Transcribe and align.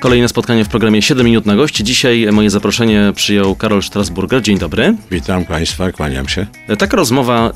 Kolejne 0.00 0.28
spotkanie 0.28 0.64
w 0.64 0.68
programie 0.68 1.02
7 1.02 1.26
minut 1.26 1.46
na 1.46 1.56
gości. 1.56 1.84
Dzisiaj 1.84 2.28
moje 2.32 2.50
zaproszenie 2.50 3.12
przyjął 3.14 3.54
Karol 3.54 3.82
Strasburger. 3.82 4.42
Dzień 4.42 4.58
dobry. 4.58 4.96
Witam 5.10 5.44
Państwa, 5.44 5.92
kłaniam 5.92 6.28
się. 6.28 6.46
Taka 6.78 6.96
rozmowa 6.96 7.52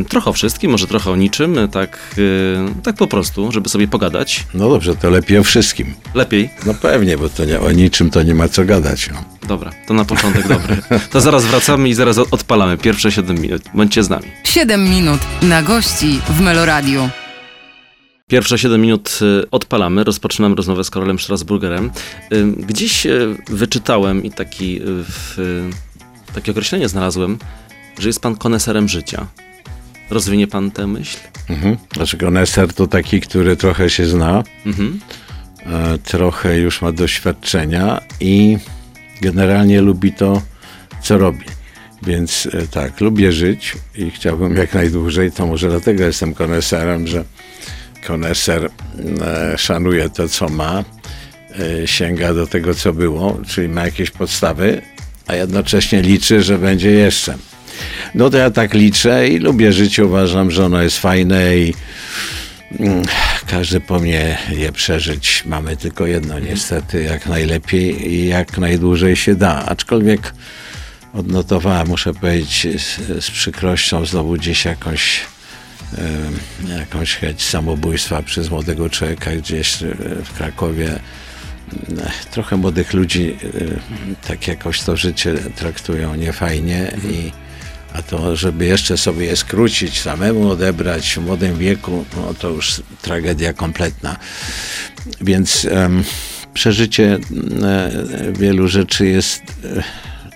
y, 0.00 0.04
trochę 0.04 0.30
o 0.30 0.32
wszystkim, 0.32 0.70
może 0.70 0.86
trochę 0.86 1.10
o 1.10 1.16
niczym, 1.16 1.68
tak, 1.72 1.98
y, 2.18 2.82
tak 2.82 2.96
po 2.96 3.06
prostu, 3.06 3.52
żeby 3.52 3.68
sobie 3.68 3.88
pogadać. 3.88 4.46
No 4.54 4.68
dobrze, 4.68 4.96
to 4.96 5.10
lepiej 5.10 5.38
o 5.38 5.44
wszystkim. 5.44 5.94
Lepiej? 6.14 6.50
No 6.66 6.74
pewnie, 6.74 7.18
bo 7.18 7.28
to 7.28 7.44
nie, 7.44 7.60
o 7.60 7.70
niczym 7.70 8.10
to 8.10 8.22
nie 8.22 8.34
ma 8.34 8.48
co 8.48 8.64
gadać. 8.64 9.10
No. 9.12 9.24
Dobra, 9.48 9.70
to 9.86 9.94
na 9.94 10.04
początek 10.04 10.48
dobry. 10.48 10.76
To 11.10 11.20
zaraz 11.20 11.44
wracamy 11.44 11.88
i 11.88 11.94
zaraz 11.94 12.18
odpalamy 12.18 12.78
pierwsze 12.78 13.12
7 13.12 13.40
minut. 13.40 13.62
Bądźcie 13.74 14.02
z 14.02 14.10
nami. 14.10 14.26
Siedem 14.44 14.84
minut 14.90 15.20
na 15.42 15.62
gości 15.62 16.20
w 16.28 16.40
Meloradiu. 16.40 17.08
Pierwsze 18.30 18.58
7 18.58 18.80
minut 18.80 19.18
y, 19.22 19.50
odpalamy, 19.50 20.04
rozpoczynamy 20.04 20.54
rozmowę 20.54 20.84
z 20.84 20.90
Karolem 20.90 21.18
Strasburgerem. 21.18 21.90
Y, 22.32 22.46
Gdzieś 22.66 23.06
y, 23.06 23.36
wyczytałem 23.48 24.24
i 24.24 24.30
taki, 24.30 24.80
w, 24.84 25.36
takie 26.34 26.50
określenie 26.52 26.88
znalazłem, 26.88 27.38
że 27.98 28.08
jest 28.08 28.20
pan 28.20 28.36
koneserem 28.36 28.88
życia. 28.88 29.26
Rozwinie 30.10 30.46
pan 30.46 30.70
tę 30.70 30.86
myśl? 30.86 31.18
Mhm. 31.48 31.76
Znaczy 31.94 32.16
koneser 32.16 32.74
to 32.74 32.86
taki, 32.86 33.20
który 33.20 33.56
trochę 33.56 33.90
się 33.90 34.06
zna, 34.06 34.42
Mhm. 34.66 35.00
e, 35.66 35.98
trochę 35.98 36.58
już 36.58 36.82
ma 36.82 36.92
doświadczenia 36.92 38.00
i 38.20 38.58
generalnie 39.20 39.80
lubi 39.80 40.12
to, 40.12 40.42
co 41.02 41.18
robi. 41.18 41.44
Więc 42.02 42.48
e, 42.52 42.66
tak, 42.66 43.00
lubię 43.00 43.32
żyć 43.32 43.76
i 43.96 44.10
chciałbym 44.10 44.56
jak 44.56 44.74
najdłużej, 44.74 45.32
to 45.32 45.46
może 45.46 45.68
dlatego 45.70 46.04
jestem 46.04 46.34
koneserem, 46.34 47.06
że 47.06 47.24
koneser 48.06 48.70
e, 49.22 49.58
szanuje 49.58 50.10
to, 50.10 50.28
co 50.28 50.48
ma, 50.48 50.84
e, 51.82 51.88
sięga 51.88 52.34
do 52.34 52.46
tego, 52.46 52.74
co 52.74 52.92
było, 52.92 53.40
czyli 53.48 53.68
ma 53.68 53.84
jakieś 53.84 54.10
podstawy, 54.10 54.82
a 55.26 55.34
jednocześnie 55.34 56.02
liczy, 56.02 56.42
że 56.42 56.58
będzie 56.58 56.90
jeszcze. 56.90 57.34
No 58.14 58.30
to 58.30 58.36
ja 58.36 58.50
tak 58.50 58.74
liczę 58.74 59.28
i 59.28 59.38
lubię 59.38 59.72
żyć, 59.72 59.98
uważam, 59.98 60.50
że 60.50 60.64
ono 60.64 60.82
jest 60.82 60.98
fajne 60.98 61.58
i 61.58 61.74
mm, 62.80 63.02
każdy 63.46 63.80
powinien 63.80 64.36
je 64.50 64.72
przeżyć. 64.72 65.42
Mamy 65.46 65.76
tylko 65.76 66.06
jedno 66.06 66.38
niestety, 66.38 67.02
jak 67.02 67.26
najlepiej 67.26 68.12
i 68.12 68.26
jak 68.26 68.58
najdłużej 68.58 69.16
się 69.16 69.34
da. 69.34 69.64
Aczkolwiek 69.66 70.34
odnotowałem, 71.14 71.88
muszę 71.88 72.14
powiedzieć 72.14 72.82
z, 72.82 73.24
z 73.24 73.30
przykrością 73.30 74.06
znowu 74.06 74.32
gdzieś 74.32 74.64
jakąś 74.64 75.20
jakąś 76.78 77.14
chęć 77.14 77.42
samobójstwa 77.42 78.22
przez 78.22 78.50
młodego 78.50 78.90
człowieka 78.90 79.30
gdzieś 79.36 79.82
e, 79.82 79.86
w 80.24 80.32
Krakowie. 80.32 80.90
E, 80.92 82.10
Trochę 82.30 82.56
młodych 82.56 82.92
ludzi 82.92 83.36
e, 84.22 84.26
tak 84.28 84.48
jakoś 84.48 84.80
to 84.80 84.96
życie 84.96 85.34
traktują 85.56 86.14
niefajnie 86.14 86.92
i 87.10 87.32
a 87.92 88.02
to, 88.02 88.36
żeby 88.36 88.66
jeszcze 88.66 88.96
sobie 88.96 89.26
je 89.26 89.36
skrócić, 89.36 90.00
samemu 90.00 90.50
odebrać 90.50 91.14
w 91.14 91.18
młodym 91.18 91.58
wieku, 91.58 92.04
no 92.16 92.34
to 92.34 92.48
już 92.48 92.82
tragedia 93.02 93.52
kompletna. 93.52 94.16
Więc 95.20 95.64
em, 95.64 96.04
przeżycie 96.54 97.18
wielu 98.32 98.68
rzeczy 98.68 99.06
jest 99.06 99.42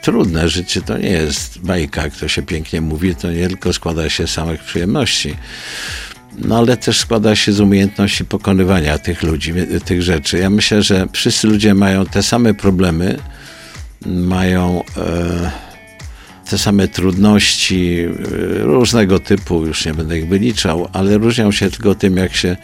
trudne. 0.04 0.48
Życie 0.48 0.82
to 0.82 0.98
nie 0.98 1.10
jest 1.10 1.58
bajka, 1.58 2.02
jak 2.02 2.16
to 2.16 2.28
się 2.28 2.42
pięknie 2.42 2.80
mówi, 2.80 3.14
to 3.14 3.32
nie 3.32 3.48
tylko 3.48 3.72
składa 3.72 4.10
się 4.10 4.26
z 4.26 4.30
samych 4.30 4.62
przyjemności. 4.62 5.36
No 6.38 6.58
ale 6.58 6.76
też 6.76 6.98
składa 6.98 7.36
się 7.36 7.52
z 7.52 7.60
umiejętności 7.60 8.24
pokonywania 8.24 8.98
tych 8.98 9.22
ludzi, 9.22 9.52
tych 9.84 10.02
rzeczy. 10.02 10.38
Ja 10.38 10.50
myślę, 10.50 10.82
że 10.82 11.06
wszyscy 11.12 11.46
ludzie 11.46 11.74
mają 11.74 12.06
te 12.06 12.22
same 12.22 12.54
problemy, 12.54 13.18
mają 14.06 14.82
e, 14.96 15.50
te 16.50 16.58
same 16.58 16.88
trudności 16.88 17.98
e, 18.00 18.08
różnego 18.58 19.18
typu, 19.18 19.66
już 19.66 19.86
nie 19.86 19.94
będę 19.94 20.18
ich 20.18 20.28
wyliczał, 20.28 20.88
ale 20.92 21.18
różnią 21.18 21.52
się 21.52 21.70
tylko 21.70 21.94
tym, 21.94 22.16
jak 22.16 22.34
się 22.34 22.56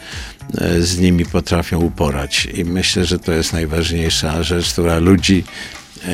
e, 0.57 0.81
z 0.81 0.99
nimi 0.99 1.25
potrafią 1.25 1.79
uporać. 1.79 2.47
I 2.53 2.65
myślę, 2.65 3.05
że 3.05 3.19
to 3.19 3.31
jest 3.31 3.53
najważniejsza 3.53 4.43
rzecz, 4.43 4.73
która 4.73 4.99
ludzi 4.99 5.43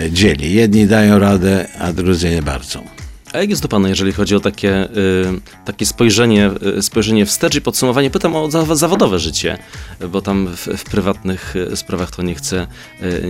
dzieli. 0.10 0.54
Jedni 0.54 0.88
dają 0.88 1.20
radę, 1.20 1.68
a 1.80 1.94
drudzy 1.94 2.30
nie 2.30 2.42
bardzo. 2.42 2.97
A 3.34 3.38
jak 3.38 3.50
jest 3.50 3.62
do 3.62 3.68
pana, 3.68 3.90
jeżeli 3.90 4.12
chodzi 4.12 4.36
o 4.36 4.40
takie, 4.40 4.84
y, 4.84 4.90
takie 5.66 5.86
spojrzenie, 5.86 6.52
y, 6.78 6.82
spojrzenie 6.82 7.26
wstecz 7.26 7.56
i 7.56 7.62
podsumowanie? 7.62 8.10
Pytam 8.10 8.36
o 8.36 8.52
za, 8.52 8.76
zawodowe 8.76 9.20
życie, 9.20 9.58
bo 10.10 10.22
tam 10.22 10.48
w, 10.48 10.68
w 10.78 10.84
prywatnych 10.84 11.56
y, 11.56 11.76
sprawach 11.76 12.12
to 12.12 12.22
nie 12.22 12.36
chcę, 12.36 12.68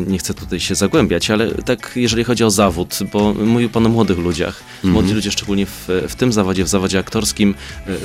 nie 0.08 0.18
chcę 0.18 0.34
tutaj 0.34 0.60
się 0.60 0.76
zagłębiać, 0.76 1.32
ale 1.32 1.52
tak 1.52 1.92
jeżeli 1.96 2.24
chodzi 2.24 2.44
o 2.44 2.52
zawód, 2.52 3.00
bo 3.14 3.34
mówił 3.34 3.70
pan 3.70 3.86
o 3.86 3.90
młodych 3.90 4.18
ludziach. 4.18 4.64
Młodzi 4.84 5.14
ludzie 5.14 5.32
szczególnie 5.32 5.66
w, 5.66 5.88
w 6.10 6.16
tym 6.16 6.34
zawodzie, 6.34 6.64
w 6.64 6.68
zawodzie 6.68 7.00
aktorskim 7.00 7.56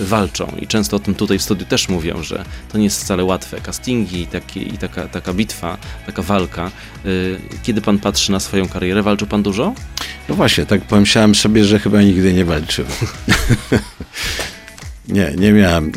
walczą 0.01 0.53
i 0.61 0.67
często 0.67 0.97
o 0.97 1.01
tym 1.01 1.15
tutaj 1.15 1.39
w 1.39 1.43
studiu 1.43 1.67
też 1.67 1.89
mówią, 1.89 2.23
że 2.23 2.45
to 2.73 2.79
nie 2.79 2.85
jest 2.85 3.01
wcale 3.01 3.25
łatwe. 3.25 3.61
Castingi 3.61 4.21
i, 4.21 4.27
taki, 4.27 4.75
i 4.75 4.79
taka, 4.79 5.09
taka 5.09 5.35
bitwa, 5.35 5.79
taka 6.07 6.23
walka. 6.23 6.71
Kiedy 7.63 7.81
pan 7.81 7.99
patrzy 7.99 8.33
na 8.33 8.41
swoją 8.41 8.69
karierę, 8.69 9.03
walczył 9.03 9.27
pan 9.27 9.43
dużo? 9.43 9.75
No 10.29 10.35
właśnie, 10.35 10.67
tak 10.67 10.81
pomyślałem 10.81 11.35
sobie, 11.35 11.65
że 11.65 11.79
chyba 11.79 11.92
nigdy 12.01 12.33
nie 12.33 12.45
walczyłem. 12.45 12.93
nie, 15.09 15.33
nie 15.37 15.53
miałem 15.53 15.93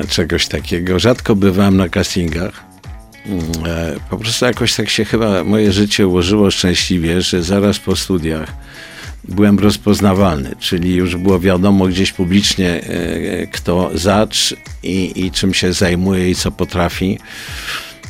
e, 0.00 0.06
czegoś 0.06 0.46
takiego. 0.46 0.98
Rzadko 0.98 1.36
bywałem 1.36 1.76
na 1.76 1.88
castingach. 1.88 2.64
Mm, 3.26 3.58
E, 3.66 3.96
po 4.10 4.18
prostu 4.18 4.44
jakoś 4.44 4.74
tak 4.74 4.90
się 4.90 5.04
chyba 5.04 5.44
moje 5.44 5.72
życie 5.72 6.06
ułożyło 6.06 6.50
szczęśliwie, 6.50 7.22
że 7.22 7.42
zaraz 7.42 7.78
po 7.78 7.96
studiach 7.96 8.52
byłem 9.24 9.58
rozpoznawalny, 9.58 10.56
czyli 10.58 10.94
już 10.94 11.16
było 11.16 11.40
wiadomo 11.40 11.86
gdzieś 11.86 12.12
publicznie, 12.12 12.70
e, 12.70 13.46
kto 13.46 13.90
zacz 13.94 14.54
i, 14.82 15.26
i 15.26 15.30
czym 15.30 15.54
się 15.54 15.72
zajmuje 15.72 16.30
i 16.30 16.34
co 16.34 16.50
potrafi. 16.50 17.18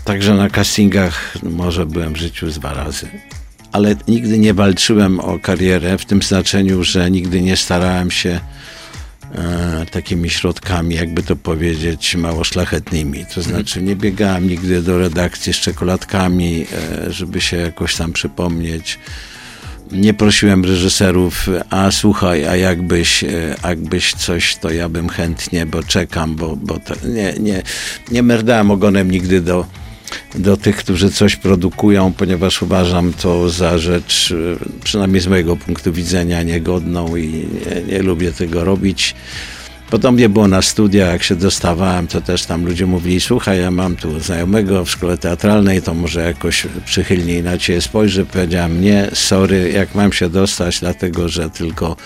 Także 0.04 0.34
na 0.34 0.50
castingach 0.50 1.34
może 1.42 1.86
byłem 1.86 2.12
w 2.12 2.16
życiu 2.16 2.46
dwa 2.46 2.74
razy. 2.74 3.08
Ale 3.72 3.96
nigdy 4.08 4.38
nie 4.38 4.54
walczyłem 4.54 5.20
o 5.20 5.38
karierę 5.38 5.98
w 5.98 6.04
tym 6.04 6.22
znaczeniu, 6.22 6.84
że 6.84 7.10
nigdy 7.10 7.42
nie 7.42 7.56
starałem 7.56 8.10
się 8.10 8.40
e, 9.34 9.86
takimi 9.90 10.30
środkami, 10.30 10.94
jakby 10.94 11.22
to 11.22 11.36
powiedzieć, 11.36 12.16
mało 12.16 12.44
szlachetnymi. 12.44 13.26
To 13.34 13.42
znaczy 13.42 13.82
nie 13.82 13.96
biegałem 13.96 14.48
nigdy 14.48 14.82
do 14.82 14.98
redakcji 14.98 15.52
z 15.52 15.56
czekoladkami, 15.56 16.66
e, 17.06 17.12
żeby 17.12 17.40
się 17.40 17.56
jakoś 17.56 17.96
tam 17.96 18.12
przypomnieć. 18.12 18.98
Nie 19.92 20.14
prosiłem 20.14 20.64
reżyserów, 20.64 21.46
a 21.70 21.90
słuchaj, 21.90 22.46
a 22.46 22.56
jakbyś, 22.56 23.24
e, 23.24 23.56
jakbyś 23.64 24.14
coś, 24.14 24.56
to 24.56 24.70
ja 24.70 24.88
bym 24.88 25.08
chętnie, 25.08 25.66
bo 25.66 25.82
czekam, 25.82 26.36
bo, 26.36 26.56
bo 26.56 26.78
to, 26.78 26.94
nie, 27.08 27.34
nie, 27.40 27.62
nie 28.10 28.22
merdałem 28.22 28.70
ogonem 28.70 29.10
nigdy 29.10 29.40
do, 29.40 29.66
do 30.34 30.56
tych, 30.56 30.76
którzy 30.76 31.10
coś 31.10 31.36
produkują, 31.36 32.12
ponieważ 32.12 32.62
uważam 32.62 33.12
to 33.12 33.50
za 33.50 33.78
rzecz, 33.78 34.34
e, 34.62 34.84
przynajmniej 34.84 35.20
z 35.20 35.26
mojego 35.26 35.56
punktu 35.56 35.92
widzenia, 35.92 36.42
niegodną 36.42 37.16
i 37.16 37.28
nie, 37.28 37.92
nie 37.92 38.02
lubię 38.02 38.32
tego 38.32 38.64
robić. 38.64 39.14
Podobnie 39.90 40.28
było 40.28 40.48
na 40.48 40.62
studiach, 40.62 41.12
jak 41.12 41.22
się 41.22 41.36
dostawałem, 41.36 42.06
to 42.06 42.20
też 42.20 42.46
tam 42.46 42.66
ludzie 42.66 42.86
mówili, 42.86 43.20
słuchaj, 43.20 43.60
ja 43.60 43.70
mam 43.70 43.96
tu 43.96 44.20
znajomego 44.20 44.84
w 44.84 44.90
szkole 44.90 45.18
teatralnej, 45.18 45.82
to 45.82 45.94
może 45.94 46.20
jakoś 46.20 46.66
przychylniej 46.84 47.42
na 47.42 47.58
ciebie 47.58 47.80
spojrzę. 47.80 48.24
Powiedziałem, 48.24 48.80
nie, 48.80 49.08
sorry, 49.12 49.70
jak 49.72 49.94
mam 49.94 50.12
się 50.12 50.28
dostać, 50.28 50.80
dlatego, 50.80 51.28
że 51.28 51.50
tylko 51.50 51.96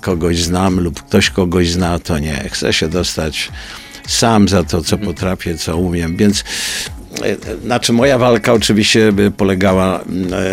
kogoś 0.00 0.38
znam 0.38 0.80
lub 0.80 1.02
ktoś 1.02 1.30
kogoś 1.30 1.70
zna, 1.70 1.98
to 1.98 2.18
nie. 2.18 2.48
Chcę 2.52 2.72
się 2.72 2.88
dostać 2.88 3.50
sam 4.08 4.48
za 4.48 4.64
to, 4.64 4.82
co 4.82 4.98
potrafię, 4.98 5.58
co 5.58 5.76
umiem, 5.76 6.16
więc 6.16 6.44
znaczy 7.64 7.92
moja 7.92 8.18
walka 8.18 8.52
oczywiście 8.52 9.12
polegała 9.36 10.00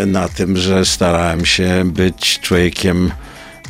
e, 0.01 0.05
na 0.05 0.29
tym, 0.29 0.57
że 0.57 0.85
starałem 0.85 1.45
się 1.45 1.83
być 1.85 2.39
człowiekiem 2.39 3.11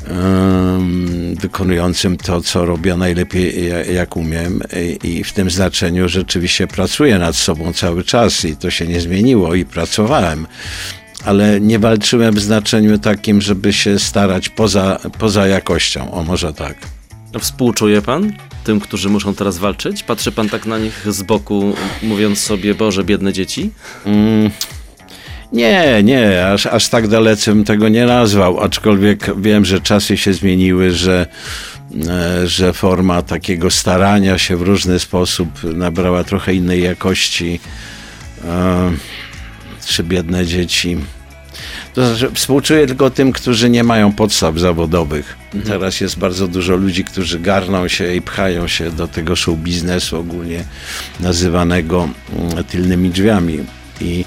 em, 0.08 1.36
wykonującym 1.40 2.18
to, 2.18 2.42
co 2.42 2.66
robię 2.66 2.96
najlepiej, 2.98 3.68
ja- 3.70 3.84
jak 3.86 4.18
umiem 4.18 4.60
I, 5.04 5.08
i 5.08 5.24
w 5.24 5.34
tym 5.34 5.50
znaczeniu 5.50 6.10
rzeczywiście 6.10 6.68
pracuję 6.68 7.20
nad 7.20 7.36
sobą 7.36 7.74
cały 7.74 8.04
czas 8.04 8.46
i 8.46 8.56
to 8.56 8.70
się 8.72 8.88
nie 8.88 9.02
zmieniło 9.02 9.56
i 9.56 9.66
pracowałem. 9.66 10.48
Ale 11.26 11.62
nie 11.62 11.80
walczyłem 11.80 12.36
w 12.36 12.40
znaczeniu 12.40 12.98
takim, 12.98 13.42
żeby 13.42 13.74
się 13.74 14.00
starać 14.00 14.50
poza, 14.50 15.00
poza 15.20 15.48
jakością. 15.48 16.12
O, 16.12 16.24
może 16.24 16.54
tak. 16.54 16.76
Współczuje 17.40 18.02
pan 18.02 18.34
tym, 18.64 18.80
którzy 18.80 19.10
muszą 19.10 19.36
teraz 19.36 19.58
walczyć? 19.58 20.04
Patrzy 20.04 20.32
pan 20.32 20.50
tak 20.50 20.66
na 20.66 20.78
nich 20.78 21.06
z 21.14 21.24
boku, 21.24 21.74
mówiąc 22.04 22.40
sobie, 22.40 22.76
Boże, 22.76 23.04
biedne 23.04 23.34
dzieci? 23.34 23.70
Mm, 24.06 24.50
Nie, 25.52 26.02
nie, 26.04 26.48
aż, 26.48 26.66
aż 26.66 26.90
tak 26.90 27.08
dalece 27.08 27.52
bym 27.52 27.64
tego 27.64 27.90
nie 27.90 28.06
nazwał, 28.06 28.60
aczkolwiek 28.60 29.42
wiem, 29.42 29.66
że 29.66 29.82
czasy 29.82 30.18
się 30.18 30.34
zmieniły, 30.34 30.92
że, 30.92 31.28
e, 32.10 32.48
że 32.48 32.74
forma 32.74 33.22
takiego 33.22 33.72
starania 33.72 34.38
się 34.38 34.58
w 34.58 34.62
różny 34.62 35.00
sposób 35.00 35.50
nabrała 35.64 36.24
trochę 36.24 36.54
innej 36.54 36.84
jakości. 36.84 37.60
E, 38.46 38.92
Trzy 39.86 40.04
biedne 40.04 40.46
dzieci. 40.46 40.98
To 41.94 42.08
znaczy, 42.08 42.36
współczuję 42.36 42.88
tylko 42.88 43.10
tym, 43.10 43.32
którzy 43.32 43.70
nie 43.70 43.84
mają 43.84 44.14
podstaw 44.14 44.60
zawodowych. 44.60 45.38
Teraz 45.66 46.02
jest 46.02 46.18
bardzo 46.18 46.48
dużo 46.48 46.76
ludzi, 46.76 47.04
którzy 47.04 47.40
garną 47.40 47.88
się 47.88 48.16
i 48.16 48.22
pchają 48.22 48.68
się 48.68 48.92
do 48.92 49.08
tego 49.08 49.36
show 49.36 49.58
biznesu 49.58 50.20
ogólnie 50.20 50.64
nazywanego 51.20 52.10
mm, 52.36 52.64
tylnymi 52.64 53.10
drzwiami. 53.10 53.60
I 54.02 54.26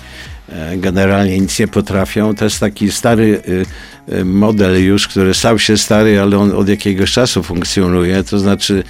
generalnie 0.76 1.40
nic 1.40 1.58
nie 1.58 1.68
potrafią. 1.68 2.34
To 2.34 2.44
jest 2.44 2.60
taki 2.60 2.92
stary 2.92 3.42
y, 3.48 4.14
y, 4.14 4.24
model 4.24 4.84
już, 4.84 5.08
który 5.08 5.34
stał 5.34 5.58
się 5.58 5.76
stary, 5.76 6.20
ale 6.20 6.38
on 6.38 6.52
od 6.52 6.68
jakiegoś 6.68 7.12
czasu 7.12 7.42
funkcjonuje. 7.42 8.24
To 8.24 8.38
znaczy 8.38 8.84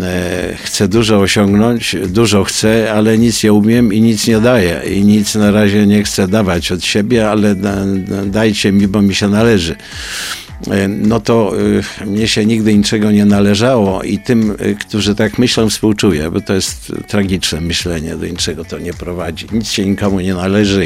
e, 0.00 0.56
chcę 0.62 0.88
dużo 0.88 1.18
osiągnąć, 1.18 1.96
dużo 2.06 2.44
chcę, 2.44 2.92
ale 2.92 3.18
nic 3.18 3.44
nie 3.44 3.52
umiem 3.52 3.92
i 3.92 4.00
nic 4.00 4.26
nie 4.26 4.40
daję. 4.40 4.82
I 4.90 5.04
nic 5.04 5.34
na 5.34 5.50
razie 5.50 5.86
nie 5.86 6.02
chcę 6.02 6.28
dawać 6.28 6.72
od 6.72 6.84
siebie, 6.84 7.30
ale 7.30 7.54
da, 7.54 7.84
da, 7.86 8.24
dajcie 8.24 8.72
mi, 8.72 8.88
bo 8.88 9.02
mi 9.02 9.14
się 9.14 9.28
należy 9.28 9.76
E, 10.47 10.47
no 10.88 11.20
to 11.20 11.52
y, 12.02 12.06
mnie 12.06 12.28
się 12.28 12.46
nigdy 12.46 12.74
niczego 12.74 13.10
nie 13.10 13.24
należało 13.24 14.02
i 14.02 14.18
tym, 14.18 14.50
y, 14.50 14.76
którzy 14.80 15.14
tak 15.14 15.38
myślą, 15.38 15.70
współczuję, 15.70 16.30
bo 16.30 16.40
to 16.40 16.54
jest 16.54 16.92
tragiczne 17.08 17.60
myślenie, 17.60 18.16
do 18.16 18.26
niczego 18.26 18.64
to 18.64 18.78
nie 18.78 18.94
prowadzi. 18.94 19.46
Nic 19.52 19.70
się 19.70 19.86
nikomu 19.86 20.20
nie 20.20 20.34
należy 20.34 20.82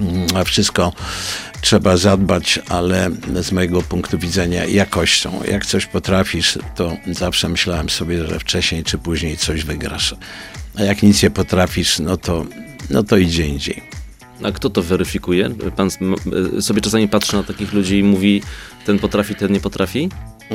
mm, 0.00 0.26
a 0.34 0.44
wszystko 0.44 0.92
trzeba 1.60 1.96
zadbać, 1.96 2.60
ale 2.68 3.10
z 3.42 3.52
mojego 3.52 3.82
punktu 3.82 4.18
widzenia 4.18 4.64
jakością. 4.64 5.40
Jak 5.50 5.66
coś 5.66 5.86
potrafisz, 5.86 6.58
to 6.74 6.96
zawsze 7.06 7.48
myślałem 7.48 7.90
sobie, 7.90 8.26
że 8.26 8.38
wcześniej 8.38 8.84
czy 8.84 8.98
później 8.98 9.36
coś 9.36 9.64
wygrasz. 9.64 10.14
A 10.78 10.82
jak 10.82 11.02
nic 11.02 11.22
nie 11.22 11.30
potrafisz, 11.30 11.98
no 11.98 12.16
to, 12.16 12.46
no 12.90 13.02
to 13.02 13.16
idzie 13.16 13.46
indziej. 13.46 13.99
A 14.42 14.52
kto 14.52 14.70
to 14.70 14.82
weryfikuje? 14.82 15.50
Pan 15.76 15.88
y, 16.58 16.62
sobie 16.62 16.80
czasami 16.80 17.08
patrzy 17.08 17.36
na 17.36 17.42
takich 17.42 17.72
ludzi 17.72 17.98
i 17.98 18.02
mówi, 18.02 18.42
ten 18.86 18.98
potrafi, 18.98 19.34
ten 19.34 19.52
nie 19.52 19.60
potrafi? 19.60 20.08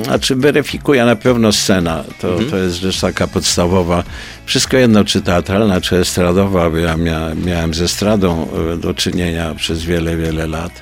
Znaczy 0.03 0.35
weryfikuje 0.35 1.05
na 1.05 1.15
pewno 1.15 1.51
scena, 1.51 2.03
to, 2.21 2.39
to 2.49 2.57
jest 2.57 2.75
rzecz 2.75 3.01
taka 3.01 3.27
podstawowa. 3.27 4.03
Wszystko 4.45 4.77
jedno, 4.77 5.03
czy 5.03 5.21
teatralna, 5.21 5.81
czy 5.81 5.97
estradowa, 5.97 6.69
bo 6.69 6.77
ja 6.77 6.97
mia, 6.97 7.35
miałem 7.45 7.73
ze 7.73 7.83
estradą 7.83 8.47
e, 8.73 8.77
do 8.77 8.93
czynienia 8.93 9.55
przez 9.55 9.83
wiele, 9.83 10.17
wiele 10.17 10.47
lat. 10.47 10.81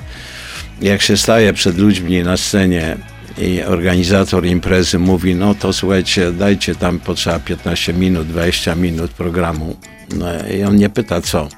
Jak 0.82 1.02
się 1.02 1.18
staje 1.18 1.54
przed 1.54 1.78
ludźmi 1.78 2.24
na 2.24 2.38
scenie 2.38 2.98
i 3.38 3.64
organizator 3.64 4.46
imprezy 4.46 5.00
mówi, 5.00 5.36
no 5.36 5.56
to 5.56 5.74
słuchajcie, 5.74 6.32
dajcie 6.32 6.76
tam 6.76 7.00
potrzeba 7.00 7.40
15 7.40 7.94
minut, 7.94 8.28
20 8.28 8.76
minut 8.76 9.12
programu. 9.12 9.76
No, 10.16 10.26
I 10.58 10.64
on 10.64 10.76
nie 10.76 10.90
pyta 10.90 11.22
co. 11.22 11.50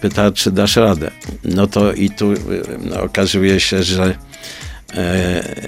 Pyta, 0.00 0.32
czy 0.32 0.50
dasz 0.50 0.76
radę. 0.76 1.10
No 1.44 1.66
to 1.66 1.92
i 1.92 2.10
tu 2.10 2.32
y, 2.32 2.38
no, 2.80 3.02
okazuje 3.02 3.60
się, 3.60 3.82
że 3.82 4.14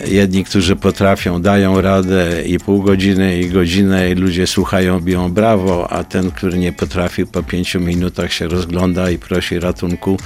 jedni, 0.06 0.44
którzy 0.44 0.76
potrafią, 0.76 1.42
dają 1.42 1.80
radę 1.80 2.42
i 2.46 2.58
pół 2.58 2.82
godziny, 2.82 3.40
i 3.40 3.48
godzinę, 3.48 4.10
i 4.10 4.14
ludzie 4.14 4.46
słuchają, 4.46 5.00
biją 5.00 5.32
brawo, 5.32 5.92
a 5.92 6.04
ten, 6.04 6.30
który 6.30 6.58
nie 6.58 6.72
potrafi, 6.72 7.26
po 7.26 7.42
pięciu 7.42 7.80
minutach 7.80 8.32
się 8.32 8.48
rozgląda 8.48 9.10
i 9.10 9.18
prosi 9.18 9.60
ratunku, 9.60 10.18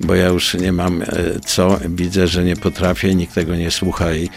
bo 0.00 0.14
ja 0.14 0.26
już 0.26 0.54
nie 0.54 0.72
mam 0.72 1.02
e, 1.02 1.06
co, 1.46 1.80
widzę, 1.88 2.26
że 2.26 2.44
nie 2.44 2.56
potrafię, 2.56 3.14
nikt 3.14 3.34
tego 3.34 3.56
nie 3.56 3.70
słucha 3.70 4.14
i 4.14 4.28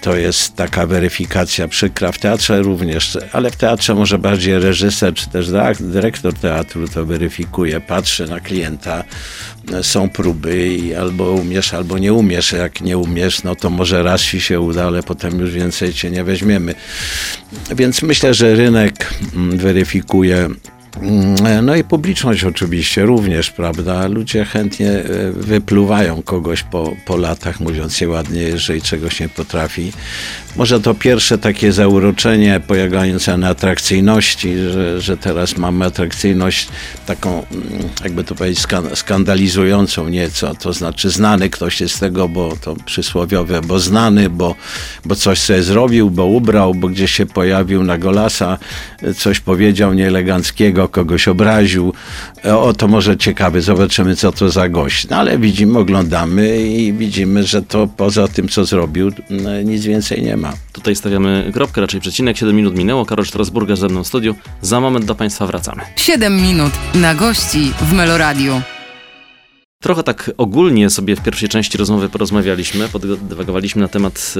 to 0.00 0.16
jest 0.16 0.56
taka 0.56 0.86
weryfikacja 0.86 1.68
przykra. 1.68 2.12
W 2.12 2.18
teatrze 2.18 2.62
również, 2.62 3.18
ale 3.32 3.50
w 3.50 3.56
teatrze 3.56 3.94
może 3.94 4.18
bardziej 4.18 4.58
reżyser, 4.58 5.14
czy 5.14 5.30
też 5.30 5.50
dyrektor 5.80 6.34
teatru 6.34 6.88
to 6.88 7.04
weryfikuje, 7.04 7.80
patrzy 7.80 8.26
na 8.26 8.40
klienta, 8.40 9.04
są 9.82 10.08
próby 10.08 10.68
i 10.68 10.94
albo 10.94 11.30
umiesz, 11.30 11.74
albo 11.74 11.98
nie 11.98 12.12
umiesz. 12.12 12.52
Jak 12.52 12.80
nie 12.80 12.98
umiesz, 12.98 13.39
no 13.44 13.56
to 13.56 13.70
może 13.70 14.02
raz 14.02 14.22
ci 14.22 14.40
się 14.40 14.60
uda, 14.60 14.86
ale 14.86 15.02
potem 15.02 15.40
już 15.40 15.50
więcej 15.50 15.92
cię 15.92 16.10
nie 16.10 16.24
weźmiemy. 16.24 16.74
Więc 17.76 18.02
myślę, 18.02 18.34
że 18.34 18.54
rynek 18.54 19.14
mm, 19.36 19.58
weryfikuje 19.58 20.48
No 21.62 21.76
i 21.76 21.84
publiczność 21.84 22.44
oczywiście 22.44 23.02
również, 23.02 23.50
prawda? 23.50 24.08
Ludzie 24.08 24.44
chętnie 24.44 24.90
e, 24.90 25.32
wypluwają 25.32 26.22
kogoś 26.22 26.62
po, 26.62 26.92
po 27.06 27.16
latach, 27.16 27.60
mówiąc 27.60 28.00
je 28.00 28.08
ładnie, 28.08 28.42
jeżeli 28.42 28.82
czegoś 28.82 29.20
nie 29.20 29.28
potrafi. 29.28 29.92
Może 30.56 30.80
to 30.80 30.94
pierwsze 30.94 31.38
takie 31.38 31.72
zauroczenie 31.72 32.60
polegające 32.66 33.36
na 33.36 33.48
atrakcyjności, 33.48 34.56
że, 34.58 35.00
że 35.00 35.16
teraz 35.16 35.56
mamy 35.56 35.84
atrakcyjność 35.84 36.68
taką, 37.06 37.30
mm, 37.30 37.68
jakby 38.04 38.24
to 38.24 38.34
powiedzieć, 38.34 38.64
skan- 38.64 38.96
skandalizującą 38.96 40.08
nieco. 40.08 40.54
To 40.54 40.72
znaczy 40.72 41.10
znany 41.10 41.50
ktoś 41.50 41.80
jest 41.80 41.94
z 41.94 41.98
tego, 41.98 42.28
bo 42.28 42.56
to 42.60 42.76
przysłowiowe, 42.76 43.60
bo 43.60 43.78
znany, 43.78 44.30
bo, 44.30 44.54
bo 45.04 45.14
coś 45.14 45.38
sobie 45.38 45.62
zrobił, 45.62 46.10
bo 46.10 46.26
ubrał, 46.26 46.74
bo 46.74 46.88
gdzieś 46.88 47.12
się 47.12 47.26
pojawił 47.26 47.84
na 47.84 47.98
golasa, 47.98 48.58
coś 49.16 49.40
powiedział 49.40 49.94
nieeleganckiego, 49.94 50.79
kogoś 50.88 51.28
obraził. 51.28 51.92
O, 52.44 52.72
to 52.72 52.88
może 52.88 53.16
ciekawe, 53.16 53.60
zobaczymy, 53.60 54.16
co 54.16 54.32
to 54.32 54.50
za 54.50 54.68
gość. 54.68 55.08
No 55.08 55.16
ale 55.16 55.38
widzimy, 55.38 55.78
oglądamy 55.78 56.60
i 56.60 56.92
widzimy, 56.92 57.44
że 57.44 57.62
to 57.62 57.86
poza 57.86 58.28
tym, 58.28 58.48
co 58.48 58.64
zrobił, 58.64 59.12
no, 59.30 59.62
nic 59.62 59.84
więcej 59.84 60.22
nie 60.22 60.36
ma. 60.36 60.52
Tutaj 60.72 60.96
stawiamy 60.96 61.50
kropkę, 61.54 61.80
raczej 61.80 62.00
przecinek. 62.00 62.36
7 62.36 62.56
minut 62.56 62.78
minęło. 62.78 63.06
Karol 63.06 63.26
Strasburga 63.26 63.76
ze 63.76 63.88
mną 63.88 64.04
w 64.04 64.06
studiu. 64.06 64.34
Za 64.62 64.80
moment 64.80 65.04
do 65.04 65.14
Państwa 65.14 65.46
wracamy. 65.46 65.82
7 65.96 66.42
minut 66.42 66.72
na 66.94 67.14
gości 67.14 67.72
w 67.80 67.92
Meloradiu. 67.92 68.62
Trochę 69.82 70.02
tak 70.02 70.30
ogólnie 70.38 70.90
sobie 70.90 71.16
w 71.16 71.22
pierwszej 71.22 71.48
części 71.48 71.78
rozmowy 71.78 72.08
porozmawialiśmy, 72.08 72.88
podywagowaliśmy 72.88 73.82
na 73.82 73.88
temat 73.88 74.34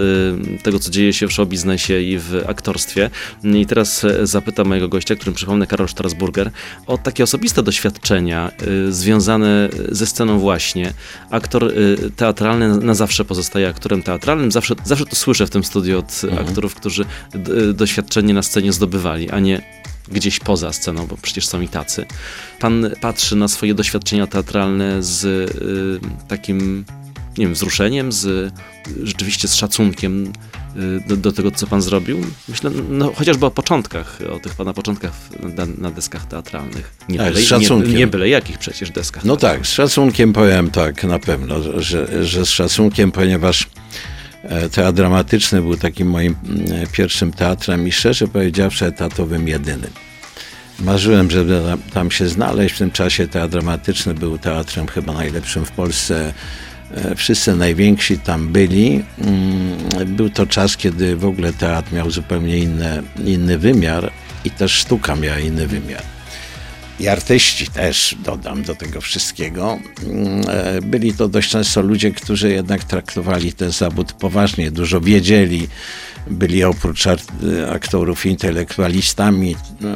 y, 0.57 0.63
tego, 0.63 0.79
co 0.79 0.91
dzieje 0.91 1.13
się 1.13 1.29
w 1.29 1.33
show 1.33 1.49
biznesie 1.49 2.01
i 2.01 2.19
w 2.19 2.45
aktorstwie. 2.47 3.11
I 3.45 3.67
teraz 3.67 4.05
e, 4.05 4.27
zapytam 4.27 4.69
mojego 4.69 4.89
gościa, 4.89 5.17
którym 5.17 5.35
przypomnę 5.35 5.67
Karol 5.67 5.89
Strasburger, 5.89 6.51
o 6.87 6.99
takie 6.99 7.25
osobiste 7.25 7.63
doświadczenia 7.63 8.53
y, 8.89 8.93
związane 8.93 9.69
ze 9.89 10.07
sceną 10.07 10.39
właśnie. 10.39 10.93
Aktor 11.31 11.65
y, 11.65 12.11
teatralny 12.17 12.79
na 12.79 12.95
zawsze 12.95 13.25
pozostaje 13.25 13.69
aktorem 13.69 14.03
teatralnym. 14.03 14.53
Zawsze, 14.53 14.75
zawsze 14.85 15.07
to 15.07 15.17
słyszę 15.17 15.47
w 15.47 15.51
tym 15.51 15.65
studiu 15.65 15.99
od 15.99 16.23
aktorów, 16.41 16.75
którzy 16.75 17.05
doświadczenie 17.75 18.35
na 18.35 18.43
scenie 18.43 18.73
zdobywali, 18.73 19.31
a 19.31 19.41
nie 19.41 19.63
gdzieś 20.09 20.39
poza 20.39 20.73
sceną, 20.73 21.07
bo 21.07 21.17
przecież 21.23 21.47
są 21.47 21.61
i 21.61 21.69
tacy. 21.69 22.07
Pan 22.61 22.91
patrzy 23.01 23.37
na 23.37 23.49
swoje 23.49 23.75
doświadczenia 23.75 24.27
teatralne 24.27 25.03
z 25.03 25.25
y, 25.25 26.01
takim, 26.29 26.85
nie 27.39 27.45
wiem, 27.45 27.55
wzruszeniem, 27.55 28.13
z 28.13 28.55
rzeczywiście 29.03 29.49
z 29.49 29.55
szacunkiem 29.55 30.33
y, 30.77 31.09
do, 31.09 31.17
do 31.17 31.33
tego, 31.33 31.51
co 31.51 31.67
pan 31.67 31.83
zrobił. 31.83 32.19
Myślę, 32.49 32.71
no 32.89 33.13
chociażby 33.13 33.47
o 33.47 33.51
początkach, 33.51 34.19
o 34.33 34.39
tych 34.39 34.55
pana 34.55 34.73
początkach 34.73 35.13
na, 35.57 35.67
na 35.79 35.91
deskach 35.91 36.27
teatralnych. 36.27 36.95
Nie, 37.09 37.19
Tak, 37.19 37.35
byle, 37.35 37.59
nie, 37.59 37.95
nie 37.95 38.07
byle 38.07 38.29
jakich 38.29 38.59
przecież 38.59 38.91
deskach. 38.91 39.25
No 39.25 39.37
tak, 39.37 39.67
z 39.67 39.71
szacunkiem 39.71 40.33
powiem 40.33 40.71
tak, 40.71 41.05
na 41.05 41.19
pewno, 41.19 41.81
że, 41.81 42.27
że 42.27 42.47
z 42.47 42.49
szacunkiem, 42.49 43.13
ponieważ 43.13 43.69
teatr 44.73 44.93
dramatyczny 44.97 45.63
był 45.63 45.77
takim 45.77 46.11
moim 46.11 46.37
mm, 46.49 46.87
pierwszym 46.93 47.33
teatrem 47.33 47.89
i 47.89 47.93
szczerze 47.93 48.29
powiedziawszy 48.29 48.87
etatowym 48.87 49.49
jedynym. 49.49 49.91
Marzyłem, 50.81 51.31
żeby 51.31 51.63
tam- 51.95 52.11
się 52.11 52.29
znaleźć. 52.29 52.75
W 52.75 52.79
tym 52.79 52.91
czasie 52.91 53.29
teatr 53.29 53.51
dramatyczny 53.53 54.15
był 54.15 54.39
teatrem 54.39 54.87
chyba 54.87 55.13
najlepszym 55.13 55.65
w 55.65 55.71
Polsce. 55.71 56.33
E, 56.95 57.15
Wszyscy 57.15 57.57
najwięksi 57.57 58.19
tam 58.19 58.49
byli. 58.49 59.05
Mm, 59.19 60.17
Był 60.17 60.31
to 60.31 60.47
czas, 60.47 60.77
kiedy 60.77 61.17
w 61.17 61.25
ogóle 61.25 61.53
teatr 61.53 61.93
miał 61.93 62.11
zupełnie 62.11 62.59
inny, 62.59 63.03
inny 63.25 63.59
wymiar 63.59 64.13
i 64.45 64.51
też 64.51 64.73
sztuka 64.73 65.17
miała 65.17 65.39
inny 65.39 65.67
wymiar. 65.67 66.03
I 67.01 67.09
artyści 67.09 67.67
też, 67.67 68.17
dodam 68.25 68.63
do 68.63 68.75
tego 68.75 69.01
wszystkiego. 69.01 69.79
Mm, 70.05 70.45
e, 70.49 70.81
Byli 70.83 71.13
to 71.13 71.29
dość 71.29 71.51
często 71.51 71.83
ludzie, 71.83 72.11
którzy 72.11 72.51
jednak 72.53 72.85
traktowali 72.85 73.53
ten 73.53 73.71
zawód 73.71 74.13
poważnie, 74.13 74.71
dużo 74.71 75.01
wiedzieli. 75.01 75.69
Byli 76.31 76.65
oprócz 76.65 77.07
art- 77.07 77.33
aktorów 77.73 78.27
intelektualistami. 78.27 79.57
No, 79.81 79.89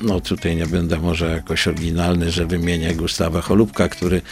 No 0.00 0.20
tutaj 0.20 0.56
nie 0.56 0.66
będę 0.66 0.98
może 0.98 1.30
jakoś 1.30 1.68
oryginalny, 1.68 2.30
że 2.30 2.46
wymienię 2.46 2.94
Gustawa 2.94 3.40
Cholubka, 3.40 3.88
który 3.88 4.22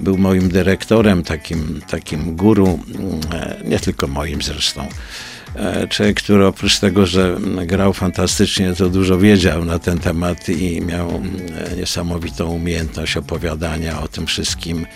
był 0.00 0.18
moim 0.18 0.48
dyrektorem, 0.48 1.22
takim, 1.22 1.80
takim 1.90 2.36
guru, 2.36 2.66
mm, 2.94 3.20
e, 3.32 3.60
nie 3.64 3.78
tylko 3.80 4.06
moim 4.06 4.42
zresztą. 4.42 4.88
E, 5.58 5.88
człowiek, 5.88 6.16
który 6.16 6.46
oprócz 6.46 6.78
tego, 6.78 7.06
że 7.06 7.36
grał 7.66 7.92
fantastycznie, 7.92 8.74
to 8.74 8.88
dużo 8.88 9.18
wiedział 9.18 9.64
na 9.64 9.78
ten 9.78 9.98
temat 9.98 10.48
i 10.48 10.80
miał 10.80 11.10
e, 11.10 11.76
niesamowitą 11.76 12.50
umiejętność 12.50 13.16
opowiadania 13.16 14.02
o 14.02 14.08
tym 14.08 14.26
wszystkim 14.26 14.86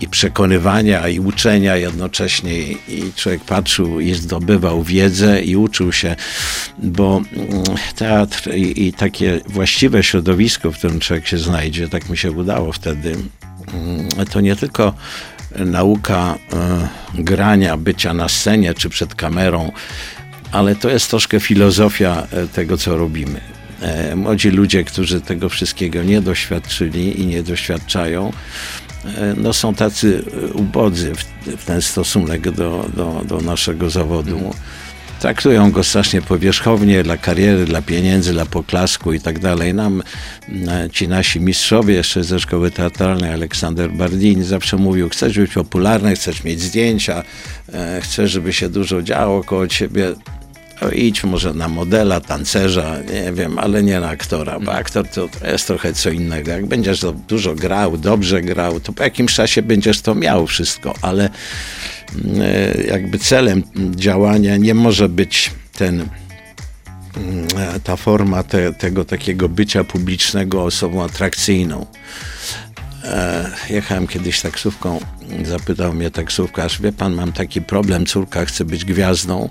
i 0.00 0.08
przekonywania 0.08 1.08
i 1.08 1.20
uczenia 1.20 1.76
jednocześnie. 1.76 2.58
I 2.62 3.12
człowiek 3.16 3.44
patrzył 3.44 4.00
i 4.00 4.14
zdobywał 4.14 4.82
wiedzę 4.82 5.42
i 5.42 5.56
uczył 5.56 5.92
się, 5.92 6.16
bo 6.78 7.22
mm, 7.32 7.64
teatr 7.96 8.54
i, 8.54 8.86
i 8.86 8.92
takie 8.92 9.40
właściwe 9.46 10.02
środowisko, 10.02 10.72
w 10.72 10.78
którym 10.78 11.00
człowiek 11.00 11.26
się 11.26 11.38
znajdzie, 11.38 11.88
tak 11.88 12.08
mi 12.08 12.16
się 12.16 12.30
udało 12.30 12.72
wtedy, 12.72 13.16
mm, 13.74 14.26
to 14.32 14.40
nie 14.40 14.56
tylko 14.56 14.94
nauka 15.56 16.38
e, 16.52 16.88
grania, 17.22 17.76
bycia 17.76 18.14
na 18.14 18.28
scenie 18.28 18.74
czy 18.74 18.88
przed 18.88 19.14
kamerą, 19.14 19.72
ale 20.52 20.76
to 20.76 20.88
jest 20.88 21.10
troszkę 21.10 21.40
filozofia 21.40 22.26
e, 22.32 22.46
tego, 22.46 22.76
co 22.76 22.96
robimy. 22.96 23.40
E, 23.80 24.16
młodzi 24.16 24.50
ludzie, 24.50 24.84
którzy 24.84 25.20
tego 25.20 25.48
wszystkiego 25.48 26.02
nie 26.02 26.20
doświadczyli 26.20 27.20
i 27.20 27.26
nie 27.26 27.42
doświadczają, 27.42 28.32
no 29.36 29.52
są 29.52 29.74
tacy 29.74 30.24
ubodzy 30.54 31.14
w, 31.14 31.24
w 31.56 31.64
ten 31.64 31.82
stosunek 31.82 32.50
do, 32.50 32.88
do, 32.96 33.22
do 33.24 33.40
naszego 33.40 33.90
zawodu. 33.90 34.54
Traktują 35.20 35.70
go 35.70 35.84
strasznie 35.84 36.22
powierzchownie 36.22 37.02
dla 37.02 37.16
kariery, 37.16 37.64
dla 37.64 37.82
pieniędzy, 37.82 38.32
dla 38.32 38.46
poklasku 38.46 39.12
i 39.12 39.20
tak 39.20 39.38
dalej. 39.38 39.74
Nam 39.74 40.02
e, 40.68 40.90
ci 40.90 41.08
nasi 41.08 41.40
mistrzowie 41.40 41.94
jeszcze 41.94 42.24
ze 42.24 42.40
szkoły 42.40 42.70
teatralnej, 42.70 43.32
Aleksander 43.32 43.92
Bardini 43.92 44.44
zawsze 44.44 44.76
mówił, 44.76 45.08
chcesz 45.08 45.38
być 45.38 45.52
popularny, 45.52 46.14
chcesz 46.14 46.44
mieć 46.44 46.60
zdjęcia, 46.60 47.22
e, 47.72 48.00
chcesz, 48.00 48.30
żeby 48.30 48.52
się 48.52 48.68
dużo 48.68 49.02
działo 49.02 49.44
koło 49.44 49.68
ciebie, 49.68 50.14
no 50.82 50.90
idź 50.90 51.24
może 51.24 51.54
na 51.54 51.68
modela, 51.68 52.20
tancerza, 52.20 52.96
nie 53.12 53.32
wiem, 53.32 53.58
ale 53.58 53.82
nie 53.82 54.00
na 54.00 54.08
aktora, 54.08 54.60
bo 54.60 54.72
aktor 54.72 55.08
to, 55.08 55.28
jest 55.52 55.66
trochę 55.66 55.92
co 55.92 56.10
innego. 56.10 56.50
Jak 56.50 56.66
będziesz 56.66 57.00
dużo 57.28 57.54
grał, 57.54 57.96
dobrze 57.96 58.42
grał, 58.42 58.80
to 58.80 58.92
po 58.92 59.02
jakimś 59.02 59.34
czasie 59.34 59.62
będziesz 59.62 60.00
to 60.00 60.14
miał 60.14 60.46
wszystko, 60.46 60.94
ale 61.02 61.30
jakby 62.88 63.18
celem 63.18 63.62
działania 63.90 64.56
nie 64.56 64.74
może 64.74 65.08
być 65.08 65.50
ten 65.76 66.00
mm, 67.16 67.46
ta 67.84 67.96
forma 67.96 68.42
te, 68.42 68.72
tego 68.72 69.04
takiego 69.04 69.48
bycia 69.48 69.84
publicznego 69.84 70.64
osobą 70.64 71.04
atrakcyjną. 71.04 71.86
E, 73.04 73.50
jechałem 73.70 74.06
kiedyś 74.06 74.40
taksówką, 74.40 75.00
zapytał 75.44 75.94
mnie 75.94 76.10
taksówkarz, 76.10 76.82
wie 76.82 76.92
pan, 76.92 77.14
mam 77.14 77.32
taki 77.32 77.62
problem, 77.62 78.06
córka 78.06 78.44
chce 78.44 78.64
być 78.64 78.84
gwiazdą, 78.84 79.48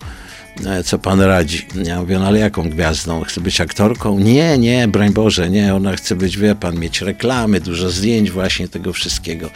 e, 0.66 0.84
co 0.84 1.00
pan 1.00 1.22
radzi? 1.22 1.68
Ja 1.84 2.00
mówię, 2.00 2.20
no 2.20 2.28
ale 2.28 2.40
jaką 2.40 2.70
gwiazdą? 2.70 3.24
Chce 3.24 3.42
być 3.42 3.62
aktorką? 3.62 4.20
Nie, 4.20 4.58
nie, 4.58 4.88
broń 4.88 5.14
Boże, 5.14 5.50
nie, 5.50 5.76
ona 5.76 5.96
chce 5.96 6.16
być, 6.16 6.38
wie 6.38 6.56
pan, 6.56 6.80
mieć 6.80 7.02
reklamy, 7.02 7.60
dużo 7.60 7.90
zdjęć 7.90 8.32
właśnie 8.32 8.68
tego 8.68 8.94
wszystkiego. 8.94 9.50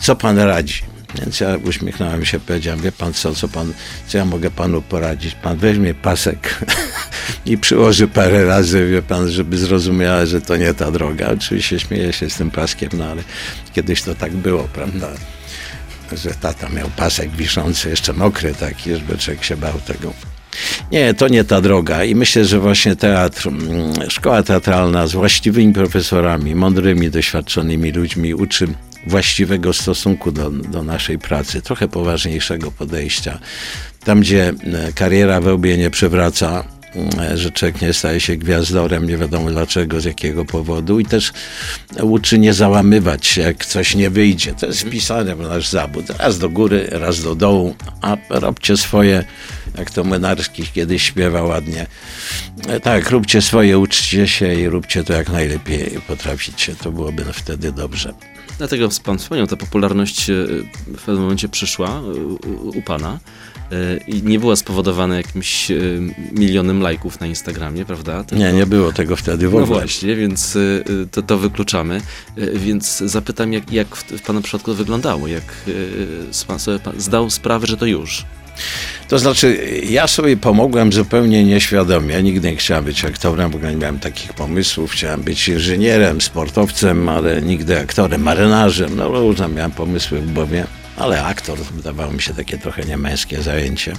Co 0.00 0.16
pan 0.16 0.38
radzi? 0.38 0.82
Więc 1.14 1.40
ja 1.40 1.56
uśmiechnąłem 1.64 2.24
się, 2.24 2.40
powiedziałem, 2.40 2.80
wie 2.80 2.92
pan 2.92 3.12
co, 3.12 3.34
co 3.34 3.48
pan, 3.48 3.72
co 4.06 4.18
ja 4.18 4.24
mogę 4.24 4.50
panu 4.50 4.82
poradzić? 4.82 5.34
Pan 5.34 5.56
weźmie 5.56 5.94
pasek 5.94 6.64
i 7.46 7.58
przyłoży 7.58 8.08
parę 8.08 8.44
razy, 8.44 8.88
wie 8.88 9.02
pan, 9.02 9.28
żeby 9.28 9.58
zrozumiała, 9.58 10.26
że 10.26 10.40
to 10.40 10.56
nie 10.56 10.74
ta 10.74 10.90
droga. 10.90 11.28
Oczywiście 11.28 11.80
śmieję 11.80 12.12
się 12.12 12.30
z 12.30 12.36
tym 12.36 12.50
paskiem, 12.50 12.90
no 12.92 13.04
ale 13.04 13.22
kiedyś 13.72 14.02
to 14.02 14.14
tak 14.14 14.32
było, 14.32 14.68
prawda? 14.72 15.08
Że 16.12 16.30
tata 16.30 16.68
miał 16.68 16.88
pasek 16.96 17.30
wiszący, 17.30 17.88
jeszcze 17.88 18.12
mokry 18.12 18.54
taki, 18.54 18.94
żeby 18.94 19.18
człowiek 19.18 19.44
się 19.44 19.56
bał 19.56 19.80
tego. 19.80 20.12
Nie, 20.92 21.14
to 21.14 21.28
nie 21.28 21.44
ta 21.44 21.60
droga 21.60 22.04
i 22.04 22.14
myślę, 22.14 22.44
że 22.44 22.60
właśnie 22.60 22.96
teatr, 22.96 23.48
mm, 23.48 23.92
szkoła 24.08 24.42
teatralna 24.42 25.06
z 25.06 25.12
właściwymi 25.12 25.72
profesorami, 25.72 26.54
mądrymi, 26.54 27.10
doświadczonymi 27.10 27.92
ludźmi 27.92 28.34
uczy 28.34 28.68
właściwego 29.06 29.72
stosunku 29.72 30.32
do, 30.32 30.50
do 30.50 30.82
naszej 30.82 31.18
pracy, 31.18 31.62
trochę 31.62 31.88
poważniejszego 31.88 32.70
podejścia. 32.70 33.38
Tam, 34.04 34.20
gdzie 34.20 34.48
e, 34.48 34.92
kariera 34.92 35.40
we 35.40 35.54
łbie 35.54 35.78
nie 35.78 35.90
przewraca, 35.90 36.64
e, 37.18 37.36
że 37.36 37.50
człowiek 37.50 37.82
nie 37.82 37.92
staje 37.92 38.20
się 38.20 38.36
gwiazdorem, 38.36 39.06
nie 39.06 39.16
wiadomo 39.16 39.50
dlaczego, 39.50 40.00
z 40.00 40.04
jakiego 40.04 40.44
powodu 40.44 41.00
i 41.00 41.04
też 41.04 41.32
uczy 42.02 42.38
nie 42.38 42.54
załamywać 42.54 43.26
się, 43.26 43.42
jak 43.42 43.66
coś 43.66 43.94
nie 43.94 44.10
wyjdzie. 44.10 44.54
To 44.54 44.66
jest 44.66 44.80
wpisane 44.80 45.36
w 45.36 45.40
nasz 45.40 45.68
zawód. 45.68 46.04
Raz 46.18 46.38
do 46.38 46.48
góry, 46.48 46.88
raz 46.90 47.22
do 47.22 47.34
dołu, 47.34 47.74
a 48.00 48.16
robcie 48.30 48.76
swoje, 48.76 49.24
jak 49.78 49.90
to 49.90 50.04
Młynarski 50.04 50.62
kiedyś 50.62 51.02
śpiewa 51.02 51.42
ładnie. 51.42 51.86
E, 52.68 52.80
tak, 52.80 53.10
róbcie 53.10 53.42
swoje, 53.42 53.78
uczcie 53.78 54.28
się 54.28 54.54
i 54.54 54.68
róbcie 54.68 55.04
to 55.04 55.12
jak 55.12 55.28
najlepiej 55.28 56.00
potraficie. 56.08 56.74
To 56.74 56.92
byłoby 56.92 57.24
wtedy 57.32 57.72
dobrze. 57.72 58.14
Dlatego 58.58 58.88
pan 59.04 59.18
wspomniał, 59.18 59.46
ta 59.46 59.56
popularność 59.56 60.30
e, 60.30 60.34
w 60.86 61.02
pewnym 61.06 61.22
momencie 61.22 61.48
przyszła 61.48 61.88
e, 61.88 62.02
u 62.52 62.82
pana 62.82 63.18
i 64.06 64.22
nie 64.22 64.40
była 64.40 64.56
spowodowana 64.56 65.16
jakimś 65.16 65.68
milionem 66.32 66.82
lajków 66.82 67.20
na 67.20 67.26
Instagramie, 67.26 67.84
prawda? 67.84 68.24
Tylko... 68.24 68.44
Nie, 68.44 68.52
nie 68.52 68.66
było 68.66 68.92
tego 68.92 69.16
wtedy 69.16 69.48
w 69.48 69.52
no 69.52 69.58
ogóle. 69.58 69.76
No 69.76 69.82
właśnie, 69.82 70.16
więc 70.16 70.58
to, 71.10 71.22
to 71.22 71.38
wykluczamy. 71.38 72.00
Więc 72.54 72.98
zapytam, 72.98 73.52
jak, 73.52 73.72
jak 73.72 73.96
w 73.96 74.22
pana 74.22 74.40
przypadku 74.40 74.70
to 74.70 74.76
wyglądało? 74.76 75.26
Jak 75.26 75.42
pan 76.46 76.58
sobie 76.58 76.78
zdał 76.96 77.30
sprawę, 77.30 77.66
że 77.66 77.76
to 77.76 77.86
już? 77.86 78.24
To 79.08 79.18
znaczy, 79.18 79.80
ja 79.84 80.06
sobie 80.06 80.36
pomogłem 80.36 80.92
zupełnie 80.92 81.44
nieświadomie. 81.44 82.22
Nigdy 82.22 82.50
nie 82.50 82.56
chciałem 82.56 82.84
być 82.84 83.04
aktorem, 83.04 83.50
w 83.50 83.54
ogóle 83.54 83.70
nie 83.70 83.76
miałem 83.76 83.98
takich 83.98 84.32
pomysłów. 84.32 84.92
Chciałem 84.92 85.22
być 85.22 85.48
inżynierem, 85.48 86.20
sportowcem, 86.20 87.08
ale 87.08 87.42
nigdy 87.42 87.80
aktorem, 87.80 88.22
marynarzem. 88.22 88.96
No 88.96 89.08
różne 89.08 89.48
miałem 89.48 89.70
pomysły 89.70 90.20
w 90.20 90.32
głowie, 90.32 90.66
ale 90.96 91.24
aktor 91.24 91.58
wydawało 91.58 92.12
mi 92.12 92.22
się 92.22 92.34
takie 92.34 92.58
trochę 92.58 92.84
niemęskie 92.84 93.42
zajęcie. 93.42 93.92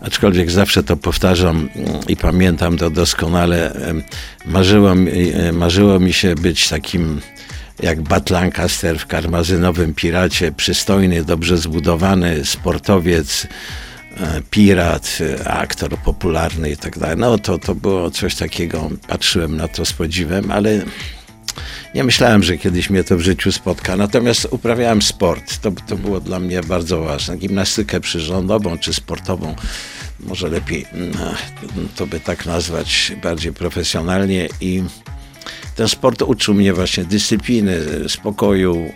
Aczkolwiek 0.00 0.50
zawsze 0.50 0.82
to 0.82 0.96
powtarzam 0.96 1.68
i 2.08 2.16
pamiętam 2.16 2.78
to 2.78 2.90
doskonale. 2.90 3.76
Marzyło 4.46 4.94
mi, 4.94 5.12
marzyło 5.52 6.00
mi 6.00 6.12
się 6.12 6.34
być 6.34 6.68
takim 6.68 7.20
jak 7.82 8.02
Bat 8.02 8.30
Lancaster 8.30 8.98
w 8.98 9.06
karmazynowym 9.06 9.94
piracie, 9.94 10.52
przystojny, 10.52 11.24
dobrze 11.24 11.58
zbudowany 11.58 12.44
sportowiec, 12.44 13.46
e, 14.16 14.42
pirat, 14.50 15.18
aktor 15.44 15.98
popularny 15.98 16.70
i 16.70 16.76
tak 16.76 16.98
dalej. 16.98 17.16
No 17.18 17.38
to, 17.38 17.58
to 17.58 17.74
było 17.74 18.10
coś 18.10 18.34
takiego, 18.34 18.90
patrzyłem 19.08 19.56
na 19.56 19.68
to 19.68 19.84
z 19.84 19.92
podziwem, 19.92 20.50
ale 20.50 20.82
nie 21.94 22.04
myślałem, 22.04 22.42
że 22.42 22.58
kiedyś 22.58 22.90
mnie 22.90 23.04
to 23.04 23.16
w 23.16 23.20
życiu 23.20 23.52
spotka. 23.52 23.96
Natomiast 23.96 24.48
uprawiałem 24.50 25.02
sport. 25.02 25.58
To, 25.58 25.72
to 25.86 25.96
było 25.96 26.20
dla 26.20 26.40
mnie 26.40 26.60
bardzo 26.60 27.02
ważne. 27.02 27.36
Gimnastykę 27.36 28.00
przyrządową 28.00 28.78
czy 28.78 28.94
sportową, 28.94 29.54
może 30.20 30.48
lepiej 30.48 30.86
mm, 30.92 31.12
to 31.96 32.06
by 32.06 32.20
tak 32.20 32.46
nazwać 32.46 33.12
bardziej 33.22 33.52
profesjonalnie 33.52 34.48
i 34.60 34.82
ten 35.76 35.88
sport 35.88 36.22
uczył 36.22 36.54
mnie 36.54 36.72
właśnie 36.72 37.04
dyscypliny, 37.04 37.80
spokoju, 38.08 38.92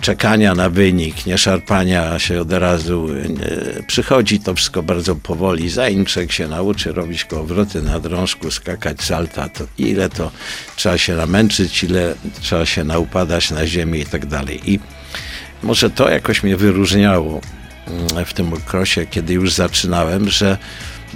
czekania 0.00 0.54
na 0.54 0.70
wynik, 0.70 1.26
nie 1.26 1.38
szarpania 1.38 2.18
się 2.18 2.40
od 2.40 2.52
razu. 2.52 3.08
Przychodzi 3.86 4.40
to 4.40 4.54
wszystko 4.54 4.82
bardzo 4.82 5.16
powoli. 5.16 5.70
Zanim 5.70 6.04
się 6.28 6.48
nauczy 6.48 6.92
robić 6.92 7.24
kołowroty 7.24 7.82
na 7.82 8.00
drążku, 8.00 8.50
skakać 8.50 9.02
salta, 9.02 9.48
to 9.48 9.64
ile 9.78 10.08
to 10.08 10.30
trzeba 10.76 10.98
się 10.98 11.14
namęczyć, 11.16 11.84
ile 11.84 12.14
trzeba 12.40 12.66
się 12.66 12.84
naupadać 12.84 13.50
na 13.50 13.66
ziemię 13.66 14.00
i 14.00 14.06
tak 14.06 14.26
dalej. 14.26 14.70
I 14.70 14.80
może 15.62 15.90
to 15.90 16.08
jakoś 16.08 16.42
mnie 16.42 16.56
wyróżniało 16.56 17.40
mm, 17.86 18.24
w 18.24 18.34
tym 18.34 18.52
okresie, 18.52 19.06
kiedy 19.06 19.32
już 19.32 19.52
zaczynałem, 19.52 20.28
że 20.30 20.58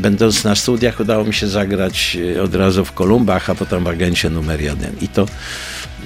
będąc 0.00 0.44
na 0.44 0.54
studiach 0.54 1.00
udało 1.00 1.24
mi 1.24 1.34
się 1.34 1.48
zagrać 1.48 2.16
e, 2.36 2.42
od 2.42 2.54
razu 2.54 2.84
w 2.84 2.92
Kolumbach, 2.92 3.50
a 3.50 3.54
potem 3.54 3.84
w 3.84 3.88
agencie 3.88 4.30
numer 4.30 4.60
jeden. 4.60 4.92
I 5.00 5.08
to, 5.08 5.26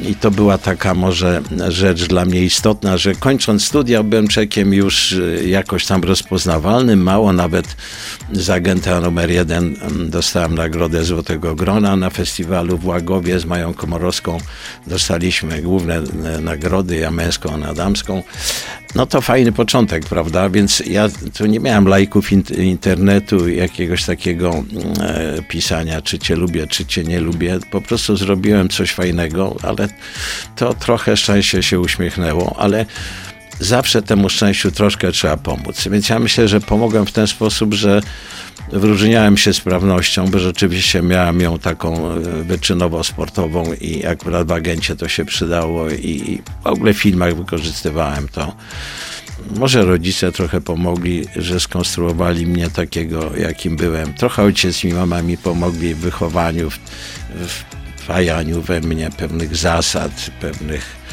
I 0.03 0.15
to 0.15 0.31
była 0.31 0.59
taka 0.59 0.95
może 0.95 1.43
rzecz 1.69 2.07
dla 2.09 2.25
mnie 2.25 2.43
istotna, 2.43 2.97
że 2.97 3.15
kończąc 3.15 3.65
studia 3.65 4.03
byłem 4.03 4.29
czekiem 4.29 4.75
już 4.75 5.13
e, 5.13 5.45
jakoś 5.45 5.87
tam 5.87 6.03
rozpoznawalnym, 6.03 7.03
mało 7.03 7.33
nawet 7.33 7.77
z 8.33 8.51
agenta 8.51 9.01
numer 9.01 9.31
jeden 9.31 9.77
dostałem 10.09 10.55
nagrodę 10.55 11.05
Złotego 11.05 11.55
Grona 11.55 11.97
na 11.97 12.11
festiwalu 12.11 12.79
w 12.79 12.87
Łagowie 12.87 13.41
z 13.41 13.45
Mają 13.45 13.75
Komorowską. 13.75 14.39
Dostaliśmy 14.87 15.63
główne 15.63 15.97
e, 15.97 16.41
nagrody, 16.41 16.97
ja 16.97 17.11
męską, 17.11 17.65
a 17.65 17.75
damską. 17.75 18.23
No 18.95 19.07
to 19.07 19.21
fajny 19.21 19.53
początek, 19.53 20.05
prawda? 20.05 20.51
Więc 20.51 20.83
ja 20.87 21.09
tu 21.39 21.47
nie 21.47 21.61
miałem 21.61 21.89
lajków 21.89 22.33
internetu, 22.59 23.49
jakiegoś 23.49 24.05
takiego 24.05 24.51
mm, 24.51 24.65
e, 25.01 25.43
pisania, 25.43 26.03
czy 26.03 26.19
cię 26.19 26.37
lubię, 26.37 26.67
czy 26.67 26.87
cię 26.87 27.05
nie 27.05 27.21
lubię. 27.21 27.59
Po 27.71 27.81
prostu 27.81 28.17
zrobiłem 28.17 28.69
coś 28.69 28.93
fajnego, 28.93 29.57
ale 29.63 29.84
to 30.57 30.75
trochę 30.75 31.17
szczęście 31.17 31.62
się 31.62 31.81
uśmiechnęło, 31.81 32.57
ale 32.59 32.87
zawsze 33.61 34.03
temu 34.03 34.29
szczęściu 34.29 34.71
troszkę 34.71 35.12
trzeba 35.12 35.37
pomóc. 35.37 35.88
Więc 35.88 36.09
ja 36.09 36.19
myślę, 36.19 36.49
że 36.49 36.61
pomogłem 36.61 37.07
w 37.07 37.12
ten 37.12 37.26
sposób, 37.26 37.75
że 37.75 38.00
wyróżniałem 38.73 39.37
się 39.37 39.53
sprawnością, 39.53 40.29
bo 40.29 40.38
rzeczywiście 40.38 41.03
miałem 41.03 41.41
ją 41.41 41.59
taką 41.59 42.11
e, 42.11 42.21
wyczynowo-sportową 42.45 43.81
i 43.81 44.07
akurat 44.07 44.49
w 44.49 44.53
agencie 44.53 44.97
to 44.97 45.09
się 45.09 45.25
przydało 45.25 45.91
i 45.91 46.43
w 46.62 46.67
ogóle 46.67 46.95
w 46.95 46.99
filmach 46.99 47.37
wykorzystywałem 47.37 48.29
to. 48.29 48.57
Może 49.57 49.85
rodzice 49.85 50.33
trochę 50.33 50.61
pomogli, 50.61 51.26
że 51.37 51.61
skonstruowali 51.61 52.47
mnie 52.47 52.71
takiego, 52.71 53.31
jakim 53.37 53.76
byłem. 53.76 54.14
Trochę 54.14 54.43
ojciec 54.43 54.85
i 54.85 54.88
mama 54.88 55.23
mi 55.23 55.38
pomogli 55.38 55.95
w 55.95 55.99
wychowaniu, 55.99 56.71
w, 56.71 56.79
w 57.49 57.84
wajaniu 58.06 58.62
we 58.62 58.80
mnie 58.80 59.11
pewnych 59.11 59.56
zasad, 59.56 60.30
pewnych 60.40 61.04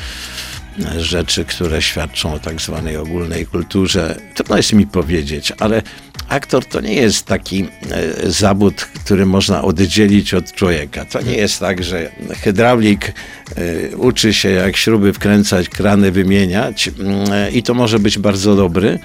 rzeczy, 0.98 1.46
które 1.46 1.82
świadczą 1.82 2.34
o 2.34 2.40
tak 2.40 2.62
zwanej 2.62 2.98
ogólnej 2.98 3.46
kulturze. 3.46 4.20
Trudno 4.36 4.58
jest 4.58 4.74
mi 4.74 4.88
powiedzieć, 4.88 5.54
ale 5.60 5.82
aktor 6.28 6.66
to 6.66 6.82
nie 6.82 6.94
jest 6.94 7.26
taki 7.26 7.68
e, 7.92 8.32
zawód, 8.32 8.76
który 8.76 9.26
można 9.26 9.62
oddzielić 9.62 10.34
od 10.34 10.52
człowieka. 10.52 11.06
To 11.06 11.22
nie 11.22 11.36
jest 11.36 11.60
tak, 11.60 11.84
że 11.84 12.12
hydraulik 12.44 13.08
e, 13.08 13.98
uczy 13.98 14.34
się 14.34 14.50
jak 14.50 14.78
śruby 14.78 15.14
wkręcać, 15.14 15.70
krany 15.70 16.12
wymieniać 16.12 16.88
mm, 16.88 17.54
i 17.54 17.64
to 17.64 17.74
może 17.74 18.00
być 18.00 18.18
bardzo 18.18 18.56
dobry, 18.56 19.00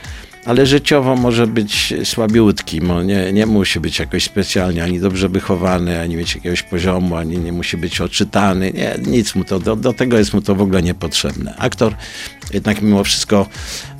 ale 0.46 0.66
życiowo 0.66 1.16
może 1.16 1.46
być 1.46 1.94
słabiutki, 2.04 2.80
nie, 3.04 3.32
nie 3.32 3.46
musi 3.46 3.80
być 3.80 3.98
jakoś 3.98 4.24
specjalnie 4.24 4.84
ani 4.84 5.00
dobrze 5.00 5.28
wychowany, 5.28 6.00
ani 6.00 6.16
mieć 6.16 6.34
jakiegoś 6.34 6.62
poziomu, 6.62 7.16
ani 7.16 7.38
nie 7.38 7.52
musi 7.52 7.76
być 7.76 8.00
odczytany, 8.00 8.72
nie, 8.72 8.96
nic 9.06 9.34
mu 9.34 9.44
to, 9.44 9.58
do, 9.58 9.76
do 9.76 9.92
tego 9.92 10.18
jest 10.18 10.34
mu 10.34 10.40
to 10.40 10.54
w 10.54 10.60
ogóle 10.60 10.82
niepotrzebne. 10.82 11.54
Aktor 11.58 11.94
jednak 12.52 12.82
mimo 12.82 13.04
wszystko 13.04 13.46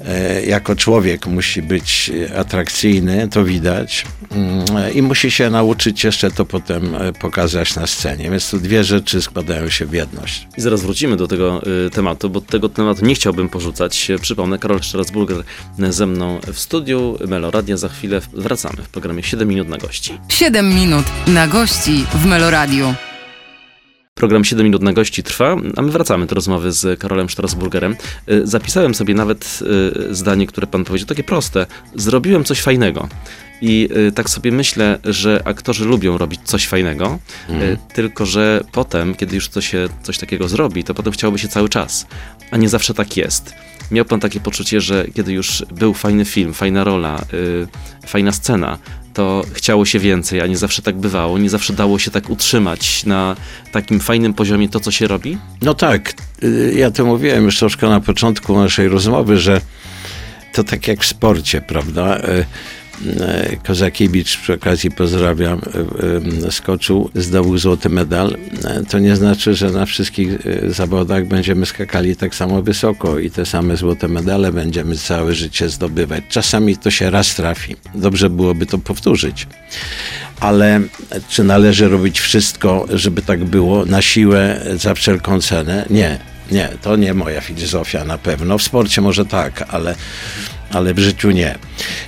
e, 0.05 0.47
jako 0.47 0.77
człowiek 0.77 1.27
musi 1.27 1.63
być 1.63 2.11
atrakcyjny, 2.37 3.29
to 3.29 3.45
widać 3.45 4.07
mm, 4.31 4.95
i 4.95 5.03
musi 5.03 5.31
się 5.31 5.51
nauczyć 5.51 6.05
jeszcze 6.05 6.31
to 6.31 6.45
potem 6.45 6.95
e, 6.95 7.13
pokazać 7.13 7.77
na 7.77 7.87
scenie, 7.87 8.31
więc 8.31 8.51
tu 8.51 8.59
dwie 8.59 8.85
rzeczy 8.85 9.23
składają 9.23 9.71
się 9.71 9.87
w 9.87 9.93
jedność. 9.93 10.49
I 10.59 10.61
zaraz 10.61 10.83
wrócimy 10.83 11.17
do 11.17 11.29
tego 11.29 11.63
tematu, 11.93 12.31
bo 12.31 12.41
tego 12.41 12.69
tematu 12.69 13.05
nie 13.05 13.15
chciałbym 13.15 13.49
porzucać. 13.49 14.09
Przypomnę, 14.21 14.59
Karol 14.59 14.83
Strasburger 14.83 15.43
ze 15.91 16.07
mną 16.07 16.41
w 16.53 16.59
studiu 16.59 17.19
Meloradia. 17.29 17.77
Za 17.77 17.89
chwilę 17.89 18.21
wracamy 18.33 18.83
w 18.83 18.89
programie 18.89 19.23
7 19.23 19.49
minut 19.49 19.69
na 19.69 19.79
gości. 19.79 20.19
7 20.29 20.75
minut 20.75 21.05
na 21.27 21.47
gości 21.47 22.05
w 22.15 22.27
Meloradiu. 22.27 22.95
Program 24.17 24.45
7 24.45 24.65
minut 24.65 24.83
na 24.83 24.93
gości 24.93 25.23
trwa, 25.23 25.57
a 25.77 25.83
my 25.83 25.91
wracamy 25.91 26.27
do 26.27 26.35
rozmowy 26.35 26.73
z 26.73 27.01
Karolem 27.01 27.31
Strasburgerem. 27.31 27.97
Y, 28.31 28.47
zapisałem 28.47 28.95
sobie 28.95 29.15
nawet 29.15 29.59
y, 30.11 30.15
zdanie, 30.15 30.47
które 30.47 30.67
pan 30.67 30.85
powiedział, 30.85 31.09
takie 31.09 31.25
proste. 31.25 31.67
Zrobiłem 31.95 32.45
coś 32.45 32.61
fajnego. 32.61 33.09
I 33.61 33.89
y, 34.09 34.13
tak 34.13 34.31
sobie 34.31 34.53
myślę, 34.53 34.99
że 35.05 35.43
aktorzy 35.45 35.85
lubią 35.85 36.19
robić 36.19 36.41
coś 36.45 36.67
fajnego, 36.67 37.19
mhm. 37.49 37.77
tylko 37.95 38.27
że 38.27 38.65
potem, 38.73 39.15
kiedy 39.15 39.35
już 39.35 39.49
coś, 39.49 39.71
się, 39.71 39.89
coś 40.03 40.19
takiego 40.19 40.49
zrobi, 40.49 40.85
to 40.85 40.95
potem 40.95 41.13
chciałoby 41.13 41.39
się 41.39 41.49
cały 41.49 41.69
czas. 41.69 42.07
A 42.51 42.57
nie 42.57 42.69
zawsze 42.69 42.95
tak 42.95 43.17
jest. 43.17 43.55
Miał 43.91 44.05
pan 44.05 44.21
takie 44.21 44.41
poczucie, 44.41 44.81
że 44.81 45.07
kiedy 45.15 45.33
już 45.33 45.65
był 45.75 45.95
fajny 45.95 46.25
film, 46.25 46.55
fajna 46.55 46.85
rola, 46.85 47.25
fajna 48.07 48.33
scena, 48.33 48.79
to 49.17 49.45
chciało 49.53 49.85
się 49.85 49.99
więcej, 49.99 50.41
a 50.41 50.47
nie 50.47 50.57
zawsze 50.57 50.83
tak 50.83 50.97
bywało, 50.97 51.39
nie 51.39 51.51
zawsze 51.51 51.73
dało 51.73 51.99
się 51.99 52.11
tak 52.11 52.31
utrzymać 52.31 53.05
na 53.05 53.37
takim 53.73 54.01
fajnym 54.01 54.35
poziomie 54.35 54.69
to, 54.69 54.81
co 54.81 54.91
się 54.91 55.07
robi? 55.07 55.39
No 55.63 55.75
tak, 55.75 56.15
y, 56.43 56.75
ja 56.77 56.91
to 56.91 57.05
mówiłem 57.05 57.45
już 57.45 57.59
troszkę 57.59 57.89
na 57.89 58.01
początku 58.01 58.57
naszej 58.57 58.89
rozmowy, 58.89 59.39
że 59.39 59.61
to 60.53 60.65
tak 60.65 60.89
jak 60.89 61.01
w 61.01 61.07
sporcie, 61.07 61.61
prawda? 61.61 62.19
E, 63.21 63.57
Kozakiewicz, 63.57 64.37
przy 64.37 64.53
okazji 64.53 64.91
pozdrawiam, 64.91 65.61
e, 66.43 66.47
e, 66.47 66.53
skoczył, 66.53 67.11
zdobył 67.15 67.59
złoty 67.59 67.89
medal. 67.89 68.37
To 68.89 68.99
nie 68.99 69.17
znaczy, 69.17 69.55
że 69.55 69.71
na 69.71 69.87
wszystkich 69.87 70.39
zawodach 70.69 71.27
będziemy 71.27 71.67
skakali 71.67 72.17
tak 72.17 72.35
samo 72.35 72.63
wysoko 72.63 73.19
i 73.19 73.31
te 73.31 73.47
same 73.47 73.77
złote 73.77 74.09
medale 74.09 74.53
będziemy 74.53 74.97
całe 74.97 75.35
życie 75.35 75.69
zdobywać. 75.69 76.25
Czasami 76.29 76.77
to 76.77 76.91
się 76.91 77.11
raz 77.11 77.35
trafi. 77.35 77.77
Dobrze 77.95 78.31
byłoby 78.31 78.67
to 78.67 78.79
powtórzyć. 78.79 79.47
Ale 80.41 80.81
czy 81.29 81.45
należy 81.45 81.89
robić 81.89 82.21
wszystko, 82.21 82.87
żeby 82.91 83.23
tak 83.23 83.45
było 83.45 83.85
na 83.85 84.03
siłę, 84.03 84.61
za 84.77 84.95
wszelką 84.95 85.41
cenę? 85.41 85.87
Nie. 85.91 86.19
Nie, 86.51 86.69
to 86.83 86.97
nie 86.97 87.15
moja 87.15 87.41
filozofia 87.41 88.05
na 88.05 88.19
pewno. 88.19 88.59
W 88.59 88.63
sporcie 88.63 89.01
może 89.01 89.25
tak, 89.25 89.65
ale 89.69 89.95
ale 90.73 90.95
w 90.95 90.99
życiu 90.99 91.31
nie. 91.31 91.59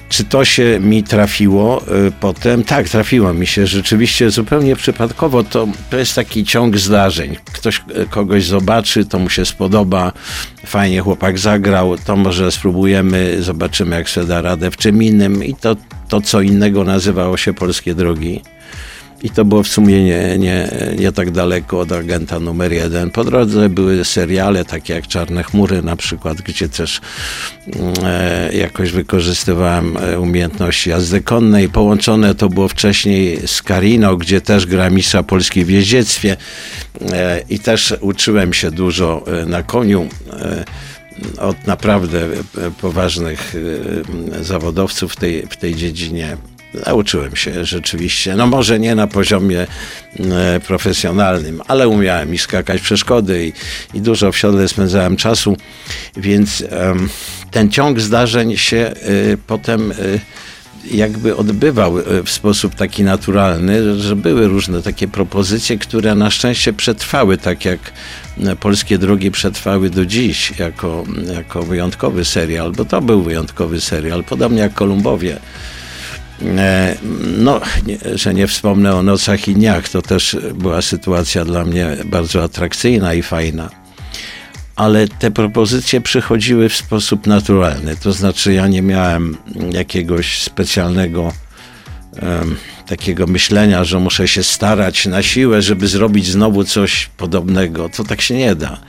Czy 0.09 0.25
to 0.25 0.45
się 0.45 0.81
mi 0.81 1.03
trafiło 1.03 1.83
y, 1.83 2.13
potem? 2.21 2.65
Tak, 2.65 2.89
trafiło 2.89 3.35
mi 3.35 3.47
się 3.47 3.67
rzeczywiście 3.67 4.31
zupełnie 4.31 4.77
przypadkowo. 4.77 5.45
To, 5.45 5.69
to 5.91 5.99
jest 5.99 6.15
taki 6.15 6.45
ciąg 6.45 6.79
zdarzeń. 6.79 7.37
Ktoś 7.53 7.83
y, 7.97 8.07
kogoś 8.11 8.45
zobaczy, 8.45 9.05
to 9.05 9.19
mu 9.19 9.31
się 9.31 9.45
spodoba, 9.45 10.13
fajnie 10.67 11.01
chłopak 11.01 11.39
zagrał, 11.39 11.99
to 11.99 12.17
może 12.17 12.53
spróbujemy, 12.53 13.43
zobaczymy 13.43 13.97
jak 13.97 14.11
sobie 14.11 14.27
da 14.27 14.43
radę 14.43 14.71
w 14.71 14.77
czym 14.77 15.03
innym 15.03 15.45
i 15.45 15.55
to, 15.55 15.77
to 16.09 16.21
co 16.21 16.41
innego 16.41 16.85
nazywało 16.85 17.37
się 17.37 17.55
Polskie 17.55 17.95
Drogi. 17.95 18.43
I 19.23 19.31
to 19.31 19.45
było 19.45 19.63
w 19.63 19.69
sumie 19.69 20.05
nie, 20.05 20.39
nie, 20.39 20.69
nie 20.99 21.13
tak 21.13 21.31
daleko 21.31 21.81
od 21.81 21.93
agenta 21.93 22.41
numer 22.41 22.73
jeden. 22.73 23.11
Po 23.11 23.25
drodze 23.25 23.69
były 23.69 24.05
seriale 24.05 24.65
takie 24.65 24.95
jak 24.95 25.07
Czarne 25.07 25.43
Chmury 25.43 25.83
na 25.83 25.97
przykład, 25.97 26.43
gdzie 26.43 26.69
też 26.69 27.01
mm, 27.67 27.95
e, 28.05 28.53
jakoś 28.53 28.91
wykorzystywałem 28.91 29.97
e, 29.97 30.21
umiejętności 30.21 30.91
jazdy 30.91 31.21
konnej. 31.21 31.69
Połączone 31.69 32.35
to 32.35 32.49
było 32.49 32.69
wcześniej 32.69 33.41
z 33.47 33.63
Karino, 33.63 34.17
gdzie 34.17 34.41
też 34.41 34.67
gra 34.67 34.91
mistrza 34.91 35.23
Polski 35.23 35.65
w 35.65 35.71
jeździectwie 35.71 36.37
e, 37.13 37.43
i 37.49 37.59
też 37.59 37.95
uczyłem 38.01 38.53
się 38.53 38.71
dużo 38.71 39.25
e, 39.27 39.47
na 39.47 39.63
koniu 39.63 40.09
e, 40.33 40.65
od 41.39 41.67
naprawdę 41.67 42.27
poważnych 42.81 43.55
zawodowców 44.41 45.13
w 45.13 45.17
tej, 45.17 45.43
w 45.43 45.57
tej 45.57 45.75
dziedzinie. 45.75 46.37
Nauczyłem 46.87 47.37
się 47.37 47.65
rzeczywiście, 47.65 48.37
no 48.37 48.47
może 48.47 48.81
nie 48.81 48.95
na 48.95 49.07
poziomie 49.07 49.67
e, 50.21 50.61
profesjonalnym, 50.61 51.63
ale 51.67 51.89
umiałem 51.89 52.35
i 52.35 52.39
skakać 52.39 52.81
przeszkody 52.81 53.47
i, 53.47 53.53
i 53.97 54.01
dużo 54.01 54.33
w 54.33 54.39
siodle 54.39 54.69
spędzałem 54.69 55.17
czasu, 55.17 55.57
więc 56.17 56.61
e, 56.61 56.95
ten 57.51 57.71
ciąg 57.71 58.01
zdarzeń 58.01 58.57
się 58.57 58.77
e, 58.77 58.93
potem 59.47 59.93
jakby 60.91 61.37
odbywał 61.37 61.99
e, 61.99 62.03
w 62.23 62.31
sposób 62.31 62.75
taki 62.75 63.05
naturalny, 63.05 64.01
że 64.01 64.17
były 64.17 64.49
różne 64.49 64.83
takie 64.83 65.09
propozycje, 65.09 65.79
które 65.79 66.15
na 66.15 66.31
szczęście 66.31 66.73
przetrwały, 66.73 67.39
tak 67.39 67.65
jak 67.65 67.93
e, 68.45 68.57
Polskie 68.57 68.99
Drogi 68.99 69.31
przetrwały 69.31 69.91
do 69.91 70.07
dziś 70.07 70.59
jako, 70.59 71.05
jako 71.35 71.63
wyjątkowy 71.63 72.25
serial, 72.25 72.73
bo 72.73 72.85
to 72.85 73.01
był 73.01 73.23
wyjątkowy 73.23 73.81
serial, 73.81 74.25
podobnie 74.25 74.59
jak 74.59 74.75
Kolumbowie. 74.75 75.39
E, 76.43 76.97
no, 77.39 77.61
nie, 77.87 77.99
że 78.15 78.35
nie 78.35 78.47
wspomnę 78.47 78.97
o 78.97 79.03
nocach 79.03 79.49
i 79.49 79.55
dniach, 79.55 79.89
to 79.89 80.03
też 80.03 80.37
była 80.55 80.83
sytuacja 80.83 81.45
dla 81.45 81.65
mnie 81.65 81.97
bardzo 82.05 82.43
atrakcyjna 82.43 83.15
i 83.15 83.23
fajna. 83.23 83.71
Ale 84.77 85.09
te 85.09 85.31
propozycje 85.31 86.01
przychodziły 86.01 86.69
w 86.69 86.77
sposób 86.77 87.27
naturalny, 87.27 87.97
to 87.97 88.13
znaczy 88.13 88.53
ja 88.53 88.67
nie 88.69 88.83
miałem 88.83 89.37
jakiegoś 89.73 90.43
specjalnego 90.43 91.33
um, 92.23 92.57
takiego 92.87 93.27
myślenia, 93.27 93.85
że 93.85 93.99
muszę 93.99 94.29
się 94.29 94.43
starać 94.43 95.07
na 95.07 95.23
siłę, 95.23 95.63
żeby 95.63 95.89
zrobić 95.89 96.27
znowu 96.27 96.65
coś 96.65 97.11
podobnego. 97.17 97.89
To 97.89 98.05
tak 98.05 98.21
się 98.21 98.37
nie 98.37 98.55
da. 98.55 98.81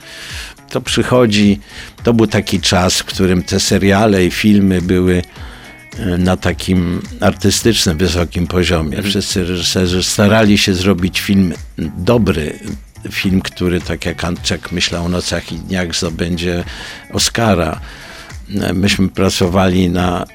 To 0.70 0.80
przychodzi, 0.80 1.60
to 2.02 2.14
był 2.14 2.26
taki 2.26 2.60
czas, 2.60 2.98
w 2.98 3.04
którym 3.04 3.42
te 3.42 3.60
seriale 3.60 4.24
i 4.24 4.30
filmy 4.30 4.82
były 4.82 5.22
na 6.18 6.36
takim 6.36 7.02
artystycznym, 7.20 7.98
wysokim 7.98 8.46
poziomie. 8.46 8.96
Mhm. 8.96 9.04
Wszyscy 9.04 9.44
reżyserzy 9.44 10.02
starali 10.02 10.58
się 10.58 10.74
zrobić 10.74 11.20
film 11.20 11.54
dobry, 11.98 12.58
film, 13.10 13.40
który 13.40 13.80
tak 13.80 14.06
jak 14.06 14.24
Antczek 14.24 14.72
myślał 14.72 15.04
o 15.04 15.08
nocach 15.08 15.52
i 15.52 15.56
dniach 15.56 15.94
zdobędzie 15.94 16.64
Oscara. 17.12 17.80
Myśmy 18.74 19.08
pracowali 19.08 19.90
na, 19.90 20.26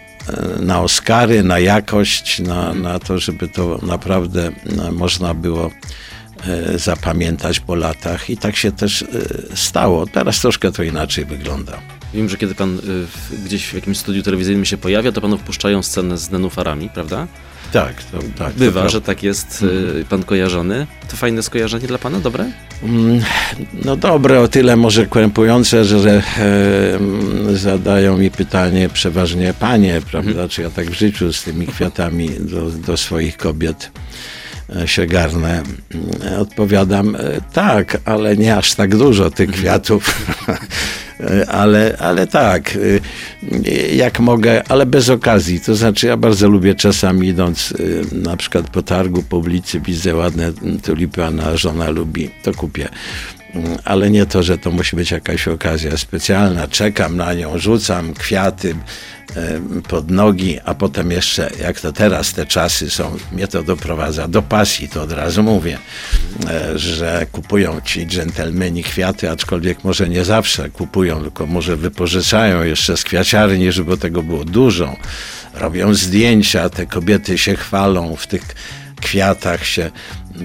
na 0.59 0.81
Oscary, 0.81 1.43
na 1.43 1.59
jakość, 1.59 2.39
na, 2.39 2.73
na 2.73 2.99
to, 2.99 3.19
żeby 3.19 3.47
to 3.47 3.79
naprawdę 3.81 4.51
można 4.91 5.33
było 5.33 5.71
zapamiętać 6.75 7.59
po 7.59 7.75
latach 7.75 8.29
i 8.29 8.37
tak 8.37 8.55
się 8.55 8.71
też 8.71 9.05
stało. 9.55 10.07
Teraz 10.07 10.39
troszkę 10.41 10.71
to 10.71 10.83
inaczej 10.83 11.25
wygląda. 11.25 11.94
Wiem, 12.15 12.29
że 12.29 12.37
kiedy 12.37 12.55
pan 12.55 12.77
y, 12.79 12.81
gdzieś 13.45 13.65
w 13.65 13.73
jakimś 13.73 13.97
studiu 13.97 14.23
telewizyjnym 14.23 14.65
się 14.65 14.77
pojawia, 14.77 15.11
to 15.11 15.21
panu 15.21 15.37
wpuszczają 15.37 15.83
scenę 15.83 16.17
z 16.17 16.31
nenufarami, 16.31 16.89
prawda? 16.93 17.27
Tak, 17.73 18.03
to, 18.03 18.17
tak. 18.37 18.53
to 18.53 18.59
Bywa, 18.59 18.71
prawda. 18.71 18.89
że 18.89 19.01
tak 19.01 19.23
jest 19.23 19.63
y, 20.01 20.05
pan 20.09 20.23
kojarzony. 20.23 20.87
To 21.09 21.15
fajne 21.17 21.43
skojarzenie 21.43 21.87
dla 21.87 21.97
pana, 21.97 22.19
dobre? 22.19 22.45
Mm, 22.83 23.21
No 23.85 23.95
dobre, 23.95 24.39
o 24.39 24.47
tyle 24.47 24.75
może 24.75 25.05
krępujące, 25.05 25.85
że 25.85 26.21
e, 26.37 26.95
mm, 26.95 27.57
zadają 27.57 28.17
mi 28.17 28.31
pytanie 28.31 28.89
przeważnie 28.89 29.53
panie, 29.59 30.01
prawda, 30.11 30.47
czy 30.49 30.61
ja 30.61 30.69
tak 30.69 30.89
w 30.91 30.93
życiu 30.93 31.33
z 31.33 31.43
tymi 31.43 31.67
kwiatami 31.67 32.29
do, 32.39 32.69
do 32.69 32.97
swoich 32.97 33.37
kobiet 33.37 33.91
e, 34.75 34.87
się 34.87 35.05
garnę. 35.05 35.63
Mm, 35.93 36.39
Odpowiadam, 36.41 37.15
e, 37.15 37.19
tak, 37.53 37.97
ale 38.05 38.37
nie 38.37 38.57
aż 38.57 38.73
tak 38.73 38.95
dużo 38.97 39.31
tych 39.31 39.51
kwiatów. 39.51 40.15
E, 41.19 41.49
ale, 41.49 41.97
ale 41.99 42.27
tak, 42.27 42.77
e, 42.77 43.95
jak 43.95 44.19
mogę, 44.19 44.63
ale 44.69 44.85
bez 44.85 45.09
okazji. 45.09 45.59
To 45.59 45.75
znaczy, 45.75 46.07
ja 46.07 46.17
bardzo 46.17 46.49
lubię 46.49 46.75
czasami 46.75 47.27
idąc 47.27 47.73
e, 48.11 48.15
na 48.15 48.37
przykład 48.37 48.69
po 48.69 48.81
targu, 48.81 49.23
po 49.23 49.37
ulicy, 49.37 49.79
widzę 49.79 50.15
ładne 50.15 50.51
tulipy, 50.83 51.23
a 51.23 51.31
na 51.31 51.57
żona 51.57 51.89
lubi, 51.89 52.29
to 52.43 52.53
kupię. 52.53 52.89
Ale 53.83 54.11
nie 54.11 54.25
to, 54.25 54.43
że 54.43 54.57
to 54.57 54.71
musi 54.71 54.95
być 54.95 55.11
jakaś 55.11 55.47
okazja 55.47 55.97
specjalna. 55.97 56.67
Czekam 56.67 57.17
na 57.17 57.33
nią, 57.33 57.57
rzucam 57.57 58.13
kwiaty 58.13 58.75
e, 59.35 59.59
pod 59.87 60.11
nogi, 60.11 60.59
a 60.65 60.73
potem 60.73 61.11
jeszcze, 61.11 61.49
jak 61.61 61.79
to 61.79 61.93
teraz 61.93 62.33
te 62.33 62.45
czasy 62.45 62.89
są, 62.89 63.17
mnie 63.31 63.47
to 63.47 63.63
doprowadza 63.63 64.27
do 64.27 64.41
pasji, 64.41 64.89
to 64.89 65.01
od 65.01 65.11
razu 65.11 65.43
mówię, 65.43 65.77
e, 66.49 66.79
że 66.79 67.25
kupują 67.31 67.81
ci 67.81 68.07
dżentelmeni 68.07 68.83
kwiaty, 68.83 69.29
aczkolwiek 69.29 69.83
może 69.83 70.09
nie 70.09 70.25
zawsze 70.25 70.69
kupują, 70.69 71.21
tylko 71.21 71.45
może 71.45 71.75
wypożyczają 71.75 72.63
jeszcze 72.63 72.97
z 72.97 73.03
kwiaciarni, 73.03 73.71
żeby 73.71 73.97
tego 73.97 74.23
było 74.23 74.45
dużo. 74.45 74.95
Robią 75.53 75.93
zdjęcia, 75.93 76.69
te 76.69 76.85
kobiety 76.85 77.37
się 77.37 77.55
chwalą 77.55 78.15
w 78.15 78.27
tych 78.27 78.55
kwiatach 79.01 79.65
się 79.65 79.91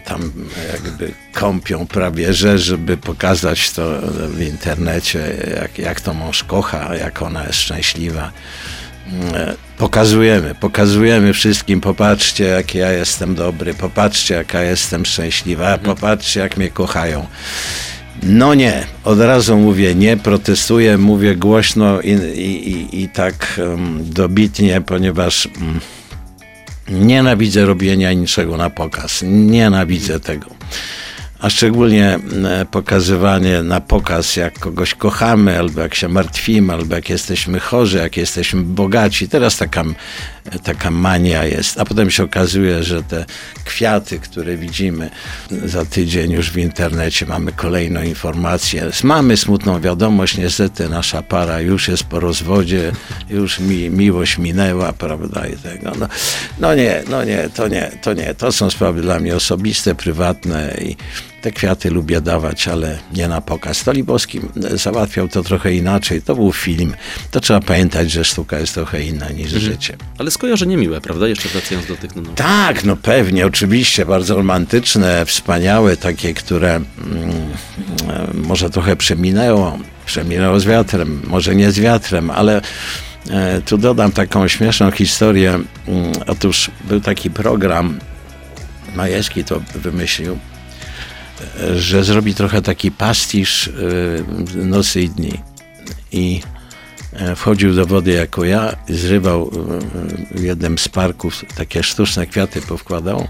tam 0.05 0.33
jakby 0.73 1.13
kąpią 1.33 1.87
prawie, 1.87 2.35
że 2.35 2.59
żeby 2.59 2.97
pokazać 2.97 3.71
to 3.71 4.01
w 4.29 4.41
internecie, 4.41 5.21
jak, 5.57 5.79
jak 5.79 6.01
to 6.01 6.15
mąż 6.15 6.45
kocha, 6.45 6.97
jak 6.97 7.23
ona 7.23 7.47
jest 7.47 7.59
szczęśliwa. 7.59 8.33
E, 9.35 9.55
Pokazujemy, 9.81 10.55
pokazujemy 10.55 11.33
wszystkim, 11.33 11.81
popatrzcie 11.81 12.45
jak 12.45 12.75
ja 12.75 12.93
jestem 12.93 13.35
dobry, 13.35 13.75
popatrzcie 13.75 14.35
jaka 14.35 14.63
jestem 14.63 15.07
szczęśliwa, 15.07 15.79
popatrzcie 15.79 16.41
jak 16.41 16.57
mnie 16.57 16.71
kochają. 16.71 17.27
No 18.23 18.55
nie, 18.55 18.87
od 19.05 19.21
razu 19.21 19.57
mówię 19.57 19.95
nie, 19.95 20.17
protestuję, 20.17 20.99
mówię 20.99 21.37
głośno 21.37 22.01
i, 22.01 22.11
i, 22.11 22.71
i, 22.71 23.03
i 23.03 23.09
tak 23.09 23.61
um, 23.61 23.99
dobitnie, 24.13 24.81
ponieważ 24.81 25.47
um, 25.47 25.81
Nienawidzę 26.91 27.67
robienia 27.67 28.13
niczego 28.13 28.57
na 28.57 28.71
pokaz. 28.71 29.23
Nienawidzę 29.27 30.21
tego. 30.21 30.47
A 31.41 31.51
szczególnie 31.51 32.19
e, 32.45 32.67
pokazywanie 32.71 33.63
na 33.63 33.81
pokaz, 33.81 34.37
jak 34.37 34.59
kogoś 34.59 34.95
kochamy, 34.95 35.59
albo 35.59 35.81
jak 35.81 35.95
się 35.95 36.09
martwimy, 36.09 36.73
albo 36.73 36.95
jak 36.95 37.11
jesteśmy 37.11 37.61
chorzy, 37.61 37.99
jak 37.99 38.17
jesteśmy 38.17 38.63
bogaci. 38.63 39.29
Teraz 39.29 39.57
taka, 39.57 39.85
taka 40.65 40.91
mania 40.91 41.45
jest. 41.45 41.81
A 41.81 41.85
potem 41.85 42.11
się 42.11 42.25
okazuje, 42.25 42.85
że 42.85 43.03
te 43.03 43.25
kwiaty, 43.65 44.19
które 44.19 44.57
widzimy 44.57 45.11
za 45.65 45.85
tydzień 45.85 46.33
już 46.33 46.51
w 46.51 46.57
internecie, 46.57 47.27
mamy 47.27 47.53
kolejną 47.53 48.03
informację. 48.03 48.91
Mamy 49.05 49.37
smutną 49.37 49.81
wiadomość, 49.81 50.37
niestety 50.39 50.89
nasza 50.89 51.23
para 51.23 51.61
już 51.61 51.89
jest 51.89 52.05
po 52.05 52.21
rozwodzie, 52.21 52.93
już 53.31 53.61
mi, 53.61 53.91
miłość 53.91 54.39
minęła, 54.39 54.93
prawda, 54.93 55.47
i 55.47 55.57
tego. 55.57 55.93
No, 55.99 56.09
no 56.59 56.75
nie, 56.75 57.03
no 57.11 57.25
nie, 57.25 57.49
to 57.55 57.69
nie, 57.69 57.91
to 58.03 58.13
nie. 58.13 58.35
To 58.35 58.53
są 58.53 58.71
sprawy 58.71 59.03
dla 59.03 59.21
mnie 59.21 59.37
osobiste, 59.37 59.95
prywatne 59.95 60.77
i 60.81 60.97
te 61.41 61.53
kwiaty 61.53 61.91
lubię 61.91 62.21
dawać, 62.21 62.69
ale 62.69 62.99
nie 63.13 63.29
na 63.29 63.41
pokaz. 63.41 63.79
Stolibowski 63.79 64.41
załatwiał 64.75 65.29
to 65.29 65.43
trochę 65.43 65.75
inaczej. 65.75 66.23
To 66.23 66.35
był 66.35 66.53
film. 66.53 66.95
To 67.31 67.41
trzeba 67.41 67.61
pamiętać, 67.61 68.11
że 68.11 68.25
sztuka 68.25 68.59
jest 68.59 68.75
trochę 68.75 69.03
inna 69.03 69.29
niż 69.29 69.51
życie. 69.51 69.97
Ale 70.19 70.31
skojarzenie 70.31 70.77
miłe, 70.77 71.01
prawda? 71.01 71.29
Jeszcze 71.29 71.49
wracając 71.49 71.87
do 71.87 71.97
tych 71.97 72.17
numerów. 72.17 72.37
Tak, 72.37 72.85
no 72.85 72.97
pewnie, 72.97 73.47
oczywiście, 73.47 74.07
bardzo 74.07 74.37
romantyczne, 74.37 75.27
wspaniałe, 75.27 75.97
takie, 75.97 76.35
które 76.35 76.75
mm, 76.75 76.87
e, 78.09 78.31
może 78.35 78.71
trochę 78.71 78.97
przeminęło, 78.97 79.79
przeminęło 80.07 80.61
z 80.61 80.65
wiatrem, 80.65 81.23
może 81.27 81.55
nie 81.55 81.73
z 81.73 81.79
wiatrem, 81.79 82.31
ale 82.31 82.61
e, 83.31 83.61
tu 83.61 83.79
dodam 83.79 84.13
taką 84.13 84.49
śmieszną 84.49 84.91
historię. 84.91 85.51
Mm, 85.89 86.13
Otóż 86.27 86.71
był 86.85 87.01
taki 87.01 87.31
program, 87.31 87.99
Majewski 88.95 89.45
to 89.45 89.61
wymyślił, 89.75 90.39
że 91.77 92.05
zrobi 92.05 92.35
trochę 92.35 92.63
taki 92.63 92.91
pastisz 92.91 93.69
e, 93.69 93.73
nocy 94.65 95.03
i 95.03 95.09
dni. 95.09 95.33
I 96.13 96.41
e, 97.13 97.37
wchodził 97.37 97.75
do 97.75 97.87
wody 97.87 98.13
jako 98.13 98.45
ja, 98.45 98.77
zrywał 98.89 99.51
e, 100.33 100.39
w 100.39 100.43
jednym 100.43 100.79
z 100.79 100.89
parków 100.89 101.45
takie 101.57 101.83
sztuczne 101.83 102.27
kwiaty, 102.27 102.63
powkładał. 102.63 103.29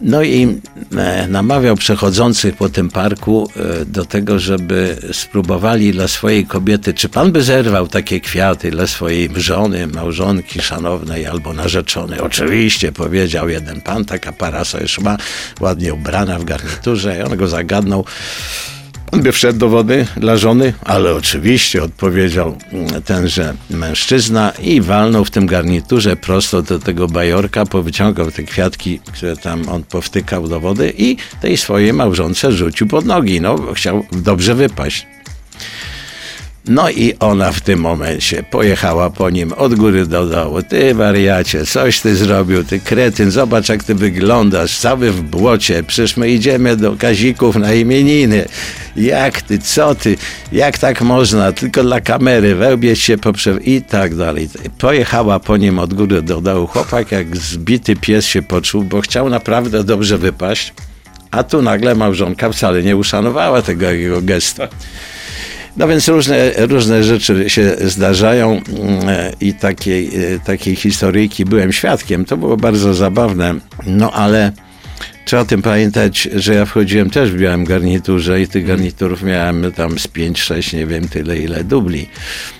No 0.00 0.22
i 0.22 0.60
e, 0.96 1.26
namawiał 1.28 1.76
przechodzących 1.76 2.56
po 2.56 2.68
tym 2.68 2.88
parku 2.88 3.50
e, 3.56 3.84
do 3.84 4.04
tego, 4.04 4.38
żeby 4.38 4.96
spróbowali 5.12 5.92
dla 5.92 6.08
swojej 6.08 6.46
kobiety, 6.46 6.94
czy 6.94 7.08
pan 7.08 7.32
by 7.32 7.42
zerwał 7.42 7.88
takie 7.88 8.20
kwiaty 8.20 8.70
dla 8.70 8.86
swojej 8.86 9.30
żony, 9.36 9.86
małżonki 9.86 10.62
szanownej 10.62 11.26
albo 11.26 11.52
narzeczonej. 11.52 12.20
Oczywiście, 12.20 12.92
powiedział 12.92 13.48
jeden 13.48 13.80
pan, 13.80 14.04
taka 14.04 14.32
para 14.32 14.64
sobie 14.64 14.88
szła, 14.88 15.16
ładnie 15.60 15.94
ubrana 15.94 16.38
w 16.38 16.44
garniturze 16.44 17.18
i 17.18 17.22
on 17.22 17.36
go 17.36 17.48
zagadnął. 17.48 18.04
On 19.12 19.22
by 19.22 19.32
wszedł 19.32 19.58
do 19.58 19.68
wody 19.68 20.06
dla 20.16 20.36
żony, 20.36 20.72
ale 20.84 21.14
oczywiście 21.14 21.82
odpowiedział 21.82 22.56
tenże 23.04 23.54
mężczyzna 23.70 24.52
i 24.62 24.80
walnął 24.80 25.24
w 25.24 25.30
tym 25.30 25.46
garniturze 25.46 26.16
prosto 26.16 26.62
do 26.62 26.78
tego 26.78 27.06
bajorka, 27.06 27.66
powyciągał 27.66 28.30
te 28.30 28.42
kwiatki, 28.42 29.00
które 29.12 29.36
tam 29.36 29.68
on 29.68 29.82
powtykał 29.82 30.48
do 30.48 30.60
wody 30.60 30.92
i 30.98 31.16
tej 31.40 31.56
swojej 31.56 31.92
małżonce 31.92 32.52
rzucił 32.52 32.86
pod 32.86 33.04
nogi. 33.04 33.40
No, 33.40 33.58
chciał 33.74 34.06
dobrze 34.12 34.54
wypaść. 34.54 35.06
No 36.68 36.90
i 36.90 37.14
ona 37.20 37.52
w 37.52 37.60
tym 37.60 37.80
momencie 37.80 38.42
pojechała 38.42 39.10
po 39.10 39.30
nim 39.30 39.52
od 39.52 39.74
góry 39.74 40.06
do 40.06 40.26
dołu. 40.26 40.62
Ty 40.62 40.94
wariacie, 40.94 41.66
coś 41.66 42.00
ty 42.00 42.16
zrobił, 42.16 42.64
ty 42.64 42.80
kretyn, 42.80 43.30
zobacz 43.30 43.68
jak 43.68 43.84
ty 43.84 43.94
wyglądasz, 43.94 44.78
cały 44.78 45.10
w 45.10 45.22
błocie, 45.22 45.82
przecież 45.82 46.16
my 46.16 46.30
idziemy 46.30 46.76
do 46.76 46.96
Kazików 46.96 47.56
na 47.56 47.72
imieniny. 47.72 48.48
Jak 48.96 49.42
ty, 49.42 49.58
co 49.58 49.94
ty, 49.94 50.16
jak 50.52 50.78
tak 50.78 51.02
można, 51.02 51.52
tylko 51.52 51.82
dla 51.82 52.00
kamery, 52.00 52.54
wełbieć 52.54 53.00
się 53.00 53.18
poprze... 53.18 53.58
i 53.64 53.82
tak 53.82 54.14
dalej. 54.14 54.48
Pojechała 54.78 55.40
po 55.40 55.56
nim 55.56 55.78
od 55.78 55.94
góry 55.94 56.22
do 56.22 56.40
dołu. 56.40 56.66
Chłopak 56.66 57.12
jak 57.12 57.36
zbity 57.36 57.96
pies 57.96 58.26
się 58.26 58.42
poczuł, 58.42 58.82
bo 58.82 59.00
chciał 59.00 59.28
naprawdę 59.28 59.84
dobrze 59.84 60.18
wypaść, 60.18 60.72
a 61.30 61.42
tu 61.42 61.62
nagle 61.62 61.94
małżonka 61.94 62.50
wcale 62.50 62.82
nie 62.82 62.96
uszanowała 62.96 63.62
tego 63.62 63.90
jego 63.90 64.22
gestu. 64.22 64.62
No 65.76 65.88
więc 65.88 66.08
różne, 66.08 66.52
różne 66.56 67.04
rzeczy 67.04 67.50
się 67.50 67.76
zdarzają 67.80 68.50
mm, 68.50 68.62
i 69.40 69.54
takiej, 69.54 70.10
e, 70.34 70.38
takiej 70.38 70.76
historyjki 70.76 71.44
byłem 71.44 71.72
świadkiem. 71.72 72.24
To 72.24 72.36
było 72.36 72.56
bardzo 72.56 72.94
zabawne, 72.94 73.54
no 73.86 74.10
ale 74.12 74.52
trzeba 75.24 75.42
o 75.42 75.44
tym 75.44 75.62
pamiętać, 75.62 76.28
że 76.34 76.54
ja 76.54 76.64
wchodziłem 76.64 77.10
też 77.10 77.30
w 77.30 77.38
białym 77.38 77.64
garniturze 77.64 78.42
i 78.42 78.48
tych 78.48 78.66
garniturów 78.66 79.22
miałem 79.22 79.72
tam 79.72 79.98
z 79.98 80.08
5-6, 80.08 80.76
nie 80.76 80.86
wiem 80.86 81.08
tyle 81.08 81.38
ile 81.38 81.64
dubli. 81.64 82.08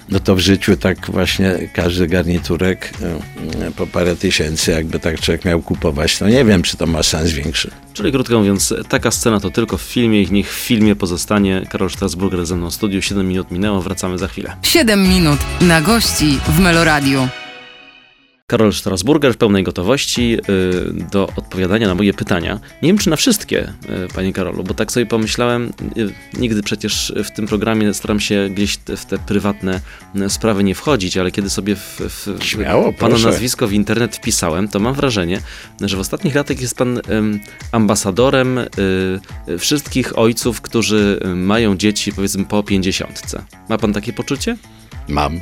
No 0.09 0.21
to 0.21 0.37
w 0.37 0.39
życiu 0.41 0.77
tak 0.77 1.11
właśnie 1.11 1.69
każdy 1.73 2.07
garniturek 2.07 2.93
e, 3.61 3.71
po 3.71 3.87
parę 3.87 4.17
tysięcy, 4.17 4.71
jakby 4.71 4.99
tak 4.99 5.21
człowiek 5.21 5.45
miał 5.45 5.63
kupować, 5.63 6.19
to 6.19 6.29
nie 6.29 6.45
wiem, 6.45 6.63
czy 6.63 6.77
to 6.77 6.87
ma 6.87 7.03
sens 7.03 7.31
większy. 7.31 7.71
Czyli 7.93 8.13
krótko 8.13 8.39
mówiąc, 8.39 8.75
taka 8.89 9.11
scena 9.11 9.41
to 9.41 9.51
tylko 9.51 9.77
w 9.77 9.83
filmie 9.83 10.23
i 10.23 10.33
niech 10.33 10.53
w 10.55 10.59
filmie 10.59 10.97
pozostanie. 10.97 11.63
Karol 11.71 11.91
Strasburger 11.91 12.47
ze 12.47 12.57
mną 12.57 12.71
w 12.71 12.75
studiu. 12.75 13.03
7 13.03 13.29
minut 13.29 13.51
minęło, 13.51 13.83
wracamy 13.83 14.19
za 14.19 14.29
chwilę. 14.29 14.57
7 14.63 15.09
minut 15.09 15.39
na 15.61 15.81
gości 15.81 16.39
w 16.49 16.61
Meloradiu. 16.61 17.29
Karol 18.51 18.73
Strasburger 18.73 19.35
w 19.35 19.37
pełnej 19.37 19.63
gotowości 19.63 20.37
y, 20.37 21.05
do 21.11 21.29
odpowiadania 21.37 21.89
na 21.89 21.95
moje 21.95 22.15
pytania. 22.15 22.61
Nie 22.83 22.89
wiem, 22.89 22.99
czy 22.99 23.11
na 23.11 23.17
wszystkie, 23.17 23.73
y, 24.05 24.15
panie 24.15 24.33
Karolu, 24.33 24.65
bo 24.65 24.75
tak 24.75 24.93
sobie 24.93 25.07
pomyślałem, 25.07 25.73
y, 25.97 26.39
nigdy 26.39 26.63
przecież 26.63 27.13
w 27.25 27.31
tym 27.31 27.47
programie 27.47 27.95
staram 27.95 28.21
się 28.21 28.49
gdzieś 28.55 28.77
w 28.77 29.05
te 29.05 29.19
prywatne 29.19 29.81
sprawy 30.29 30.65
nie 30.65 30.75
wchodzić, 30.75 31.17
ale 31.17 31.31
kiedy 31.31 31.51
sobie 31.51 31.77
w, 31.77 32.01
w 32.01 32.45
Śmiało, 32.45 32.93
pana 32.93 33.11
proszę. 33.11 33.27
nazwisko 33.27 33.69
w 33.69 33.73
internet 33.73 34.17
wpisałem, 34.17 34.69
to 34.69 34.81
mam 34.81 34.95
wrażenie, 34.95 35.41
że 35.81 35.97
w 35.97 36.01
ostatnich 36.01 36.35
latach 36.35 36.61
jest 36.61 36.77
pan 36.77 37.01
ambasadorem 37.73 38.61
wszystkich 39.59 40.19
ojców, 40.19 40.61
którzy 40.61 41.21
mają 41.37 41.77
dzieci 41.77 42.13
powiedzmy 42.13 42.45
po 42.45 42.63
pięćdziesiątce. 42.63 43.43
Ma 43.69 43.79
pan 43.79 43.93
takie 43.93 44.13
poczucie? 44.13 44.57
Mam. 45.09 45.41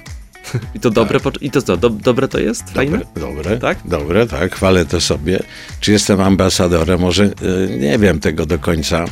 I 0.74 0.80
to 0.80 0.90
dobre, 0.90 1.18
poczu- 1.20 1.38
i 1.40 1.50
to 1.50 1.62
co, 1.62 1.76
do, 1.76 1.90
dobre 1.90 2.28
to 2.28 2.38
jest? 2.38 2.70
Fajne? 2.70 2.98
Dobre, 2.98 3.20
dobre, 3.20 3.58
Tak? 3.58 3.78
dobre, 3.84 4.26
tak, 4.26 4.54
chwalę 4.54 4.86
to 4.86 5.00
sobie. 5.00 5.38
Czy 5.80 5.92
jestem 5.92 6.20
ambasadorem? 6.20 7.00
Może 7.00 7.24
y, 7.24 7.30
nie 7.78 7.98
wiem 7.98 8.20
tego 8.20 8.46
do 8.46 8.58
końca, 8.58 9.04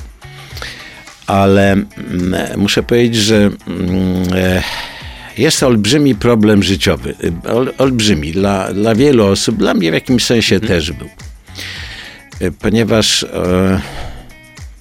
ale 1.27 1.72
mm, 1.72 1.87
muszę 2.57 2.83
powiedzieć, 2.83 3.16
że 3.22 3.37
mm, 3.37 3.53
e, 4.35 4.62
jest 5.38 5.62
olbrzymi 5.62 6.14
problem 6.14 6.62
życiowy. 6.62 7.14
Ol, 7.49 7.72
olbrzymi. 7.79 8.33
Dla, 8.33 8.72
dla 8.72 8.94
wielu 8.94 9.27
osób, 9.27 9.57
dla 9.57 9.75
mnie 9.75 9.90
w 9.90 9.94
jakimś 9.94 10.25
sensie 10.25 10.61
też 10.61 10.92
był. 10.92 11.09
Ponieważ 12.61 13.22
e, 13.22 13.81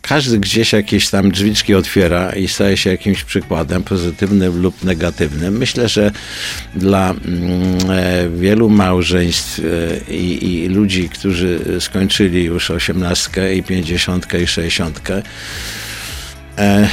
każdy 0.08 0.40
gdzieś 0.40 0.74
jakieś 0.74 1.10
tam 1.10 1.32
drzwiczki 1.32 1.76
otwiera 1.76 2.32
i 2.36 2.48
staje 2.48 2.78
się 2.78 2.90
jakimś 2.90 3.24
przykładem, 3.24 3.84
pozytywnym 3.84 4.62
lub 4.62 4.84
negatywnym. 4.84 5.58
Myślę, 5.58 5.90
że 5.90 6.12
dla 6.76 7.12
mm, 7.12 7.92
e, 7.92 8.30
wielu 8.30 8.70
małżeństw 8.70 9.60
e, 9.60 10.14
i, 10.14 10.64
i 10.64 10.68
ludzi, 10.68 11.10
którzy 11.10 11.60
skończyli 11.80 12.44
już 12.44 12.72
osiemnastkę 12.72 13.56
i 13.56 13.64
pięćdziesiątkę 13.64 14.42
i 14.42 14.48
sześćdziesiątkę, 14.48 15.22
E, 16.58 16.90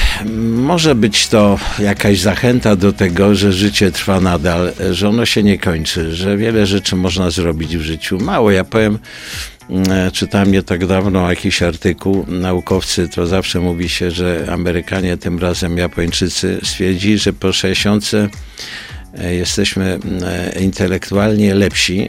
może 0.49 0.95
być 0.95 1.29
to 1.29 1.59
jakaś 1.79 2.21
zachęta 2.21 2.77
do 2.77 2.93
tego, 2.93 3.35
że 3.35 3.53
życie 3.53 3.93
trwa 3.93 4.21
nadal, 4.21 4.73
że 4.91 5.09
ono 5.09 5.27
się 5.27 5.43
nie 5.43 5.59
kończy, 5.59 6.15
że 6.15 6.37
wiele 6.37 6.67
rzeczy 6.67 6.97
można 6.97 7.31
zrobić 7.31 7.77
w 7.77 7.81
życiu. 7.81 8.19
Mało, 8.21 8.51
ja 8.51 8.65
powiem, 8.65 8.99
e, 9.71 10.11
czytałem 10.11 10.53
nie 10.53 10.63
tak 10.63 10.87
dawno 10.87 11.31
jakiś 11.31 11.63
artykuł, 11.63 12.25
naukowcy, 12.29 13.09
to 13.09 13.27
zawsze 13.27 13.61
mówi 13.61 13.89
się, 13.89 14.11
że 14.11 14.47
Amerykanie, 14.51 15.17
tym 15.17 15.39
razem 15.39 15.79
Japończycy, 15.79 16.61
stwierdzili, 16.63 17.19
że 17.19 17.33
po 17.33 17.53
60 17.53 18.11
e, 19.19 19.35
jesteśmy 19.35 19.99
e, 20.23 20.61
intelektualnie 20.61 21.55
lepsi, 21.55 22.09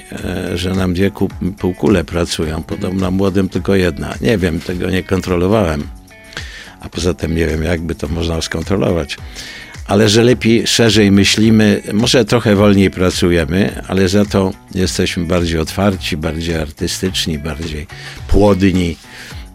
że 0.56 0.72
nam 0.72 0.94
dwie 0.94 1.12
ku- 1.12 1.30
półkule 1.60 2.04
pracują, 2.04 2.64
podobno 2.64 3.12
młodym 3.12 3.50
tylko 3.50 3.76
jedna. 3.76 4.14
Nie 4.22 4.38
wiem, 4.38 4.60
tego 4.60 4.90
nie 4.90 5.04
kontrolowałem 5.04 5.84
a 6.84 6.90
poza 6.90 7.14
tym 7.14 7.36
nie 7.36 7.48
wiem, 7.48 7.64
jakby 7.64 7.96
to 7.96 8.08
można 8.08 8.42
skontrolować. 8.42 9.18
Ale 9.88 10.10
że 10.10 10.24
lepiej, 10.24 10.68
szerzej 10.68 11.12
myślimy, 11.12 11.82
może 11.94 12.26
trochę 12.26 12.56
wolniej 12.56 12.92
pracujemy, 12.92 13.82
ale 13.88 14.10
za 14.10 14.26
to 14.26 14.52
jesteśmy 14.76 15.26
bardziej 15.26 15.60
otwarci, 15.60 16.18
bardziej 16.18 16.56
artystyczni, 16.56 17.40
bardziej 17.40 17.88
płodni. 18.28 18.98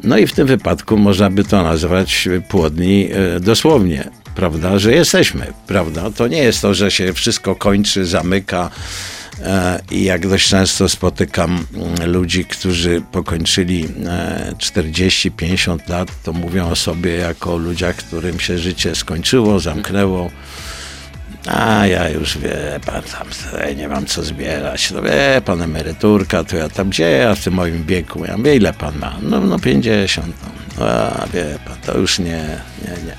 No 0.04 0.18
i 0.18 0.26
w 0.26 0.32
tym 0.32 0.46
wypadku 0.46 0.96
można 0.96 1.30
by 1.30 1.44
to 1.44 1.62
nazwać 1.62 2.28
płodni 2.48 3.08
e, 3.36 3.40
dosłownie, 3.40 4.10
prawda, 4.34 4.78
że 4.78 4.92
jesteśmy, 4.92 5.46
prawda. 5.66 6.10
To 6.10 6.28
nie 6.28 6.38
jest 6.38 6.62
to, 6.62 6.74
że 6.74 6.90
się 6.90 7.12
wszystko 7.12 7.54
kończy, 7.54 8.06
zamyka, 8.06 8.70
I 9.90 10.04
jak 10.04 10.28
dość 10.28 10.48
często 10.48 10.88
spotykam 10.88 11.66
mm, 11.74 12.10
ludzi, 12.10 12.44
którzy 12.44 13.02
pokończyli 13.12 13.88
e, 14.06 14.52
40-50 14.58 15.90
lat, 15.90 16.08
to 16.22 16.32
mówią 16.32 16.70
o 16.70 16.76
sobie 16.76 17.14
jako 17.14 17.54
o 17.54 17.56
ludziach, 17.56 17.96
którym 17.96 18.40
się 18.40 18.58
życie 18.58 18.94
skończyło, 18.94 19.60
zamknęło. 19.60 20.30
A 21.46 21.86
ja 21.86 22.08
już 22.08 22.38
wie 22.38 22.80
pan, 22.86 23.02
tam 23.02 23.28
nie 23.76 23.88
mam 23.88 24.06
co 24.06 24.22
zbierać. 24.22 24.90
No 24.90 25.02
wie 25.02 25.42
pan, 25.44 25.62
emeryturka, 25.62 26.44
to 26.44 26.56
ja 26.56 26.68
tam 26.68 26.90
gdzie 26.90 27.10
ja 27.10 27.34
w 27.34 27.44
tym 27.44 27.54
moim 27.54 27.84
wieku? 27.84 28.24
Ja 28.24 28.36
mówię, 28.36 28.56
ile 28.56 28.72
pan 28.72 28.98
ma? 28.98 29.16
No, 29.22 29.40
no 29.40 29.58
50. 29.58 30.26
No, 30.78 30.84
a 30.86 31.26
wie 31.34 31.58
pan, 31.64 31.76
to 31.86 31.98
już 31.98 32.18
nie, 32.18 32.58
nie, 32.82 33.06
nie. 33.06 33.16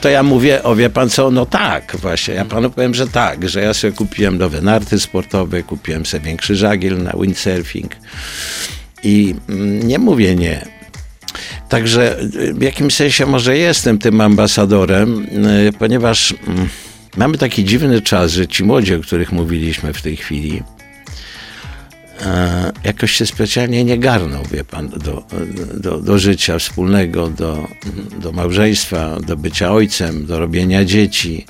To 0.00 0.08
ja 0.08 0.22
mówię, 0.22 0.62
o 0.62 0.76
wie 0.76 0.90
pan 0.90 1.10
co, 1.10 1.30
no 1.30 1.46
tak, 1.46 1.96
właśnie, 1.96 2.34
ja 2.34 2.44
panu 2.44 2.70
powiem, 2.70 2.94
że 2.94 3.06
tak, 3.06 3.48
że 3.48 3.62
ja 3.62 3.74
sobie 3.74 3.92
kupiłem 3.92 4.38
nowe 4.38 4.60
narty 4.60 5.00
sportowe, 5.00 5.62
kupiłem 5.62 6.06
sobie 6.06 6.24
większy 6.24 6.56
żagiel 6.56 7.02
na 7.02 7.12
windsurfing 7.12 7.96
i 9.02 9.34
mm, 9.48 9.88
nie 9.88 9.98
mówię 9.98 10.36
nie. 10.36 10.66
Także 11.68 12.20
y, 12.20 12.54
w 12.54 12.62
jakimś 12.62 12.94
sensie 12.94 13.26
może 13.26 13.58
jestem 13.58 13.98
tym 13.98 14.20
ambasadorem, 14.20 15.26
y, 15.68 15.72
ponieważ 15.78 16.34
mm, 16.46 16.68
mamy 17.16 17.38
taki 17.38 17.64
dziwny 17.64 18.02
czas, 18.02 18.32
że 18.32 18.46
ci 18.46 18.64
młodzi, 18.64 18.94
o 18.94 19.00
których 19.00 19.32
mówiliśmy 19.32 19.92
w 19.92 20.02
tej 20.02 20.16
chwili, 20.16 20.62
e, 22.20 22.72
jakoś 22.84 23.12
się 23.12 23.26
specjalnie 23.26 23.84
nie 23.84 23.98
garną, 23.98 24.42
wie 24.52 24.64
pan, 24.64 24.88
do, 24.88 25.24
do, 25.74 25.98
do 25.98 26.18
życia 26.18 26.58
wspólnego, 26.58 27.28
do, 27.28 27.68
do 28.20 28.32
małżeństwa, 28.32 29.20
do 29.20 29.36
bycia 29.36 29.72
ojcem, 29.72 30.26
do 30.26 30.38
robienia 30.38 30.84
dzieci. 30.84 31.46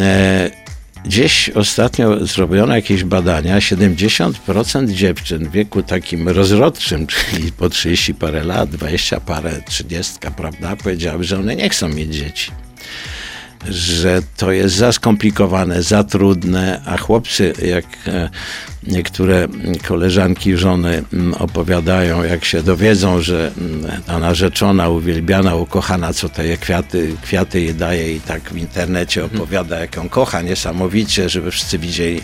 E, 0.00 0.68
Gdzieś 1.04 1.50
ostatnio 1.50 2.26
zrobiono 2.26 2.76
jakieś 2.76 3.04
badania, 3.04 3.58
70% 3.58 4.88
dziewczyn 4.90 5.48
w 5.48 5.52
wieku 5.52 5.82
takim 5.82 6.28
rozrodczym, 6.28 7.06
czyli 7.12 7.52
po 7.52 7.68
30 7.68 8.14
parę 8.14 8.44
lat, 8.44 8.70
20 8.70 9.20
parę, 9.20 9.62
30, 9.66 10.14
prawda, 10.36 10.76
powiedziały, 10.76 11.24
że 11.24 11.38
one 11.38 11.56
nie 11.56 11.68
chcą 11.68 11.88
mieć 11.88 12.14
dzieci 12.14 12.50
że 13.70 14.22
to 14.36 14.52
jest 14.52 14.74
za 14.74 14.92
skomplikowane, 14.92 15.82
za 15.82 16.04
trudne, 16.04 16.82
a 16.86 16.96
chłopcy, 16.96 17.52
jak 17.62 17.84
e, 18.06 18.30
niektóre 18.82 19.48
koleżanki, 19.88 20.56
żony 20.56 21.04
mm, 21.12 21.34
opowiadają, 21.34 22.24
jak 22.24 22.44
się 22.44 22.62
dowiedzą, 22.62 23.20
że 23.20 23.52
mm, 23.58 24.02
ta 24.06 24.18
narzeczona, 24.18 24.88
uwielbiana, 24.88 25.54
ukochana, 25.54 26.12
co 26.12 26.28
te 26.28 26.56
kwiaty, 26.56 27.16
kwiaty 27.22 27.60
jej 27.60 27.74
daje 27.74 28.16
i 28.16 28.20
tak 28.20 28.50
w 28.50 28.56
internecie 28.56 29.24
opowiada, 29.24 29.78
jak 29.78 29.96
ją 29.96 30.08
kocha 30.08 30.42
niesamowicie, 30.42 31.28
żeby 31.28 31.50
wszyscy 31.50 31.78
widzieli. 31.78 32.20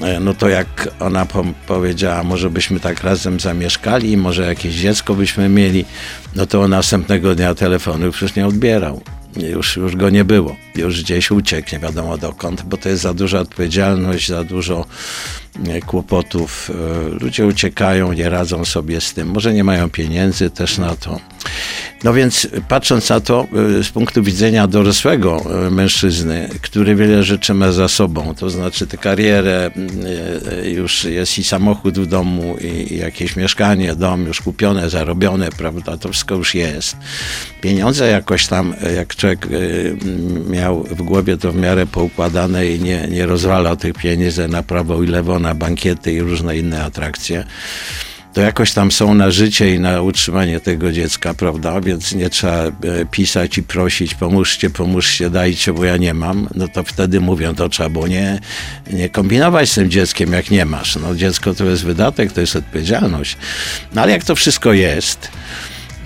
E, 0.00 0.20
No 0.20 0.34
to 0.34 0.48
jak 0.48 0.88
ona 1.00 1.26
po 1.26 1.44
powiedziała, 1.66 2.22
może 2.22 2.50
byśmy 2.50 2.80
tak 2.80 3.02
razem 3.02 3.40
zamieszkali, 3.40 4.16
może 4.16 4.42
jakieś 4.42 4.74
dziecko 4.74 5.14
byśmy 5.14 5.48
mieli, 5.48 5.84
no 6.36 6.46
to 6.46 6.68
następnego 6.68 7.34
dnia 7.34 7.54
telefonu 7.54 8.12
przecież 8.12 8.36
nie 8.36 8.46
odbierał. 8.46 9.02
Już, 9.36 9.76
już 9.76 9.96
go 9.96 10.10
nie 10.10 10.24
było. 10.24 10.56
Już 10.74 11.02
gdzieś 11.02 11.30
uciekł, 11.30 11.68
nie 11.72 11.78
wiadomo 11.78 12.18
dokąd, 12.18 12.62
bo 12.62 12.76
to 12.76 12.88
jest 12.88 13.02
za 13.02 13.14
duża 13.14 13.40
odpowiedzialność, 13.40 14.28
za 14.28 14.44
dużo 14.44 14.86
kłopotów. 15.86 16.70
E, 16.70 17.24
Ludzie 17.24 17.46
uciekają, 17.46 18.12
nie 18.12 18.28
radzą 18.28 18.64
sobie 18.64 19.00
z 19.00 19.14
tym. 19.14 19.28
Może 19.28 19.54
nie 19.54 19.64
mają 19.64 19.90
pieniędzy 19.90 20.50
też 20.50 20.78
na 20.78 20.96
to. 20.96 21.20
No 22.04 22.14
więc 22.14 22.48
patrząc 22.68 23.08
na 23.08 23.20
to 23.20 23.46
e, 23.78 23.84
z 23.84 23.88
punktu 23.88 24.22
widzenia 24.22 24.66
dorosłego 24.66 25.42
e, 25.66 25.70
mężczyzny, 25.70 26.48
który 26.62 26.94
wiele 26.94 27.22
rzeczy 27.22 27.54
ma 27.54 27.72
za 27.72 27.88
sobą, 27.88 28.34
to 28.34 28.50
znaczy 28.50 28.86
tę 28.86 28.96
karierę, 28.96 29.70
e, 29.70 30.62
e, 30.62 30.70
już 30.70 31.04
jest 31.04 31.38
i 31.38 31.44
samochód 31.44 31.98
w 31.98 32.06
domu, 32.06 32.56
i, 32.60 32.96
jakieś 32.96 33.36
mieszkanie, 33.36 33.94
dom 33.94 34.26
już 34.26 34.40
kupione, 34.40 34.90
zarobione, 34.90 35.50
prawda, 35.50 35.96
to 35.96 36.08
wszystko 36.08 36.34
już 36.34 36.54
jest. 36.54 36.96
Pieniądze 37.60 38.08
jakoś 38.08 38.46
tam, 38.46 38.74
e, 38.82 38.92
jak 38.92 39.16
człowiek 39.16 39.46
e, 39.46 40.50
miał 40.50 40.82
w 40.82 41.02
głowie 41.02 41.36
to 41.36 41.52
w 41.52 41.56
miarę 41.56 41.86
poukładane 41.86 42.66
i 42.66 42.80
nie, 42.80 43.08
nie 43.10 43.26
rozwalał 43.26 43.76
tych 43.76 43.94
pieniędzy 43.94 44.48
na 44.48 44.62
prawo 44.62 45.02
i 45.02 45.06
lewo, 45.06 45.38
na 45.44 45.54
bankiety 45.54 46.12
i 46.12 46.20
różne 46.20 46.56
inne 46.58 46.84
atrakcje 46.84 47.44
to 48.34 48.40
jakoś 48.40 48.72
tam 48.72 48.92
są 48.92 49.14
na 49.14 49.30
życie 49.30 49.74
i 49.74 49.80
na 49.80 50.02
utrzymanie 50.02 50.60
tego 50.60 50.92
dziecka, 50.92 51.34
prawda? 51.34 51.80
Więc 51.80 52.14
nie 52.14 52.30
trzeba 52.30 52.62
e, 52.64 52.72
pisać 53.10 53.58
i 53.58 53.62
prosić, 53.62 54.14
pomóżcie, 54.14 54.70
pomóżcie, 54.70 55.30
dajcie, 55.30 55.72
bo 55.72 55.84
ja 55.84 55.96
nie 55.96 56.14
mam. 56.14 56.48
No 56.54 56.68
to 56.68 56.84
wtedy 56.84 57.20
mówią, 57.20 57.54
to 57.54 57.68
trzeba 57.68 57.88
było 57.88 58.08
nie, 58.08 58.40
nie 58.92 59.08
kombinować 59.08 59.70
z 59.70 59.74
tym 59.74 59.90
dzieckiem, 59.90 60.32
jak 60.32 60.50
nie 60.50 60.64
masz. 60.64 60.96
No 60.96 61.14
dziecko 61.14 61.54
to 61.54 61.64
jest 61.64 61.84
wydatek, 61.84 62.32
to 62.32 62.40
jest 62.40 62.56
odpowiedzialność. 62.56 63.36
No 63.94 64.02
ale 64.02 64.12
jak 64.12 64.24
to 64.24 64.34
wszystko 64.34 64.72
jest, 64.72 65.28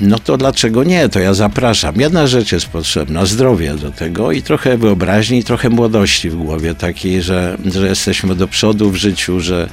no 0.00 0.18
to 0.18 0.36
dlaczego 0.36 0.84
nie? 0.84 1.08
To 1.08 1.20
ja 1.20 1.34
zapraszam. 1.34 1.94
Jedna 1.96 2.26
rzecz 2.26 2.52
jest 2.52 2.66
potrzebna, 2.66 3.26
zdrowie 3.26 3.74
do 3.74 3.90
tego 3.90 4.32
i 4.32 4.42
trochę 4.42 4.78
wyobraźni, 4.78 5.38
i 5.38 5.44
trochę 5.44 5.70
młodości 5.70 6.30
w 6.30 6.36
głowie 6.36 6.74
takiej, 6.74 7.22
że, 7.22 7.58
że 7.74 7.88
jesteśmy 7.88 8.34
do 8.34 8.48
przodu 8.48 8.90
w 8.90 8.96
życiu, 8.96 9.40
że, 9.40 9.68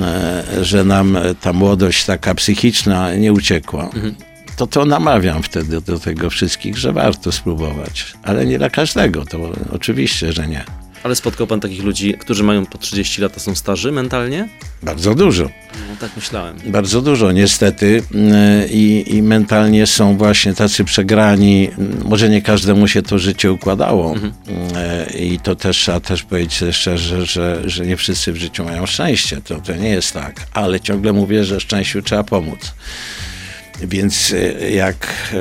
e, 0.00 0.64
że 0.64 0.84
nam 0.84 1.18
ta 1.40 1.52
młodość 1.52 2.04
taka 2.04 2.34
psychiczna 2.34 3.14
nie 3.14 3.32
uciekła. 3.32 3.90
To 4.56 4.66
to 4.66 4.84
namawiam 4.84 5.42
wtedy 5.42 5.80
do 5.80 5.98
tego 5.98 6.30
wszystkich, 6.30 6.78
że 6.78 6.92
warto 6.92 7.32
spróbować. 7.32 8.12
Ale 8.22 8.46
nie 8.46 8.58
dla 8.58 8.70
każdego, 8.70 9.24
to 9.24 9.52
oczywiście, 9.72 10.32
że 10.32 10.48
nie. 10.48 10.81
Ale 11.02 11.16
spotkał 11.16 11.46
pan 11.46 11.60
takich 11.60 11.82
ludzi, 11.82 12.14
którzy 12.14 12.44
mają 12.44 12.66
po 12.66 12.78
30 12.78 13.22
lat, 13.22 13.32
a 13.36 13.40
są 13.40 13.54
starzy 13.54 13.92
mentalnie? 13.92 14.48
Bardzo 14.82 15.14
dużo. 15.14 15.44
No 15.88 15.96
tak 16.00 16.10
myślałem. 16.16 16.56
Bardzo 16.66 17.02
dużo, 17.02 17.32
niestety. 17.32 18.02
Yy, 18.10 18.68
I, 18.70 19.16
I 19.16 19.22
mentalnie 19.22 19.86
są 19.86 20.16
właśnie 20.16 20.54
tacy 20.54 20.84
przegrani. 20.84 21.68
Może 22.04 22.28
nie 22.28 22.42
każdemu 22.42 22.88
się 22.88 23.02
to 23.02 23.18
życie 23.18 23.52
układało. 23.52 24.14
Yy, 25.12 25.18
I 25.18 25.38
to 25.38 25.56
też 25.56 25.76
trzeba 25.76 26.00
też 26.00 26.22
powiedzieć 26.22 26.76
szczerze, 26.76 27.26
że, 27.26 27.62
że 27.64 27.86
nie 27.86 27.96
wszyscy 27.96 28.32
w 28.32 28.36
życiu 28.36 28.64
mają 28.64 28.86
szczęście. 28.86 29.40
To, 29.40 29.60
to 29.60 29.76
nie 29.76 29.88
jest 29.88 30.12
tak. 30.12 30.46
Ale 30.52 30.80
ciągle 30.80 31.12
mówię, 31.12 31.44
że 31.44 31.60
szczęściu 31.60 32.02
trzeba 32.02 32.24
pomóc. 32.24 32.74
Więc 33.88 34.32
e, 34.32 34.70
jak 34.70 35.32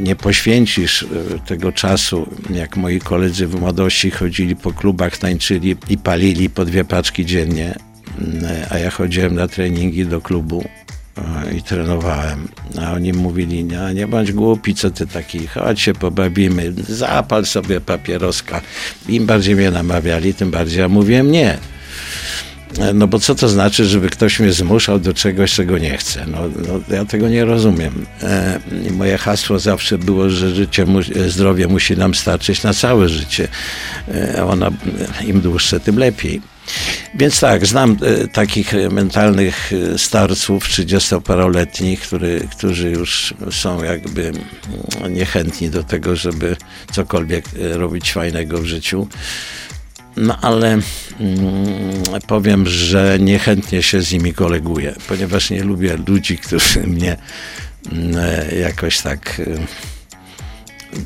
nie 0.00 0.16
poświęcisz 0.16 1.02
e, 1.02 1.06
tego 1.46 1.72
czasu, 1.72 2.28
jak 2.50 2.76
moi 2.76 3.00
koledzy 3.00 3.46
w 3.46 3.60
młodości 3.60 4.10
chodzili 4.10 4.56
po 4.56 4.72
klubach, 4.72 5.18
tańczyli 5.18 5.76
i 5.88 5.98
palili 5.98 6.50
po 6.50 6.64
dwie 6.64 6.84
paczki 6.84 7.26
dziennie, 7.26 7.74
a 8.70 8.78
ja 8.78 8.90
chodziłem 8.90 9.34
na 9.34 9.48
treningi 9.48 10.06
do 10.06 10.20
klubu 10.20 10.64
i 11.56 11.62
trenowałem. 11.62 12.48
A 12.80 12.92
oni 12.92 13.12
mówili, 13.12 13.64
nie, 13.64 13.94
nie 13.94 14.06
bądź 14.06 14.32
głupi, 14.32 14.74
co 14.74 14.90
ty 14.90 15.06
taki, 15.06 15.46
chodź 15.46 15.80
się 15.80 15.94
pobawimy, 15.94 16.72
zapal 16.88 17.46
sobie 17.46 17.80
papieroska. 17.80 18.60
Im 19.08 19.26
bardziej 19.26 19.56
mnie 19.56 19.70
namawiali, 19.70 20.34
tym 20.34 20.50
bardziej 20.50 20.80
ja 20.80 20.88
mówiłem 20.88 21.30
nie. 21.30 21.58
No 22.94 23.06
bo 23.06 23.18
co 23.18 23.34
to 23.34 23.48
znaczy, 23.48 23.84
żeby 23.84 24.10
ktoś 24.10 24.40
mnie 24.40 24.52
zmuszał 24.52 24.98
do 24.98 25.14
czegoś, 25.14 25.52
czego 25.52 25.78
nie 25.78 25.96
chcę? 25.96 26.26
No, 26.26 26.38
no 26.68 26.96
ja 26.96 27.04
tego 27.04 27.28
nie 27.28 27.44
rozumiem. 27.44 28.06
E, 28.22 28.60
moje 28.90 29.18
hasło 29.18 29.58
zawsze 29.58 29.98
było, 29.98 30.30
że 30.30 30.54
życie, 30.54 30.86
mu, 30.86 31.02
zdrowie 31.28 31.68
musi 31.68 31.96
nam 31.96 32.14
starczyć 32.14 32.62
na 32.62 32.74
całe 32.74 33.08
życie. 33.08 33.48
E, 34.14 34.44
ona, 34.44 34.70
im 35.26 35.40
dłuższe, 35.40 35.80
tym 35.80 35.98
lepiej. 35.98 36.40
Więc 37.14 37.40
tak, 37.40 37.66
znam 37.66 37.96
e, 38.02 38.28
takich 38.28 38.72
mentalnych 38.90 39.72
e, 39.72 39.98
starców, 39.98 40.68
30-paroletnich, 40.68 42.00
który, 42.00 42.48
którzy 42.56 42.90
już 42.90 43.34
są 43.50 43.82
jakby 43.82 44.32
mm, 45.02 45.14
niechętni 45.14 45.70
do 45.70 45.84
tego, 45.84 46.16
żeby 46.16 46.56
cokolwiek 46.92 47.44
e, 47.48 47.76
robić 47.76 48.12
fajnego 48.12 48.58
w 48.58 48.66
życiu. 48.66 49.08
No 50.16 50.38
ale 50.40 50.68
mm, 50.72 50.82
powiem, 52.26 52.66
że 52.66 53.18
niechętnie 53.20 53.82
się 53.82 54.02
z 54.02 54.12
nimi 54.12 54.34
koleguję, 54.34 54.94
ponieważ 55.08 55.50
nie 55.50 55.64
lubię 55.64 55.96
ludzi, 56.08 56.38
którzy 56.38 56.80
mnie 56.86 57.16
mm, 57.92 58.14
jakoś 58.60 59.00
tak 59.00 59.40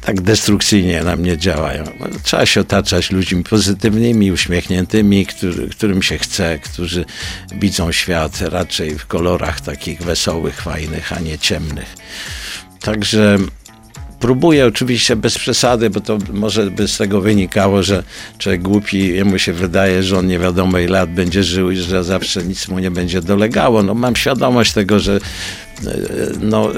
tak 0.01 0.21
destrukcyjnie 0.21 1.03
na 1.03 1.17
mnie 1.17 1.39
działają. 1.39 1.85
Trzeba 2.23 2.47
się 2.47 2.61
otaczać 2.61 3.11
ludźmi 3.11 3.45
pozytywnymi, 3.45 4.33
uśmiechniętymi, 4.33 5.27
który, 5.27 5.69
którym 5.69 6.03
się 6.03 6.19
chce, 6.19 6.59
którzy 6.59 7.05
widzą 7.53 7.93
świat 7.93 8.41
raczej 8.41 8.99
w 8.99 9.07
kolorach 9.07 9.61
takich 9.61 10.03
wesołych, 10.03 10.63
fajnych, 10.63 11.13
a 11.13 11.21
nie 11.21 11.39
ciemnych. 11.39 11.95
Także 12.81 13.39
próbuję 14.21 14.67
oczywiście 14.67 15.17
bez 15.17 15.39
przesady, 15.39 15.91
bo 15.91 16.01
to 16.01 16.19
może 16.33 16.71
by 16.71 16.89
z 16.89 16.97
tego 16.97 17.21
wynikało, 17.21 17.83
że 17.83 18.03
człowiek 18.39 18.63
głupi, 18.63 19.09
jemu 19.09 19.39
się 19.39 19.53
wydaje, 19.53 20.03
że 20.03 20.19
on 20.19 20.27
nie 20.27 20.39
wiadomo 20.39 20.79
ile 20.79 20.93
lat 20.93 21.11
będzie 21.11 21.43
żył 21.43 21.71
i 21.71 21.77
że 21.77 22.05
zawsze 22.05 22.43
nic 22.43 22.69
mu 22.69 22.79
nie 22.79 22.91
będzie 22.91 23.23
dolegało. 23.23 23.83
No 23.83 23.95
mam 23.95 24.17
świadomość 24.17 24.73
tego, 24.73 25.01
że 25.01 25.21
no, 26.41 26.71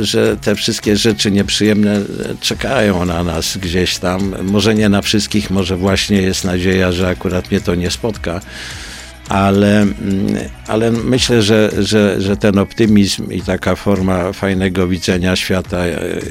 że 0.00 0.36
te 0.36 0.54
wszystkie 0.54 0.96
rzeczy 0.96 1.30
nieprzyjemne 1.30 2.00
czekają 2.40 3.04
na 3.04 3.24
nas 3.24 3.56
gdzieś 3.56 3.98
tam. 3.98 4.34
Może 4.42 4.74
nie 4.74 4.88
na 4.88 5.02
wszystkich, 5.02 5.50
może 5.50 5.76
właśnie 5.76 6.22
jest 6.22 6.44
nadzieja, 6.44 6.92
że 6.92 7.08
akurat 7.08 7.50
mnie 7.50 7.60
to 7.60 7.74
nie 7.74 7.90
spotka 7.90 8.40
ale, 9.30 9.80
mm, 9.82 9.94
ale 10.66 10.90
myślę, 10.90 11.42
że, 11.42 11.70
że, 11.78 12.20
że 12.20 12.36
ten 12.36 12.58
optymizm 12.58 13.32
i 13.32 13.42
taka 13.42 13.76
forma 13.76 14.32
fajnego 14.32 14.88
widzenia 14.88 15.36
świata 15.36 15.78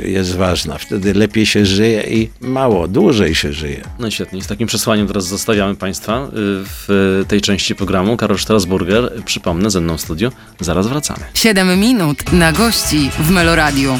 jest 0.05 0.35
ważna. 0.35 0.77
Wtedy 0.77 1.13
lepiej 1.13 1.45
się 1.45 1.65
żyje 1.65 2.01
i 2.01 2.29
mało, 2.41 2.87
dłużej 2.87 3.35
się 3.35 3.53
żyje. 3.53 3.81
No 3.99 4.11
świetnie. 4.11 4.41
Z 4.41 4.47
takim 4.47 4.67
przesłaniem 4.67 5.07
teraz 5.07 5.25
zostawiamy 5.25 5.75
Państwa 5.75 6.25
y, 6.25 6.29
w 6.33 7.23
tej 7.27 7.41
części 7.41 7.75
programu. 7.75 8.17
Karol 8.17 8.39
Strasburger, 8.39 9.11
przypomnę, 9.25 9.69
ze 9.69 9.81
mną 9.81 9.97
w 9.97 10.01
studiu. 10.01 10.31
Zaraz 10.59 10.87
wracamy. 10.87 11.19
7 11.33 11.79
minut 11.79 12.33
na 12.33 12.51
gości 12.51 13.09
w 13.19 13.29
Meloradiu. 13.29 13.99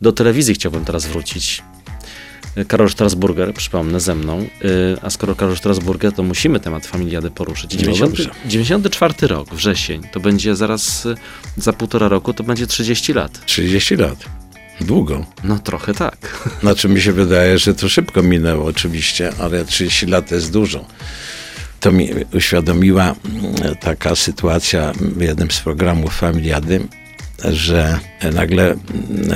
Do 0.00 0.12
telewizji 0.12 0.54
chciałbym 0.54 0.84
teraz 0.84 1.06
wrócić. 1.06 1.62
Karol 2.68 2.90
Strasburger, 2.90 3.54
przypomnę, 3.54 4.00
ze 4.00 4.14
mną. 4.14 4.40
Y, 4.64 4.96
a 5.02 5.10
skoro 5.10 5.34
Karol 5.34 5.56
Strasburger, 5.56 6.12
to 6.12 6.22
musimy 6.22 6.60
temat 6.60 6.86
familiady 6.86 7.30
poruszyć. 7.30 7.70
90, 7.72 8.18
no 8.18 8.34
94 8.46 9.14
rok, 9.26 9.54
wrzesień, 9.54 10.02
to 10.12 10.20
będzie 10.20 10.56
zaraz 10.56 11.06
y, 11.06 11.14
za 11.56 11.72
półtora 11.72 12.08
roku, 12.08 12.34
to 12.34 12.44
będzie 12.44 12.66
30 12.66 13.12
lat. 13.12 13.46
30 13.46 13.96
lat. 13.96 14.24
Długo. 14.80 15.26
No 15.44 15.58
trochę 15.58 15.94
tak. 15.94 16.16
Znaczy 16.60 16.88
mi 16.88 17.00
się 17.00 17.12
wydaje, 17.12 17.58
że 17.58 17.74
to 17.74 17.88
szybko 17.88 18.22
minęło 18.22 18.64
oczywiście, 18.64 19.32
ale 19.38 19.64
30 19.64 20.06
lat 20.06 20.28
to 20.28 20.34
jest 20.34 20.52
dużo. 20.52 20.84
To 21.80 21.92
mi 21.92 22.10
uświadomiła 22.34 23.02
mm, 23.04 23.76
taka 23.76 24.16
sytuacja 24.16 24.92
w 25.16 25.20
jednym 25.20 25.50
z 25.50 25.60
programów 25.60 26.16
Familiady, 26.16 26.80
że 27.52 27.98
nagle 28.32 28.74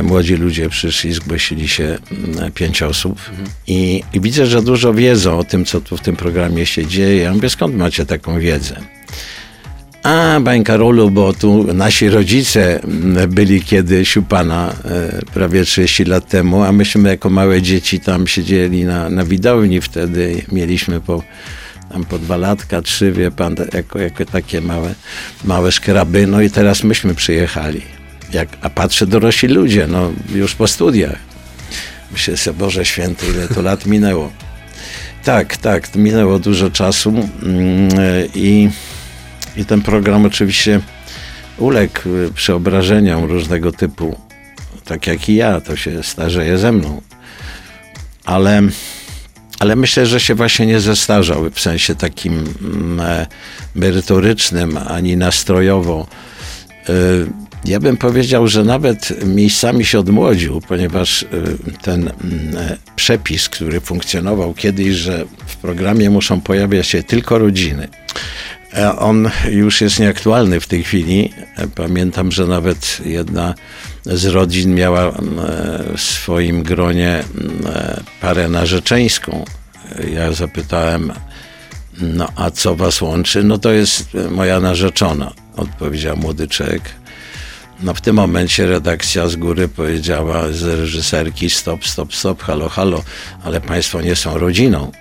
młodzi 0.02 0.36
ludzie 0.36 0.68
przyszli, 0.68 1.12
zgłosili 1.12 1.68
się 1.68 1.84
mm, 1.84 2.52
pięć 2.52 2.82
osób 2.82 3.18
i, 3.66 4.02
i, 4.12 4.20
widzę, 4.20 4.46
że 4.46 4.62
dużo 4.62 4.94
wiedzą 4.94 5.38
o 5.38 5.44
tym, 5.44 5.64
co 5.64 5.80
tu 5.80 5.96
w 5.96 6.00
tym 6.00 6.16
programie 6.16 6.66
się 6.66 6.86
dzieje. 6.86 7.22
Ja 7.22 7.32
mówię, 7.34 7.50
skąd 7.50 7.76
macie 7.76 8.06
taką 8.06 8.40
wiedzę? 8.40 8.76
A, 10.02 10.40
panie 10.44 10.64
Karolu, 10.64 11.10
bo 11.10 11.32
tu 11.32 11.74
nasi 11.74 12.08
rodzice 12.08 12.82
mm, 12.82 13.30
byli 13.30 13.62
kiedyś 13.62 14.16
u 14.16 14.22
pana 14.22 14.74
e, 14.84 15.20
prawie 15.34 15.64
30 15.64 16.04
lat 16.04 16.28
temu, 16.28 16.62
a 16.62 16.72
myśmy 16.72 17.08
jako 17.08 17.30
małe 17.30 17.62
dzieci 17.62 18.00
tam 18.00 18.26
siedzieli 18.26 18.84
na, 18.84 19.10
na 19.10 19.24
widowni 19.24 19.80
wtedy. 19.80 20.42
Mieliśmy 20.52 21.00
po 21.00 21.22
tam 21.94 22.04
po 22.04 22.18
dwa 22.18 22.36
latka, 22.36 22.82
trzy, 22.82 23.12
wie 23.12 23.30
pan, 23.30 23.54
jako, 23.74 23.98
jako 23.98 24.24
takie 24.24 24.60
małe, 24.60 24.94
małe 25.44 25.72
szkraby. 25.72 26.26
No 26.26 26.40
i 26.40 26.50
teraz 26.50 26.84
myśmy 26.84 27.14
przyjechali. 27.14 27.82
Jak, 28.32 28.48
a 28.60 28.70
patrzę 28.70 29.06
dorośli 29.06 29.48
ludzie, 29.48 29.86
no 29.86 30.12
już 30.34 30.54
po 30.54 30.66
studiach. 30.66 31.18
Myślę 32.12 32.36
sobie, 32.36 32.58
Boże 32.58 32.84
Święty, 32.84 33.26
ile 33.26 33.48
to 33.48 33.62
lat 33.62 33.86
minęło. 33.86 34.32
Tak, 35.24 35.56
tak, 35.56 35.96
minęło 35.96 36.38
dużo 36.38 36.70
czasu 36.70 37.08
mm, 37.10 37.88
i, 38.34 38.70
i 39.56 39.64
ten 39.64 39.82
program 39.82 40.24
oczywiście 40.24 40.80
uległ 41.58 42.00
przeobrażeniom 42.34 43.24
różnego 43.24 43.72
typu, 43.72 44.20
tak 44.84 45.06
jak 45.06 45.28
i 45.28 45.34
ja, 45.34 45.60
to 45.60 45.76
się 45.76 46.02
starzeje 46.02 46.58
ze 46.58 46.72
mną. 46.72 47.02
Ale 48.24 48.62
ale 49.58 49.76
myślę, 49.76 50.06
że 50.06 50.20
się 50.20 50.34
właśnie 50.34 50.66
nie 50.66 50.80
zestarzał 50.80 51.50
w 51.50 51.60
sensie 51.60 51.94
takim 51.94 52.44
mm, 52.62 53.00
e, 53.00 53.26
merytorycznym 53.74 54.78
ani 54.88 55.16
nastrojowo. 55.16 56.06
E, 56.88 56.92
ja 57.64 57.80
bym 57.80 57.96
powiedział, 57.96 58.48
że 58.48 58.64
nawet 58.64 59.26
miejscami 59.26 59.84
się 59.84 59.98
odmłodził, 59.98 60.60
ponieważ 60.60 61.22
e, 61.22 61.26
ten 61.82 62.00
mm, 62.00 62.78
przepis, 62.96 63.48
który 63.48 63.80
funkcjonował 63.80 64.54
kiedyś, 64.54 64.94
że 64.94 65.24
w 65.46 65.56
programie 65.56 66.10
muszą 66.10 66.40
pojawiać 66.40 66.86
się 66.86 67.02
tylko 67.02 67.38
rodziny, 67.38 67.88
on 68.98 69.30
już 69.50 69.80
jest 69.80 70.00
nieaktualny 70.00 70.60
w 70.60 70.66
tej 70.66 70.84
chwili. 70.84 71.32
Pamiętam, 71.74 72.32
że 72.32 72.46
nawet 72.46 73.00
jedna 73.04 73.54
z 74.04 74.24
rodzin 74.24 74.74
miała 74.74 75.12
w 75.96 76.00
swoim 76.00 76.62
gronie 76.62 77.24
parę 78.20 78.48
narzeczeńską. 78.48 79.44
Ja 80.14 80.32
zapytałem, 80.32 81.12
no 82.00 82.28
a 82.36 82.50
co 82.50 82.76
was 82.76 83.02
łączy? 83.02 83.44
No 83.44 83.58
to 83.58 83.72
jest 83.72 84.08
moja 84.30 84.60
narzeczona, 84.60 85.32
odpowiedział 85.56 86.16
młody 86.16 86.48
człowiek. 86.48 86.82
No 87.82 87.94
w 87.94 88.00
tym 88.00 88.16
momencie 88.16 88.66
redakcja 88.66 89.28
z 89.28 89.36
góry 89.36 89.68
powiedziała 89.68 90.52
z 90.52 90.62
reżyserki 90.62 91.50
stop, 91.50 91.86
stop, 91.86 92.14
stop, 92.14 92.42
halo, 92.42 92.68
halo, 92.68 93.02
ale 93.44 93.60
państwo 93.60 94.00
nie 94.00 94.16
są 94.16 94.38
rodziną. 94.38 94.92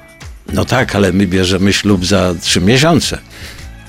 No 0.54 0.66
tak, 0.66 0.96
ale 0.96 1.12
my 1.12 1.28
bierzemy 1.28 1.74
ślub 1.74 2.06
za 2.06 2.36
trzy 2.42 2.62
miesiące. 2.62 3.18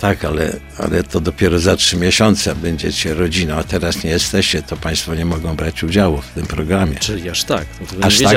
Tak, 0.05 0.25
ale, 0.25 0.53
ale 0.79 1.03
to 1.03 1.21
dopiero 1.21 1.59
za 1.59 1.77
trzy 1.77 1.97
miesiące 1.97 2.55
będziecie 2.55 3.15
rodziną, 3.15 3.55
a 3.55 3.65
teraz 3.65 4.05
nie 4.05 4.11
jesteście, 4.11 4.63
to 4.63 4.77
Państwo 4.77 5.15
nie 5.15 5.25
mogą 5.25 5.57
brać 5.57 5.83
udziału 5.83 6.21
w 6.21 6.29
tym 6.29 6.47
programie. 6.47 6.95
Czyli 6.95 7.31
aż 7.31 7.45
tak, 7.45 7.67
no 7.99 8.07
aż 8.07 8.21
tak, 8.21 8.37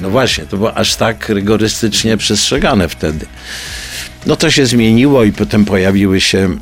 No 0.00 0.10
właśnie, 0.10 0.46
to 0.46 0.56
było 0.56 0.74
aż 0.74 0.96
tak 0.96 1.28
rygorystycznie 1.28 2.16
przestrzegane 2.16 2.88
wtedy. 2.88 3.26
No 4.26 4.36
to 4.36 4.50
się 4.50 4.66
zmieniło 4.66 5.24
i 5.24 5.32
potem 5.32 5.64
pojawiły 5.64 6.20
się 6.20 6.38
mm, 6.38 6.58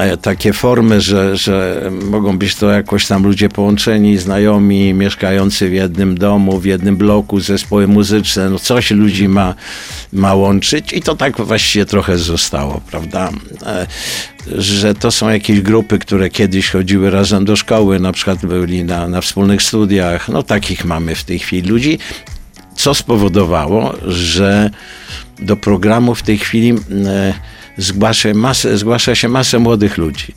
e, 0.00 0.16
takie 0.16 0.52
formy, 0.52 1.00
że, 1.00 1.36
że 1.36 1.82
mogą 2.10 2.38
być 2.38 2.54
to 2.54 2.70
jakoś 2.70 3.06
tam 3.06 3.22
ludzie 3.22 3.48
połączeni, 3.48 4.18
znajomi, 4.18 4.94
mieszkający 4.94 5.68
w 5.68 5.72
jednym 5.72 6.18
domu, 6.18 6.60
w 6.60 6.64
jednym 6.64 6.96
bloku, 6.96 7.40
zespoły 7.40 7.88
muzyczne, 7.88 8.50
no 8.50 8.58
coś 8.58 8.90
ludzi 8.90 9.28
ma, 9.28 9.54
ma 10.12 10.34
łączyć 10.34 10.92
i 10.92 11.02
to 11.02 11.16
tak 11.16 11.40
właściwie 11.40 11.84
trochę 11.84 12.18
zostało, 12.18 12.80
prawda? 12.90 13.30
E, 13.66 13.86
że 14.56 14.94
to 14.94 15.10
są 15.10 15.28
jakieś 15.28 15.60
grupy, 15.60 15.98
które 15.98 16.30
kiedyś 16.30 16.70
chodziły 16.70 17.10
razem 17.10 17.44
do 17.44 17.56
szkoły, 17.56 18.00
na 18.00 18.12
przykład 18.12 18.46
byli 18.46 18.84
na, 18.84 19.08
na 19.08 19.20
wspólnych 19.20 19.62
studiach, 19.62 20.28
no 20.28 20.42
takich 20.42 20.84
mamy 20.84 21.14
w 21.14 21.24
tej 21.24 21.38
chwili 21.38 21.68
ludzi, 21.68 21.98
co 22.80 22.94
spowodowało, 22.94 23.94
że 24.06 24.70
do 25.38 25.56
programu 25.56 26.14
w 26.14 26.22
tej 26.22 26.38
chwili 26.38 26.70
e, 26.70 27.34
zgłasza, 27.76 28.28
masę, 28.34 28.78
zgłasza 28.78 29.14
się 29.14 29.28
masę 29.28 29.58
młodych 29.58 29.98
ludzi. 29.98 30.34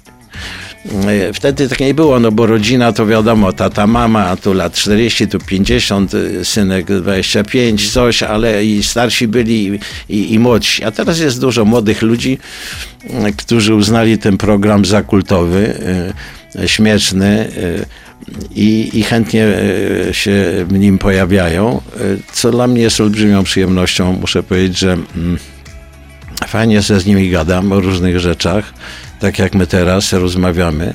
E, 1.08 1.34
Wtedy 1.34 1.70
tak 1.70 1.80
nie 1.80 1.94
było, 1.94 2.20
no 2.20 2.32
bo 2.32 2.46
rodzina 2.46 2.94
to 2.94 3.06
wiadomo, 3.06 3.54
tata, 3.54 3.88
mama, 3.88 4.36
tu 4.36 4.54
lat 4.54 4.74
40, 4.74 5.28
tu 5.28 5.40
50, 5.40 6.14
y, 6.14 6.46
synek 6.46 6.86
25, 7.02 7.92
coś, 7.92 8.24
ale 8.24 8.66
i 8.66 8.84
starsi 8.84 9.28
byli 9.28 9.68
i, 9.68 9.80
i, 10.10 10.34
i 10.34 10.40
młodsi. 10.40 10.84
A 10.84 10.92
teraz 10.92 11.20
jest 11.20 11.42
dużo 11.42 11.66
młodych 11.66 12.02
ludzi, 12.02 12.38
którzy 13.38 13.76
uznali 13.76 14.18
ten 14.18 14.38
program 14.38 14.86
za 14.86 15.04
kultowy, 15.04 15.74
śmieszny 16.66 17.52
i, 18.56 18.90
i 18.94 19.04
chętnie 19.04 19.46
y, 19.46 20.14
się 20.14 20.66
w 20.70 20.74
nim 20.74 20.98
pojawiają, 20.98 21.82
y, 22.02 22.20
co 22.34 22.52
dla 22.52 22.68
mnie 22.68 22.82
jest 22.82 23.02
olbrzymią 23.02 23.44
przyjemnością. 23.44 24.14
Muszę 24.14 24.44
powiedzieć, 24.44 24.80
że 24.80 24.94
mm, 24.94 25.38
fajnie 26.48 26.84
się 26.84 27.00
z 27.00 27.06
nimi 27.06 27.30
gadam 27.30 27.72
o 27.72 27.80
różnych 27.80 28.20
rzeczach, 28.20 28.74
tak 29.20 29.40
jak 29.40 29.56
my 29.56 29.68
teraz 29.68 30.14
rozmawiamy. 30.14 30.94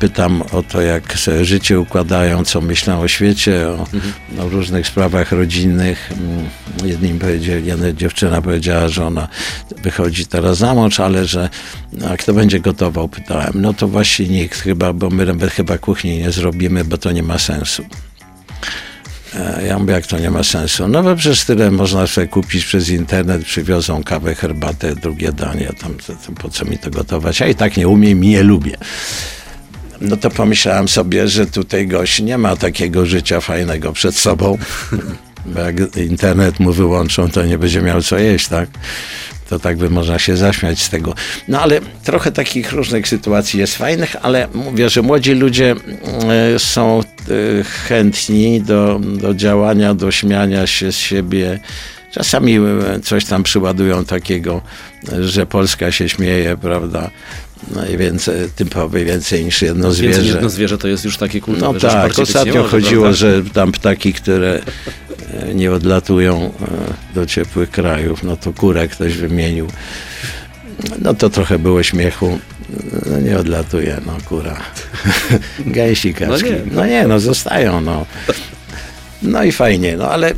Pytam 0.00 0.42
o 0.52 0.62
to, 0.62 0.80
jak 0.80 1.18
sobie 1.18 1.44
życie 1.44 1.80
układają, 1.80 2.44
co 2.44 2.60
myślą 2.60 3.00
o 3.00 3.08
świecie, 3.08 3.68
o, 3.68 3.86
o 4.42 4.48
różnych 4.48 4.86
sprawach 4.86 5.32
rodzinnych. 5.32 6.12
Mm, 6.12 6.48
Jednym 6.84 7.18
powiedział, 7.18 7.56
jedna 7.64 7.92
dziewczyna 7.92 8.42
powiedziała, 8.42 8.88
że 8.88 9.06
ona 9.06 9.28
wychodzi 9.82 10.26
teraz 10.26 10.58
za 10.58 10.74
mąż, 10.74 11.00
ale 11.00 11.26
że 11.26 11.48
a 12.10 12.16
kto 12.16 12.34
będzie 12.34 12.60
gotował? 12.60 13.08
Pytałem. 13.08 13.52
No 13.54 13.74
to 13.74 13.88
właśnie 13.88 14.26
nikt 14.28 14.60
chyba, 14.60 14.92
bo 14.92 15.10
my 15.10 15.26
nawet 15.26 15.52
chyba 15.52 15.78
kuchni 15.78 16.18
nie 16.18 16.30
zrobimy, 16.30 16.84
bo 16.84 16.98
to 16.98 17.12
nie 17.12 17.22
ma 17.22 17.38
sensu. 17.38 17.84
E, 19.34 19.66
Ja 19.66 19.78
mówię, 19.78 19.92
jak 19.92 20.06
to 20.06 20.18
nie 20.18 20.30
ma 20.30 20.42
sensu? 20.42 20.88
No 20.88 21.02
bo 21.02 21.16
przecież 21.16 21.44
tyle 21.44 21.70
można 21.70 22.06
sobie 22.06 22.26
kupić 22.28 22.64
przez 22.64 22.88
internet, 22.88 23.44
przywiozą 23.44 24.02
kawę, 24.04 24.34
herbatę, 24.34 24.94
drugie 24.94 25.32
danie, 25.32 25.72
tam 25.80 25.94
to 25.94 26.32
po 26.42 26.48
co 26.48 26.64
mi 26.64 26.78
to 26.78 26.90
gotować? 26.90 27.40
Ja 27.40 27.46
i 27.46 27.54
tak 27.54 27.76
nie 27.76 27.88
umiem 27.88 28.24
i 28.24 28.28
nie 28.28 28.42
lubię. 28.42 28.76
No 30.00 30.16
to 30.16 30.30
pomyślałem 30.30 30.88
sobie, 30.88 31.28
że 31.28 31.46
tutaj 31.46 31.86
gość 31.86 32.20
nie 32.20 32.38
ma 32.38 32.56
takiego 32.56 33.06
życia 33.06 33.40
fajnego 33.40 33.92
przed 33.92 34.16
sobą, 34.16 34.58
bo 35.46 35.60
jak 35.60 35.96
internet 35.96 36.60
mu 36.60 36.72
wyłączą, 36.72 37.30
to 37.30 37.46
nie 37.46 37.58
będzie 37.58 37.82
miał 37.82 38.02
co 38.02 38.18
jeść, 38.18 38.48
tak? 38.48 38.68
To 39.48 39.58
tak 39.58 39.76
by 39.76 39.90
można 39.90 40.18
się 40.18 40.36
zaśmiać 40.36 40.82
z 40.82 40.90
tego. 40.90 41.14
No 41.48 41.60
ale 41.60 41.80
trochę 42.04 42.32
takich 42.32 42.72
różnych 42.72 43.08
sytuacji 43.08 43.60
jest 43.60 43.76
fajnych, 43.76 44.16
ale 44.22 44.48
mówię, 44.54 44.88
że 44.90 45.02
młodzi 45.02 45.32
ludzie 45.32 45.74
e, 46.54 46.58
są 46.58 47.00
e, 47.00 47.04
chętni 47.64 48.62
do, 48.62 49.00
do 49.02 49.34
działania, 49.34 49.94
do 49.94 50.10
śmiania 50.10 50.66
się 50.66 50.92
z 50.92 50.96
siebie. 50.96 51.60
Czasami 52.12 52.56
e, 52.56 53.00
coś 53.02 53.24
tam 53.24 53.42
przyładują 53.42 54.04
takiego, 54.04 54.62
że 55.20 55.46
Polska 55.46 55.92
się 55.92 56.08
śmieje, 56.08 56.56
prawda? 56.56 57.10
No 57.74 57.86
i 57.86 57.96
więcej, 57.96 58.34
typowy 58.56 59.04
więcej 59.04 59.44
niż 59.44 59.62
jedno 59.62 59.88
Więcej 59.88 60.04
zwierzę. 60.04 60.22
niż 60.22 60.32
jedno 60.32 60.50
zwierzę 60.50 60.78
to 60.78 60.88
jest 60.88 61.04
już 61.04 61.16
takie 61.16 61.38
No 61.38 61.44
kultowe, 61.44 61.80
że 61.80 61.88
tak, 61.88 62.18
ostatnio 62.18 62.64
chodziło, 62.64 63.02
prawda? 63.02 63.16
że 63.18 63.42
tam 63.52 63.72
ptaki, 63.72 64.12
które 64.12 64.60
e, 65.48 65.54
nie 65.54 65.72
odlatują 65.72 66.44
e, 66.44 67.14
do 67.14 67.26
ciepłych 67.26 67.70
krajów, 67.70 68.22
no 68.22 68.36
to 68.36 68.52
kurę 68.52 68.88
ktoś 68.88 69.16
wymienił. 69.16 69.66
No 70.98 71.14
to 71.14 71.30
trochę 71.30 71.58
było 71.58 71.82
śmiechu. 71.82 72.38
No 73.10 73.20
nie 73.20 73.38
odlatuje, 73.38 74.00
no 74.06 74.16
kura. 74.28 74.60
Gęsi 75.66 76.14
kaczki. 76.14 76.50
No 76.50 76.56
nie. 76.56 76.62
No 76.72 76.86
nie, 76.86 77.06
no 77.06 77.20
zostają, 77.20 77.80
no. 77.80 78.06
No 79.22 79.44
i 79.44 79.52
fajnie, 79.52 79.96
no 79.96 80.10
ale 80.10 80.30
y, 80.30 80.34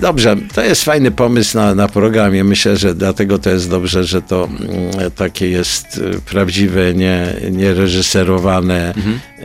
dobrze, 0.00 0.36
to 0.54 0.64
jest 0.64 0.84
fajny 0.84 1.10
pomysł 1.10 1.56
na, 1.56 1.74
na 1.74 1.88
programie. 1.88 2.44
Myślę, 2.44 2.76
że 2.76 2.94
dlatego 2.94 3.38
to 3.38 3.50
jest 3.50 3.70
dobrze, 3.70 4.04
że 4.04 4.22
to 4.22 4.44
mm, 4.44 5.10
takie 5.16 5.48
jest 5.48 5.98
y, 5.98 6.20
prawdziwe, 6.30 6.94
nie, 6.94 7.26
nie 7.50 7.74
reżyserowane. 7.74 8.94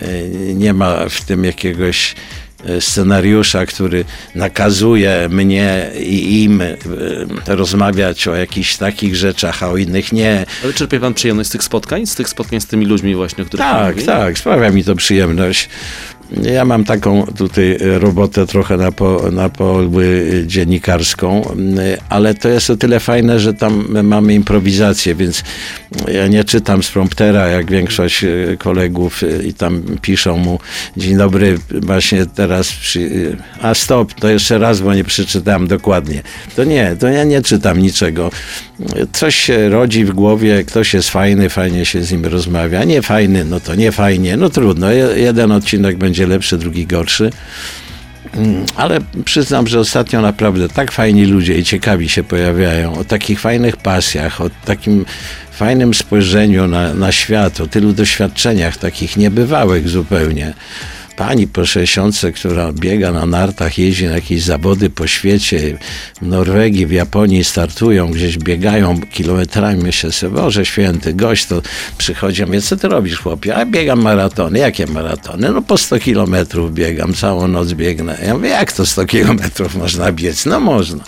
Y, 0.01 0.53
Nie 0.55 0.74
ma 0.74 1.09
w 1.09 1.21
tym 1.21 1.43
jakiegoś 1.45 2.15
scenariusza, 2.80 3.65
który 3.65 4.05
nakazuje 4.36 5.28
mnie 5.32 5.91
i 5.99 6.43
im 6.43 6.63
rozmawiać 7.47 8.28
o 8.28 8.36
jakichś 8.36 8.78
takich 8.78 9.15
rzeczach, 9.15 9.63
a 9.63 9.69
o 9.69 9.78
innych 9.78 10.11
nie. 10.13 10.45
Ale 10.63 10.74
czerpie 10.74 10.99
pan 10.99 11.13
przyjemność 11.13 11.49
z 11.49 11.51
tych 11.51 11.63
spotkań? 11.63 12.05
Z 12.05 12.15
tych 12.15 12.30
spotkań 12.30 12.61
z 12.61 12.65
tymi 12.65 12.86
ludźmi 12.86 13.15
właśnie, 13.15 13.43
o 13.43 13.47
których 13.47 13.65
Tak, 13.65 14.03
tak, 14.03 14.38
sprawia 14.38 14.69
mi 14.69 14.84
to 14.84 14.95
przyjemność. 14.95 15.69
Ja 16.41 16.65
mam 16.65 16.84
taką 16.84 17.25
tutaj 17.38 17.77
robotę 17.81 18.45
trochę 18.47 18.77
na, 18.77 18.91
po, 18.91 19.31
na 19.31 19.49
polu 19.49 19.91
dziennikarską, 20.45 21.55
ale 22.09 22.34
to 22.34 22.49
jest 22.49 22.69
o 22.69 22.77
tyle 22.77 22.99
fajne, 22.99 23.39
że 23.39 23.53
tam 23.53 24.03
mamy 24.03 24.34
improwizację, 24.34 25.15
więc 25.15 25.43
ja 26.13 26.27
nie 26.27 26.43
czytam 26.43 26.84
z 26.84 26.91
promptera, 26.91 27.47
jak 27.47 27.71
większość 27.71 28.23
e, 28.23 28.29
kolegów 28.57 29.23
e, 29.23 29.43
i 29.43 29.53
tam 29.53 29.84
piszą 30.01 30.38
mu 30.38 30.59
dzień 30.97 31.17
dobry, 31.17 31.57
właśnie 31.81 32.25
teraz 32.25 32.71
przy... 32.71 33.38
a 33.61 33.73
stop, 33.73 34.13
to 34.13 34.29
jeszcze 34.29 34.57
raz, 34.57 34.81
bo 34.81 34.93
nie 34.93 35.03
przeczytałem 35.03 35.67
dokładnie. 35.67 36.21
To 36.55 36.63
nie, 36.63 36.95
to 36.99 37.07
ja 37.07 37.23
nie 37.23 37.41
czytam 37.41 37.79
niczego. 37.79 38.31
Coś 39.13 39.36
się 39.36 39.69
rodzi 39.69 40.05
w 40.05 40.11
głowie, 40.13 40.63
ktoś 40.63 40.93
jest 40.93 41.09
fajny, 41.09 41.49
fajnie 41.49 41.86
się 41.86 42.03
z 42.03 42.11
nim 42.11 42.25
rozmawia, 42.25 42.84
nie 42.84 43.01
fajny, 43.01 43.45
no 43.45 43.59
to 43.59 43.75
nie 43.75 43.91
fajnie, 43.91 44.38
no 44.38 44.49
trudno, 44.49 44.91
Je- 44.91 45.09
jeden 45.15 45.51
odcinek 45.51 45.97
będzie 45.97 46.22
lepszy, 46.28 46.57
drugi 46.57 46.88
gorszy. 46.88 47.30
Mm, 48.36 48.65
Ale 48.76 48.99
przyznam, 49.26 49.67
że 49.67 49.80
ostatnio 49.80 50.21
naprawdę 50.21 50.69
tak 50.69 50.91
fajni 50.91 51.26
ludzie 51.26 51.57
i 51.57 51.63
ciekawi 51.63 52.09
się 52.09 52.24
pojawiają 52.24 52.93
o 52.93 53.03
takich 53.03 53.39
fajnych 53.39 53.78
pasjach, 53.78 54.41
o 54.41 54.49
takim 54.65 55.05
fajnym 55.51 55.93
spojrzeniu 55.93 56.67
na, 56.67 56.93
na 56.93 57.11
świat, 57.11 57.61
o 57.61 57.67
tylu 57.67 57.93
doświadczeniach 57.93 58.78
takich 58.78 59.17
niebywałych 59.17 59.89
zupełnie. 59.89 60.53
Pani 61.16 61.47
po 61.47 61.66
60, 61.66 62.22
która 62.36 62.72
biega 62.72 63.11
na 63.11 63.26
nartach, 63.26 63.78
jeździ 63.78 64.05
na 64.05 64.11
jakieś 64.11 64.41
zawody 64.41 64.89
po 64.89 65.07
świecie, 65.07 65.78
w 66.22 66.28
Norwegii, 66.28 66.86
w 66.86 66.91
Japonii 66.91 67.43
startują, 67.43 68.11
gdzieś 68.11 68.38
biegają 68.38 69.01
kilometrami. 69.01 69.84
Myślę 69.84 70.11
sobie, 70.11 70.36
Boże 70.36 70.66
święty, 70.66 71.14
gość 71.14 71.45
to 71.45 71.61
przychodzi, 71.97 72.41
ja 72.41 72.47
mówię, 72.47 72.61
co 72.61 72.78
ty 72.78 72.88
robisz 72.88 73.20
chłopie? 73.20 73.55
A 73.55 73.66
biegam 73.66 74.01
maratony. 74.01 74.59
Jakie 74.59 74.88
maratony? 74.88 75.51
No 75.51 75.61
po 75.61 75.78
100 75.78 75.99
kilometrów 75.99 76.74
biegam, 76.74 77.14
całą 77.14 77.47
noc 77.47 77.74
biegnę. 77.74 78.18
Ja 78.26 78.34
mówię, 78.34 78.49
jak 78.49 78.72
to 78.72 78.86
100 78.86 79.05
kilometrów 79.05 79.76
można 79.76 80.11
biec? 80.11 80.45
No 80.45 80.59
można. 80.59 81.03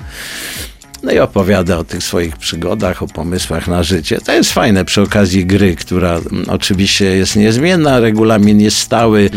No 1.04 1.12
i 1.12 1.20
opowiada 1.20 1.78
o 1.78 1.84
tych 1.84 2.04
swoich 2.04 2.38
przygodach, 2.38 3.04
o 3.04 3.08
pomysłach 3.08 3.68
na 3.68 3.84
życie. 3.84 4.22
To 4.22 4.34
jest 4.34 4.54
fajne 4.54 4.86
przy 4.86 5.02
okazji 5.02 5.46
gry, 5.46 5.76
która 5.76 6.20
oczywiście 6.48 7.06
jest 7.06 7.36
niezmienna, 7.36 8.00
regulamin 8.00 8.62
jest 8.62 8.78
stały. 8.78 9.30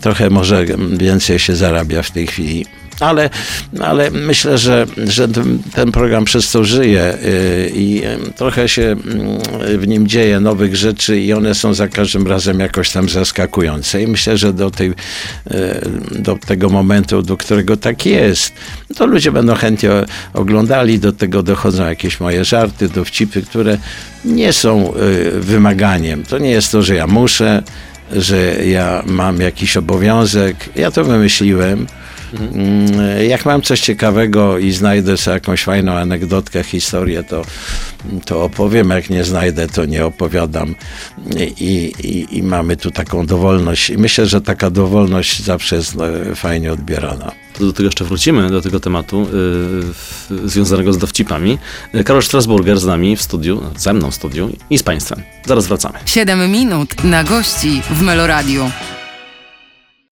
Trochę 0.00 0.30
może 0.30 0.64
więcej 0.96 1.38
się 1.38 1.56
zarabia 1.56 2.02
w 2.02 2.10
tej 2.10 2.26
chwili. 2.26 2.66
Ale, 3.00 3.30
ale 3.80 4.10
myślę, 4.10 4.58
że, 4.58 4.86
że 5.06 5.28
ten- 5.74 5.92
program 5.92 6.24
przez 6.24 6.50
to 6.50 6.64
żyje 6.64 7.18
yy, 7.22 7.70
i 7.74 7.94
yy, 7.94 8.18
trochę 8.36 8.68
się 8.68 8.96
yy, 9.68 9.78
w 9.78 9.88
nim 9.88 10.06
dzieje 10.06 10.40
nowych 10.40 10.76
rzeczy 10.76 11.20
i 11.20 11.32
one 11.32 11.54
są 11.54 11.74
za 11.74 11.88
każdym 11.88 12.26
razem 12.26 12.60
jakoś 12.60 12.90
tam 12.90 13.08
zaskakujące. 13.08 14.02
I 14.02 14.06
myślę, 14.06 14.38
że 14.38 14.52
do, 14.52 14.70
tej, 14.70 14.92
do 16.10 16.38
tego 16.46 16.68
momentu, 16.68 17.22
do 17.22 17.36
którego 17.36 17.76
tak 17.76 18.06
jest, 18.06 18.52
to 18.96 19.06
ludzie 19.06 19.32
będą 19.32 19.54
chętnie 19.54 19.90
oglądali, 20.34 20.98
do 20.98 21.12
tego 21.12 21.42
dochodzą 21.42 21.86
jakieś 21.86 22.20
moje 22.20 22.44
żarty, 22.44 22.88
dowcipy, 22.88 23.42
które 23.42 23.78
nie 24.24 24.52
są 24.52 24.92
wymaganiem. 25.40 26.24
To 26.24 26.38
nie 26.38 26.50
jest 26.50 26.72
to, 26.72 26.82
że 26.82 26.94
ja 26.94 27.06
muszę, 27.06 27.62
że 28.12 28.66
ja 28.66 29.02
mam 29.06 29.40
jakiś 29.40 29.76
obowiązek. 29.76 30.56
Ja 30.76 30.90
to 30.90 31.04
wymyśliłem. 31.04 31.86
Mm, 32.40 32.86
Jak 33.28 33.44
mam 33.44 33.62
coś 33.62 33.80
ciekawego 33.80 34.58
i 34.58 34.72
znajdę 34.72 35.16
sobie 35.16 35.34
jakąś 35.34 35.62
fajną 35.62 35.92
anegdotkę, 35.92 36.62
historię, 36.62 37.22
to, 37.22 37.42
to 38.24 38.42
opowiem. 38.44 38.90
Jak 38.90 39.10
nie 39.10 39.24
znajdę, 39.24 39.66
to 39.66 39.84
nie 39.84 40.06
opowiadam. 40.06 40.74
I, 41.60 41.92
i, 42.00 42.38
I 42.38 42.42
mamy 42.42 42.76
tu 42.76 42.90
taką 42.90 43.26
dowolność. 43.26 43.90
I 43.90 43.98
myślę, 43.98 44.26
że 44.26 44.40
taka 44.40 44.70
dowolność 44.70 45.42
zawsze 45.42 45.76
jest 45.76 45.96
e, 46.00 46.34
fajnie 46.34 46.72
odbierana. 46.72 47.32
To 47.58 47.64
do 47.64 47.72
tego 47.72 47.86
jeszcze 47.86 48.04
wrócimy, 48.04 48.50
do 48.50 48.60
tego 48.60 48.80
tematu 48.80 49.22
y, 49.22 49.26
w, 49.28 50.28
związanego 50.44 50.92
z 50.92 50.98
dowcipami. 50.98 51.58
Y, 51.94 52.04
Karol 52.04 52.22
Strasburger 52.22 52.80
z 52.80 52.84
nami 52.84 53.16
w 53.16 53.22
studiu, 53.22 53.62
ze 53.76 53.92
mną 53.92 54.10
w 54.10 54.14
studiu 54.14 54.50
i 54.70 54.78
z 54.78 54.82
Państwem. 54.82 55.22
Zaraz 55.46 55.66
wracamy. 55.66 55.98
7 56.06 56.50
minut 56.50 57.04
na 57.04 57.24
gości 57.24 57.82
w 57.90 58.02
Meloradiu. 58.02 58.70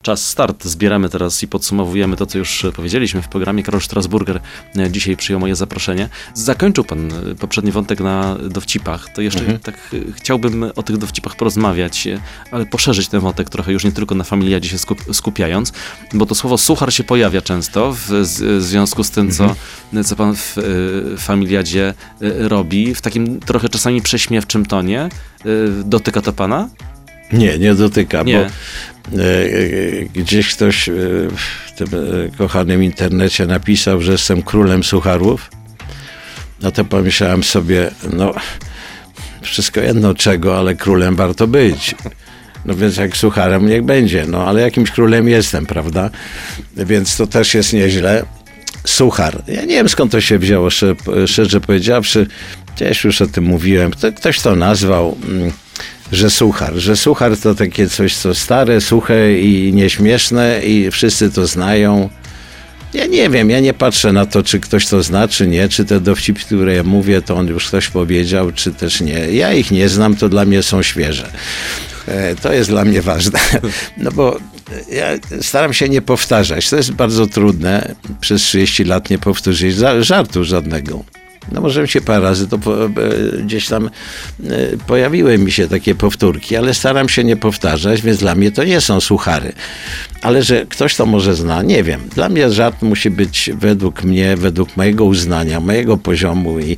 Czas 0.03 0.29
start. 0.29 0.65
Zbieramy 0.65 1.09
teraz 1.09 1.43
i 1.43 1.49
podsumowujemy 1.49 2.17
to, 2.17 2.27
co 2.27 2.39
już 2.39 2.67
powiedzieliśmy 2.77 3.23
w 3.23 3.29
programie. 3.29 3.63
Karol 3.63 3.81
Strasburger 3.81 4.41
e, 4.77 4.91
dzisiaj 4.91 5.17
przyjął 5.17 5.41
moje 5.41 5.57
zaproszenie. 5.57 6.09
Zakończył 6.35 6.85
pan 6.85 7.13
e, 7.13 7.35
poprzedni 7.35 7.73
wątek 7.73 8.01
na 8.01 8.37
dowcipach. 8.51 9.09
To 9.13 9.23
jeszcze 9.23 9.59
tak 9.59 9.75
e, 9.75 10.13
chciałbym 10.13 10.65
o 10.77 10.83
tych 10.83 10.97
dowcipach 10.97 11.37
porozmawiać, 11.37 12.09
ale 12.51 12.67
poszerzyć 12.67 13.09
ten 13.09 13.21
wątek 13.21 13.51
trochę, 13.51 13.73
już 13.73 13.85
nie 13.85 13.93
tylko 13.93 14.15
na 14.15 14.25
familiadzie 14.25 14.69
się 14.69 14.79
skup, 14.79 15.05
skupiając, 15.13 15.73
bo 16.15 16.27
to 16.27 16.35
słowo 16.35 16.59
suchar 16.59 16.93
się 16.93 17.05
pojawia 17.05 17.43
często 17.43 17.93
w 17.93 18.03
w 18.63 18.63
związku 18.63 19.05
z 19.05 19.11
tym, 19.11 19.31
co, 19.31 19.55
co 20.05 20.17
pan 20.17 20.35
w 20.37 20.57
familiadzie 21.19 21.95
robi. 22.21 22.95
W 22.95 23.01
takim 23.01 23.41
trochę 23.41 23.69
czasami 23.69 24.03
prześmiewczym 24.03 24.67
tonie. 24.67 25.09
Dotyka 25.85 26.23
to 26.23 26.33
pana? 26.33 26.69
Nie, 27.33 27.59
nie 27.59 27.75
dotyka, 27.75 28.23
Nie. 28.23 28.39
bo 28.39 28.51
gdzieś 30.15 30.55
ktoś 30.55 30.89
e, 30.89 30.93
w 31.67 31.73
tym 31.77 31.89
e, 31.89 32.37
kochanym 32.37 32.85
internecie 32.85 33.47
napisał, 33.47 34.01
że 34.01 34.13
jestem 34.13 34.43
królem 34.43 34.85
sucharów. 34.85 35.51
No 36.63 36.71
to 36.73 36.85
pomyślałem 36.85 37.43
sobie, 37.45 37.91
no 38.13 38.35
wszystko 39.43 39.81
jedno 39.81 40.15
czego, 40.15 40.59
ale 40.59 40.75
królem 40.75 41.17
warto 41.17 41.47
być. 41.47 41.95
No 42.65 42.75
więc 42.75 42.97
jak 42.97 43.17
sucharem 43.17 43.67
niech 43.69 43.83
będzie, 43.83 44.25
no 44.29 44.47
ale 44.47 44.61
jakimś 44.61 44.91
królem 44.91 45.29
jestem, 45.29 45.67
prawda? 45.67 46.11
Więc 46.77 47.17
to 47.17 47.27
też 47.27 47.55
jest 47.55 47.73
nieźle. 47.73 48.25
Suchar. 48.85 49.43
Ja 49.49 49.61
nie 49.61 49.75
wiem 49.75 49.89
skąd 49.89 50.13
to 50.13 50.21
się 50.21 50.39
wzięło, 50.39 50.69
szczerze, 51.27 51.61
powiedziawszy. 51.61 52.27
Gdzieś 52.77 53.05
już 53.05 53.23
o 53.23 53.27
tym 53.27 53.45
mówiłem. 53.45 53.91
Kto- 53.91 54.13
Ktoś 54.13 54.41
to 54.41 54.57
nazwał, 54.57 55.17
mm, 55.29 55.53
że 56.13 56.31
suchar. 56.31 56.75
Że 56.75 56.97
suchar 56.97 57.37
to 57.37 57.55
takie 57.55 57.89
coś, 57.89 58.17
co 58.17 58.35
stare, 58.35 58.81
suche 58.81 59.39
i 59.41 59.73
nieśmieszne 59.75 60.61
i 60.65 60.91
wszyscy 60.91 61.31
to 61.31 61.47
znają. 61.47 62.11
Ja 62.95 63.07
nie 63.07 63.31
wiem, 63.31 63.51
ja 63.51 63.61
nie 63.61 63.75
patrzę 63.75 64.13
na 64.13 64.27
to, 64.27 64.43
czy 64.43 64.61
ktoś 64.61 64.87
to 64.87 65.03
zna, 65.03 65.29
czy 65.29 65.47
nie, 65.49 65.69
czy 65.69 65.85
te 65.85 66.01
dowcipy, 66.01 66.41
które 66.41 66.75
ja 66.75 66.83
mówię, 66.83 67.23
to 67.23 67.37
on 67.37 67.47
już 67.47 67.69
ktoś 67.69 67.89
powiedział, 67.89 68.53
czy 68.53 68.73
też 68.73 69.01
nie. 69.01 69.13
Ja 69.13 69.53
ich 69.53 69.71
nie 69.71 69.89
znam, 69.89 70.17
to 70.17 70.29
dla 70.29 70.45
mnie 70.45 70.63
są 70.63 70.83
świeże. 70.83 71.33
E, 72.09 72.37
To 72.37 72.53
jest 72.53 72.71
dla 72.71 72.85
mnie 72.85 73.03
ważne. 73.03 73.41
No 73.97 74.13
bo 74.13 74.39
ja 74.93 75.07
staram 75.43 75.73
się 75.73 75.89
nie 75.89 76.03
powtarzać. 76.03 76.71
To 76.71 76.77
jest 76.77 76.93
bardzo 76.93 77.27
trudne 77.27 77.95
przez 78.21 78.43
30 78.43 78.85
lat 78.85 79.11
nie 79.11 79.19
powtórzyć 79.19 79.75
żartu 80.01 80.45
żadnego. 80.45 81.05
No 81.53 81.61
może 81.61 81.89
się 81.89 82.01
parę 82.01 82.21
razy 82.21 82.49
to 82.49 82.59
po, 82.59 82.85
e, 82.85 82.91
gdzieś 83.45 83.69
tam 83.69 83.87
e, 83.87 83.91
pojawiły 84.87 85.39
mi 85.39 85.53
się 85.53 85.69
takie 85.69 85.95
powtórki, 85.95 86.57
ale 86.57 86.75
staram 86.75 87.09
się 87.09 87.25
nie 87.25 87.37
powtarzać, 87.37 88.03
więc 88.03 88.19
dla 88.19 88.35
mnie 88.35 88.53
to 88.53 88.65
nie 88.65 88.81
są 88.81 89.01
suchary. 89.01 89.53
Ale 90.23 90.43
że 90.43 90.67
ktoś 90.67 90.97
to 90.97 91.07
może 91.07 91.35
zna, 91.35 91.63
nie 91.63 91.83
wiem. 91.83 92.01
Dla 92.15 92.29
mnie 92.29 92.51
żart 92.51 92.83
musi 92.83 93.11
być 93.11 93.51
według 93.55 94.05
mnie, 94.05 94.37
według 94.37 94.77
mojego 94.77 95.05
uznania, 95.05 95.61
mojego 95.61 95.97
poziomu 95.97 96.61
i, 96.61 96.77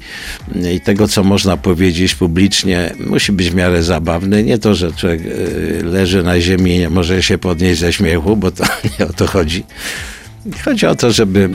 i 0.75 0.81
tego, 0.81 1.09
co 1.09 1.25
można 1.25 1.57
powiedzieć 1.57 2.15
publicznie, 2.15 2.95
musi 3.07 3.33
być 3.33 3.51
w 3.51 3.55
miarę 3.55 3.83
zabawny. 3.83 4.45
Nie 4.45 4.59
to, 4.59 4.75
że 4.75 4.93
człowiek 4.93 5.21
e, 5.21 5.83
leży 5.85 6.23
na 6.23 6.41
ziemi 6.41 6.75
i 6.75 6.79
nie 6.79 6.91
może 6.91 7.23
się 7.23 7.39
podnieść 7.39 7.81
ze 7.81 7.93
śmiechu, 7.93 8.37
bo 8.37 8.51
to 8.51 8.65
nie 8.99 9.07
o 9.07 9.13
to 9.13 9.27
chodzi. 9.27 9.65
Chodzi 10.65 10.87
o 10.87 10.95
to, 10.95 11.13
żeby 11.13 11.51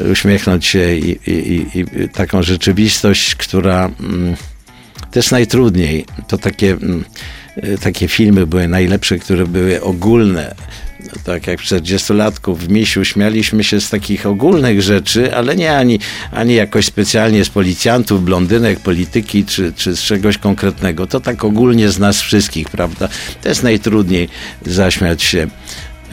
e, 0.00 0.12
uśmiechnąć 0.12 0.66
się 0.66 0.94
i, 0.94 1.30
i, 1.30 1.66
i, 1.74 2.08
taką 2.08 2.42
rzeczywistość, 2.42 3.34
która 3.34 3.90
mm, 4.00 4.36
jest 5.14 5.32
najtrudniej. 5.32 6.04
To 6.28 6.38
takie, 6.38 6.70
mm, 6.70 7.04
e, 7.56 7.78
takie 7.78 8.08
filmy 8.08 8.46
były 8.46 8.68
najlepsze, 8.68 9.18
które 9.18 9.46
były 9.46 9.82
ogólne. 9.82 10.54
No, 11.00 11.12
tak 11.24 11.46
jak 11.46 11.60
40-latków 11.60 12.56
w 12.56 12.68
Misiu 12.68 13.04
śmialiśmy 13.04 13.64
się 13.64 13.80
z 13.80 13.90
takich 13.90 14.26
ogólnych 14.26 14.82
rzeczy, 14.82 15.34
ale 15.36 15.56
nie 15.56 15.76
ani, 15.76 15.98
ani 16.32 16.54
jakoś 16.54 16.86
specjalnie 16.86 17.44
z 17.44 17.48
policjantów, 17.48 18.24
blondynek, 18.24 18.80
polityki 18.80 19.44
czy, 19.44 19.72
czy 19.76 19.96
z 19.96 20.00
czegoś 20.00 20.38
konkretnego. 20.38 21.06
To 21.06 21.20
tak 21.20 21.44
ogólnie 21.44 21.88
z 21.88 21.98
nas 21.98 22.20
wszystkich, 22.20 22.68
prawda? 22.68 23.08
To 23.42 23.48
jest 23.48 23.62
najtrudniej 23.62 24.28
zaśmiać 24.66 25.22
się. 25.22 25.48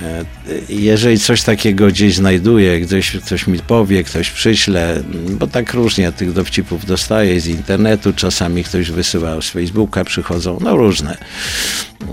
E, 0.04 0.26
Jeżeli 0.70 1.20
coś 1.20 1.43
takiego 1.43 1.88
gdzieś 1.88 2.16
znajduję, 2.16 2.82
ktoś, 2.82 3.18
ktoś 3.26 3.47
mi 3.47 3.60
powie, 3.60 4.04
ktoś 4.04 4.32
przyśle, 4.32 5.04
bo 5.30 5.47
tak 5.47 5.74
różnie 5.74 6.12
tych 6.12 6.34
dowcipów 6.34 6.86
dostaję 6.86 7.41
z 7.41 7.47
internetu, 7.47 8.14
czasami 8.14 8.64
ktoś 8.64 8.91
wysyła 8.91 9.41
z 9.41 9.50
Facebooka, 9.50 10.04
przychodzą, 10.04 10.58
no 10.62 10.76
różne. 10.78 11.18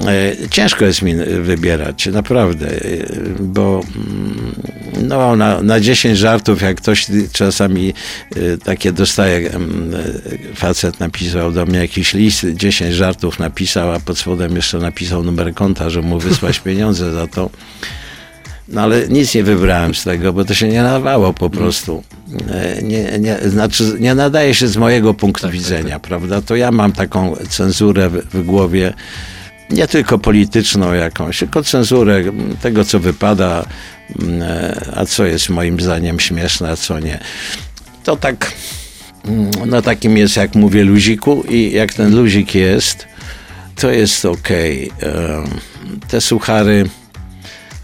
E, 0.05 0.49
Ciężko 0.49 0.85
jest 0.85 1.03
mi 1.03 1.15
wybierać, 1.41 2.07
naprawdę, 2.07 2.67
e, 2.69 2.81
bo 3.41 3.81
mm, 3.97 4.55
no, 5.09 5.37
na, 5.37 5.63
na 5.63 5.81
10 5.81 6.19
żartów, 6.19 6.63
jak 6.63 6.77
ktoś 6.77 7.07
czasami 7.33 7.93
e, 8.37 8.59
takie 8.59 8.93
dostaje, 8.93 9.51
e, 9.51 9.59
facet 10.55 11.01
napisał 11.01 11.53
do 11.53 11.67
mnie 11.67 11.79
jakiś 11.79 12.15
list, 12.15 12.47
10 12.55 12.95
żartów 12.95 13.39
napisał, 13.39 13.93
a 13.93 14.01
pod 14.01 14.19
spodem 14.19 14.57
jeszcze 14.57 14.79
napisał 14.79 15.23
numer 15.25 15.55
konta, 15.55 15.91
że 15.91 16.03
mu 16.03 16.19
wysłać 16.19 16.59
pieniądze 16.59 17.13
za 17.13 17.27
to. 17.27 17.51
No 18.69 18.81
ale 18.81 19.09
nic 19.09 19.35
nie 19.35 19.43
wybrałem 19.43 19.95
z 19.95 20.05
tego, 20.05 20.33
bo 20.33 20.45
to 20.45 20.55
się 20.55 20.69
nie 20.69 20.83
nadawało 20.83 21.33
po 21.33 21.51
prostu. 21.51 22.03
Nie, 22.83 23.19
nie, 23.19 23.39
znaczy, 23.49 23.97
nie 24.01 24.15
nadaje 24.15 24.55
się 24.55 24.69
z 24.69 24.77
mojego 24.77 25.15
punktu 25.15 25.51
widzenia, 25.51 26.01
prawda? 26.01 26.43
To 26.43 26.57
ja 26.57 26.71
mam 26.73 26.93
taką 26.93 27.37
cenzurę 27.49 28.09
w, 28.09 28.15
w 28.15 28.43
głowie, 28.43 28.93
nie 29.71 29.87
tylko 29.87 30.19
polityczną 30.19 30.93
jakąś, 30.93 31.39
tylko 31.39 31.63
cenzurę 31.63 32.23
tego, 32.63 32.85
co 32.85 33.01
wypada, 33.01 33.67
m, 34.23 34.43
e, 34.43 34.91
a 34.95 35.07
co 35.07 35.27
jest 35.27 35.49
moim 35.49 35.81
zdaniem 35.81 36.21
śmieszne, 36.21 36.71
a 36.71 36.77
co 36.77 37.01
nie. 37.01 37.19
To 38.05 38.17
tak, 38.17 38.53
mm, 39.25 39.51
no 39.67 39.83
takim 39.83 40.17
jest, 40.17 40.37
jak 40.37 40.55
mówię, 40.55 40.85
luziku 40.85 41.45
i 41.49 41.73
jak 41.73 41.95
ten 41.95 42.17
luzik 42.17 42.55
jest, 42.55 43.07
to 43.77 43.91
jest 43.91 44.25
okej. 44.25 44.91
Em, 45.01 45.61
Te 46.09 46.21
suchary 46.21 46.89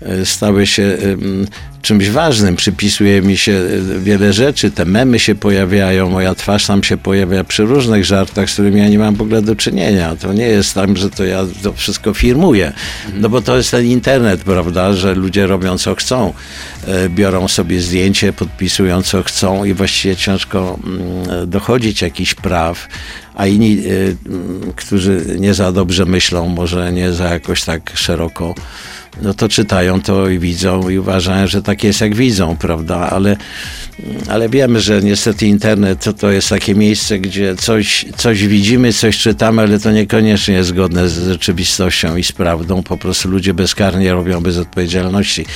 e, 0.02 0.26
stały 0.26 0.66
się 0.66 0.82
em, 0.82 1.46
czymś 1.82 2.10
ważnym. 2.10 2.56
Przypisuje 2.56 3.22
mi 3.22 3.36
się 3.36 3.52
e, 3.52 4.00
wiele 4.00 4.32
rzeczy, 4.32 4.70
te 4.70 4.84
memy 4.84 5.18
się 5.18 5.34
pojawiają, 5.34 6.10
moja 6.10 6.34
twarz 6.34 6.66
tam 6.66 6.82
się 6.82 6.96
pojawia 6.96 7.44
przy 7.44 7.64
różnych 7.64 8.04
żartach, 8.04 8.50
z 8.50 8.52
którymi 8.52 8.80
ja 8.80 8.88
nie 8.88 8.98
mam 8.98 9.14
w 9.14 9.22
ogóle 9.22 9.42
do 9.42 9.56
czynienia. 9.56 10.16
To 10.16 10.32
nie 10.32 10.46
jest 10.46 10.74
tak, 10.74 10.96
że 10.96 11.10
to 11.10 11.24
ja 11.24 11.44
to 11.62 11.72
wszystko 11.72 12.14
firmuję. 12.14 12.72
No 13.14 13.28
bo 13.28 13.42
to 13.42 13.56
jest 13.56 13.70
ten 13.70 13.86
internet, 13.86 14.40
prawda, 14.40 14.92
że 14.92 15.14
ludzie 15.14 15.46
robią 15.46 15.78
co 15.78 15.94
chcą. 15.94 16.32
E, 16.86 17.08
Biorą 17.08 17.48
sobie 17.48 17.80
zdjęcie, 17.80 18.32
podpisują 18.32 19.02
co 19.02 19.22
chcą 19.22 19.64
i 19.64 19.74
właściwie 19.74 20.16
ciężko 20.16 20.78
mm, 20.84 21.50
dochodzić 21.50 22.02
jakichś 22.02 22.34
praw 22.34 22.88
a 23.34 23.46
inni, 23.46 23.78
y, 23.86 24.16
którzy 24.76 25.36
nie 25.38 25.54
za 25.54 25.72
dobrze 25.72 26.04
myślą, 26.04 26.48
może 26.48 26.92
nie 26.92 27.12
za 27.12 27.24
jakoś 27.24 27.64
tak 27.64 27.92
szeroko, 27.94 28.54
no 29.22 29.34
to 29.34 29.48
czytają 29.48 30.02
to 30.02 30.28
i 30.28 30.38
widzą 30.38 30.88
i 30.88 30.98
uważają, 30.98 31.46
że 31.46 31.62
tak 31.62 31.84
jest 31.84 32.00
jak 32.00 32.14
widzą, 32.14 32.56
prawda? 32.56 32.96
Ale, 32.96 33.36
ale 34.28 34.48
wiemy, 34.48 34.80
że 34.80 35.02
niestety 35.02 35.46
internet 35.46 36.04
to, 36.04 36.12
to 36.12 36.30
jest 36.30 36.48
takie 36.48 36.74
miejsce, 36.74 37.18
gdzie 37.18 37.56
coś, 37.56 38.06
coś 38.16 38.46
widzimy, 38.46 38.92
coś 38.92 39.18
czytamy, 39.18 39.62
ale 39.62 39.80
to 39.80 39.90
niekoniecznie 39.92 40.54
jest 40.54 40.68
zgodne 40.68 41.08
z 41.08 41.28
rzeczywistością 41.28 42.16
i 42.16 42.24
z 42.24 42.32
prawdą. 42.32 42.82
Po 42.82 42.96
prostu 42.96 43.28
ludzie 43.28 43.54
bezkarnie 43.54 44.12
robią 44.12 44.40
bez 44.40 44.58
odpowiedzialności. 44.58 45.46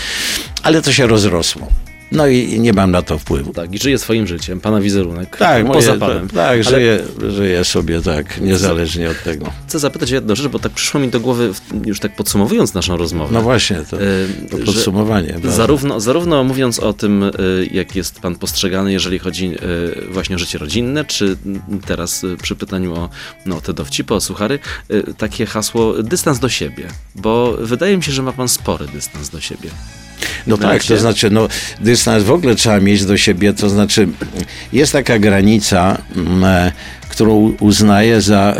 Ale 0.62 0.82
to 0.82 0.92
się 0.92 1.06
rozrosło. 1.06 1.68
No 2.12 2.26
i 2.26 2.60
nie 2.60 2.72
mam 2.72 2.90
na 2.90 3.02
to 3.02 3.18
wpływu. 3.18 3.52
Tak, 3.52 3.74
i 3.74 3.78
żyje 3.78 3.98
swoim 3.98 4.26
życiem, 4.26 4.60
pana 4.60 4.80
wizerunek. 4.80 5.36
Tak, 5.36 5.66
poza 5.66 5.88
moje, 5.88 6.00
panem. 6.00 6.28
tak, 6.28 6.38
Ale 6.38 6.62
żyję, 6.62 7.00
żyję 7.28 7.64
sobie 7.64 8.02
tak, 8.02 8.40
niezależnie 8.40 9.10
od 9.10 9.22
tego. 9.22 9.52
chcę 9.68 9.78
zapytać 9.78 10.10
jedną 10.10 10.34
rzecz, 10.34 10.46
bo 10.48 10.58
tak 10.58 10.72
przyszło 10.72 11.00
mi 11.00 11.08
do 11.08 11.20
głowy, 11.20 11.52
już 11.84 12.00
tak 12.00 12.16
podsumowując 12.16 12.74
naszą 12.74 12.96
rozmowę. 12.96 13.30
No 13.34 13.42
właśnie, 13.42 13.76
to, 13.90 13.96
e, 13.96 14.02
to 14.50 14.58
podsumowanie. 14.58 15.34
Zarówno, 15.44 16.00
zarówno 16.00 16.44
mówiąc 16.44 16.78
o 16.78 16.92
tym, 16.92 17.22
y, 17.22 17.30
jak 17.72 17.96
jest 17.96 18.20
pan 18.20 18.36
postrzegany, 18.36 18.92
jeżeli 18.92 19.18
chodzi 19.18 19.46
y, 19.46 20.12
właśnie 20.12 20.36
o 20.36 20.38
życie 20.38 20.58
rodzinne, 20.58 21.04
czy 21.04 21.36
teraz 21.86 22.26
przy 22.42 22.56
pytaniu 22.56 22.94
o 22.94 23.08
no, 23.46 23.60
te 23.60 23.72
dowcipy, 23.74 24.14
o 24.14 24.20
suchary, 24.20 24.58
takie 25.18 25.46
hasło 25.46 26.02
dystans 26.02 26.38
do 26.38 26.48
siebie, 26.48 26.88
bo 27.14 27.56
wydaje 27.60 27.96
mi 27.96 28.02
się, 28.02 28.12
że 28.12 28.22
ma 28.22 28.32
pan 28.32 28.48
spory 28.48 28.86
dystans 28.94 29.30
do 29.30 29.40
siebie. 29.40 29.70
No 30.46 30.58
tak, 30.58 30.84
to 30.84 30.96
znaczy, 30.96 31.30
no, 31.30 31.48
dystans 31.80 32.24
w 32.24 32.30
ogóle 32.30 32.54
trzeba 32.54 32.80
mieć 32.80 33.04
do 33.04 33.16
siebie, 33.16 33.52
to 33.52 33.68
znaczy 33.68 34.08
jest 34.72 34.92
taka 34.92 35.18
granica, 35.18 35.98
mm, 36.16 36.44
e, 36.44 36.72
którą 37.08 37.54
uznaję 37.60 38.20
za 38.20 38.56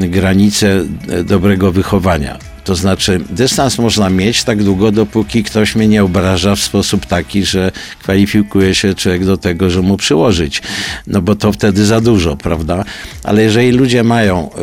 granicę 0.00 0.84
e, 1.08 1.24
dobrego 1.24 1.72
wychowania. 1.72 2.53
To 2.64 2.74
znaczy, 2.74 3.20
dystans 3.30 3.78
można 3.78 4.10
mieć 4.10 4.44
tak 4.44 4.62
długo, 4.62 4.92
dopóki 4.92 5.44
ktoś 5.44 5.76
mnie 5.76 5.88
nie 5.88 6.04
obraża 6.04 6.56
w 6.56 6.60
sposób 6.60 7.06
taki, 7.06 7.44
że 7.44 7.72
kwalifikuje 7.98 8.74
się 8.74 8.94
człowiek 8.94 9.24
do 9.24 9.36
tego, 9.36 9.70
że 9.70 9.82
mu 9.82 9.96
przyłożyć. 9.96 10.62
No 11.06 11.22
bo 11.22 11.36
to 11.36 11.52
wtedy 11.52 11.86
za 11.86 12.00
dużo, 12.00 12.36
prawda? 12.36 12.84
Ale 13.22 13.42
jeżeli 13.42 13.70
ludzie 13.70 14.02
mają 14.02 14.50
e, 14.52 14.58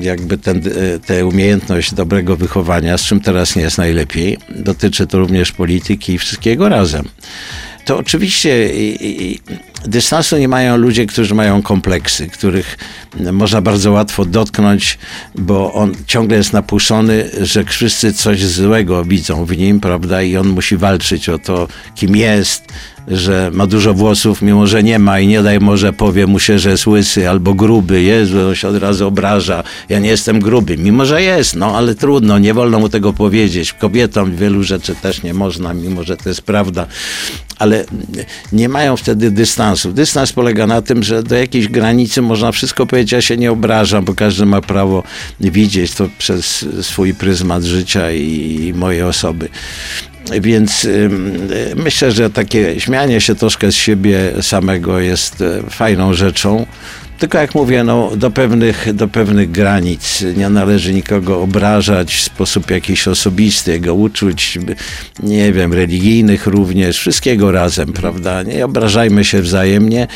e, 0.00 0.04
jakby 0.04 0.38
ten, 0.38 0.58
e, 0.58 0.98
tę 0.98 1.26
umiejętność 1.26 1.94
dobrego 1.94 2.36
wychowania, 2.36 2.98
z 2.98 3.02
czym 3.02 3.20
teraz 3.20 3.56
nie 3.56 3.62
jest 3.62 3.78
najlepiej, 3.78 4.38
dotyczy 4.56 5.06
to 5.06 5.18
również 5.18 5.52
polityki 5.52 6.12
i 6.12 6.18
wszystkiego 6.18 6.68
razem 6.68 7.08
to 7.86 7.98
oczywiście 7.98 8.70
dystansu 9.84 10.38
nie 10.38 10.48
mają 10.48 10.76
ludzie, 10.76 11.06
którzy 11.06 11.34
mają 11.34 11.62
kompleksy, 11.62 12.28
których 12.28 12.78
można 13.32 13.60
bardzo 13.60 13.92
łatwo 13.92 14.24
dotknąć, 14.24 14.98
bo 15.34 15.72
on 15.72 15.94
ciągle 16.06 16.36
jest 16.36 16.52
napuszony, 16.52 17.30
że 17.40 17.64
wszyscy 17.64 18.12
coś 18.12 18.44
złego 18.44 19.04
widzą 19.04 19.44
w 19.44 19.56
nim, 19.56 19.80
prawda, 19.80 20.22
i 20.22 20.36
on 20.36 20.48
musi 20.48 20.76
walczyć 20.76 21.28
o 21.28 21.38
to, 21.38 21.68
kim 21.94 22.16
jest, 22.16 22.64
że 23.08 23.50
ma 23.54 23.66
dużo 23.66 23.94
włosów, 23.94 24.42
mimo 24.42 24.66
że 24.66 24.82
nie 24.82 24.98
ma 24.98 25.20
i 25.20 25.26
nie 25.26 25.42
daj 25.42 25.60
może 25.60 25.92
powie 25.92 26.26
mu 26.26 26.38
się, 26.38 26.58
że 26.58 26.70
jest 26.70 26.86
łysy 26.86 27.30
albo 27.30 27.54
gruby. 27.54 28.02
Jezu, 28.02 28.48
on 28.48 28.54
się 28.54 28.68
od 28.68 28.76
razu 28.76 29.06
obraża. 29.06 29.62
Ja 29.88 29.98
nie 29.98 30.08
jestem 30.08 30.40
gruby, 30.40 30.78
mimo 30.78 31.04
że 31.06 31.22
jest, 31.22 31.56
no 31.56 31.76
ale 31.76 31.94
trudno, 31.94 32.38
nie 32.38 32.54
wolno 32.54 32.78
mu 32.78 32.88
tego 32.88 33.12
powiedzieć. 33.12 33.72
Kobietom 33.72 34.36
wielu 34.36 34.62
rzeczy 34.62 34.94
też 34.94 35.22
nie 35.22 35.34
można, 35.34 35.74
mimo 35.74 36.02
że 36.02 36.16
to 36.16 36.28
jest 36.28 36.42
prawda. 36.42 36.86
Ale 37.58 37.84
nie 38.52 38.68
mają 38.68 38.96
wtedy 38.96 39.30
dystansu. 39.30 39.92
Dystans 39.92 40.32
polega 40.32 40.66
na 40.66 40.82
tym, 40.82 41.02
że 41.02 41.22
do 41.22 41.34
jakiejś 41.34 41.68
granicy 41.68 42.22
można 42.22 42.52
wszystko 42.52 42.86
powiedzieć, 42.86 43.12
ja 43.12 43.22
się 43.22 43.36
nie 43.36 43.52
obrażam, 43.52 44.04
bo 44.04 44.14
każdy 44.14 44.46
ma 44.46 44.60
prawo 44.60 45.02
widzieć 45.40 45.94
to 45.94 46.08
przez 46.18 46.64
swój 46.82 47.14
pryzmat 47.14 47.62
życia 47.62 48.12
i, 48.12 48.72
moje 48.76 49.06
osoby. 49.06 49.48
Więc 50.40 50.88
myślę, 51.76 52.12
że 52.12 52.30
takie 52.30 52.80
śmianie 52.80 53.20
się 53.20 53.34
troszkę 53.34 53.72
z 53.72 53.74
siebie 53.74 54.32
samego 54.40 55.00
jest 55.00 55.40
e, 55.40 55.70
fajną 55.70 56.14
rzeczą. 56.14 56.66
Tylko 57.18 57.38
jak 57.38 57.54
mówię, 57.54 57.84
no, 57.84 58.10
do, 58.16 58.30
pewnych, 58.30 58.94
do 58.94 59.08
pewnych 59.08 59.50
granic 59.50 60.24
nie 60.36 60.48
należy 60.48 60.94
nikogo 60.94 61.40
obrażać 61.40 62.14
w 62.14 62.22
sposób 62.22 62.70
jakiś 62.70 63.08
osobisty, 63.08 63.72
jego 63.72 63.94
uczuć, 63.94 64.58
nie 65.22 65.52
wiem, 65.52 65.72
religijnych 65.72 66.46
również, 66.46 66.98
wszystkiego 66.98 67.52
razem, 67.52 67.92
prawda? 67.92 68.42
Nie 68.42 68.64
obrażajmy 68.64 69.24
się 69.24 69.42
wzajemnie, 69.42 70.06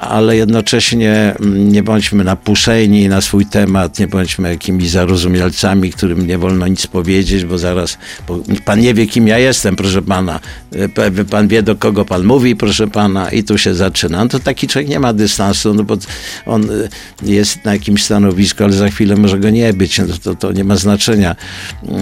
ale 0.00 0.36
jednocześnie 0.36 1.34
mm, 1.40 1.72
nie 1.72 1.82
bądźmy 1.82 2.24
napuszeni 2.24 3.08
na 3.08 3.20
swój 3.20 3.46
temat, 3.46 3.98
nie 3.98 4.08
bądźmy 4.08 4.48
jakimiś 4.48 4.90
zarozumialcami, 4.90 5.92
którym 5.92 6.26
nie 6.26 6.38
wolno 6.38 6.68
nic 6.68 6.86
powiedzieć, 6.86 7.44
bo 7.44 7.58
zaraz, 7.58 7.98
bo 8.28 8.38
pan 8.64 8.80
nie 8.80 8.94
wie, 8.94 9.06
kim 9.06 9.28
ja 9.28 9.38
jestem, 9.38 9.76
proszę 9.76 10.02
pana. 10.02 10.40
E, 10.72 11.24
pan 11.24 11.48
wie, 11.48 11.62
do 11.62 11.76
kogo 11.76 12.04
pan 12.04 12.24
mówi, 12.24 12.56
proszę 12.56 12.88
pana, 12.88 13.30
i 13.30 13.44
tu 13.44 13.58
się 13.58 13.74
zaczyna. 13.74 14.24
No 14.24 14.28
to 14.28 14.38
taki 14.38 14.68
człowiek 14.68 14.90
nie 14.90 15.00
ma 15.00 15.12
dystansu, 15.12 15.74
no 15.74 15.84
bo 15.84 15.96
on 16.46 16.64
e, 16.64 16.88
jest 17.22 17.64
na 17.64 17.72
jakimś 17.72 18.04
stanowisku, 18.04 18.64
ale 18.64 18.72
za 18.72 18.88
chwilę 18.88 19.16
może 19.16 19.38
go 19.38 19.50
nie 19.50 19.72
być. 19.72 19.98
No 19.98 20.06
to, 20.22 20.34
to 20.34 20.52
nie 20.52 20.64
ma 20.64 20.76
znaczenia, 20.76 21.36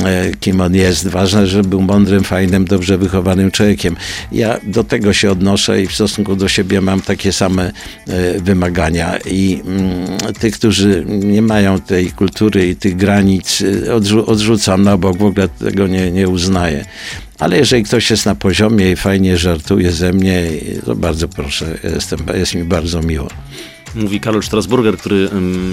e, 0.05 0.31
kim 0.41 0.61
on 0.61 0.75
jest. 0.75 1.09
Ważne, 1.09 1.47
żeby 1.47 1.69
był 1.69 1.81
mądrym, 1.81 2.25
fajnym, 2.25 2.65
dobrze 2.65 2.99
wychowanym 2.99 3.51
człowiekiem. 3.51 3.97
Ja 4.33 4.59
do 4.63 4.85
tego 4.85 5.13
się 5.13 5.31
odnoszę 5.31 5.83
i 5.83 5.87
w 5.87 5.95
stosunku 5.95 6.37
do 6.37 6.49
siebie 6.49 6.81
mam 6.81 7.01
takie 7.01 7.33
same 7.33 7.73
wymagania. 8.39 9.19
I 9.27 9.63
mm, 9.67 10.33
tych, 10.41 10.55
którzy 10.55 11.05
nie 11.07 11.43
mają 11.43 11.81
tej 11.81 12.11
kultury 12.11 12.69
i 12.69 12.77
tych 12.77 12.97
granic, 12.97 13.63
odrzu 13.95 14.31
odrzucam 14.31 14.83
na 14.83 14.97
bok, 14.97 15.19
w 15.19 15.23
ogóle 15.23 15.49
tego 15.49 15.87
nie, 15.87 16.11
nie 16.11 16.29
uznaję. 16.29 16.85
Ale 17.39 17.59
jeżeli 17.59 17.83
ktoś 17.83 18.11
jest 18.11 18.27
na 18.27 18.35
poziomie 18.35 18.91
i 18.91 18.97
fajnie 18.97 19.37
żartuje 19.37 19.93
ze 19.93 20.13
mnie, 20.13 20.45
to 20.87 20.95
bardzo 20.95 21.29
proszę, 21.29 21.79
jestem, 21.95 22.19
jest 22.35 22.55
mi 22.55 22.65
bardzo 22.65 23.01
miło. 23.03 23.29
Mówi 23.95 24.21
Karol 24.21 24.43
Strasburger, 24.43 24.99
który 24.99 25.29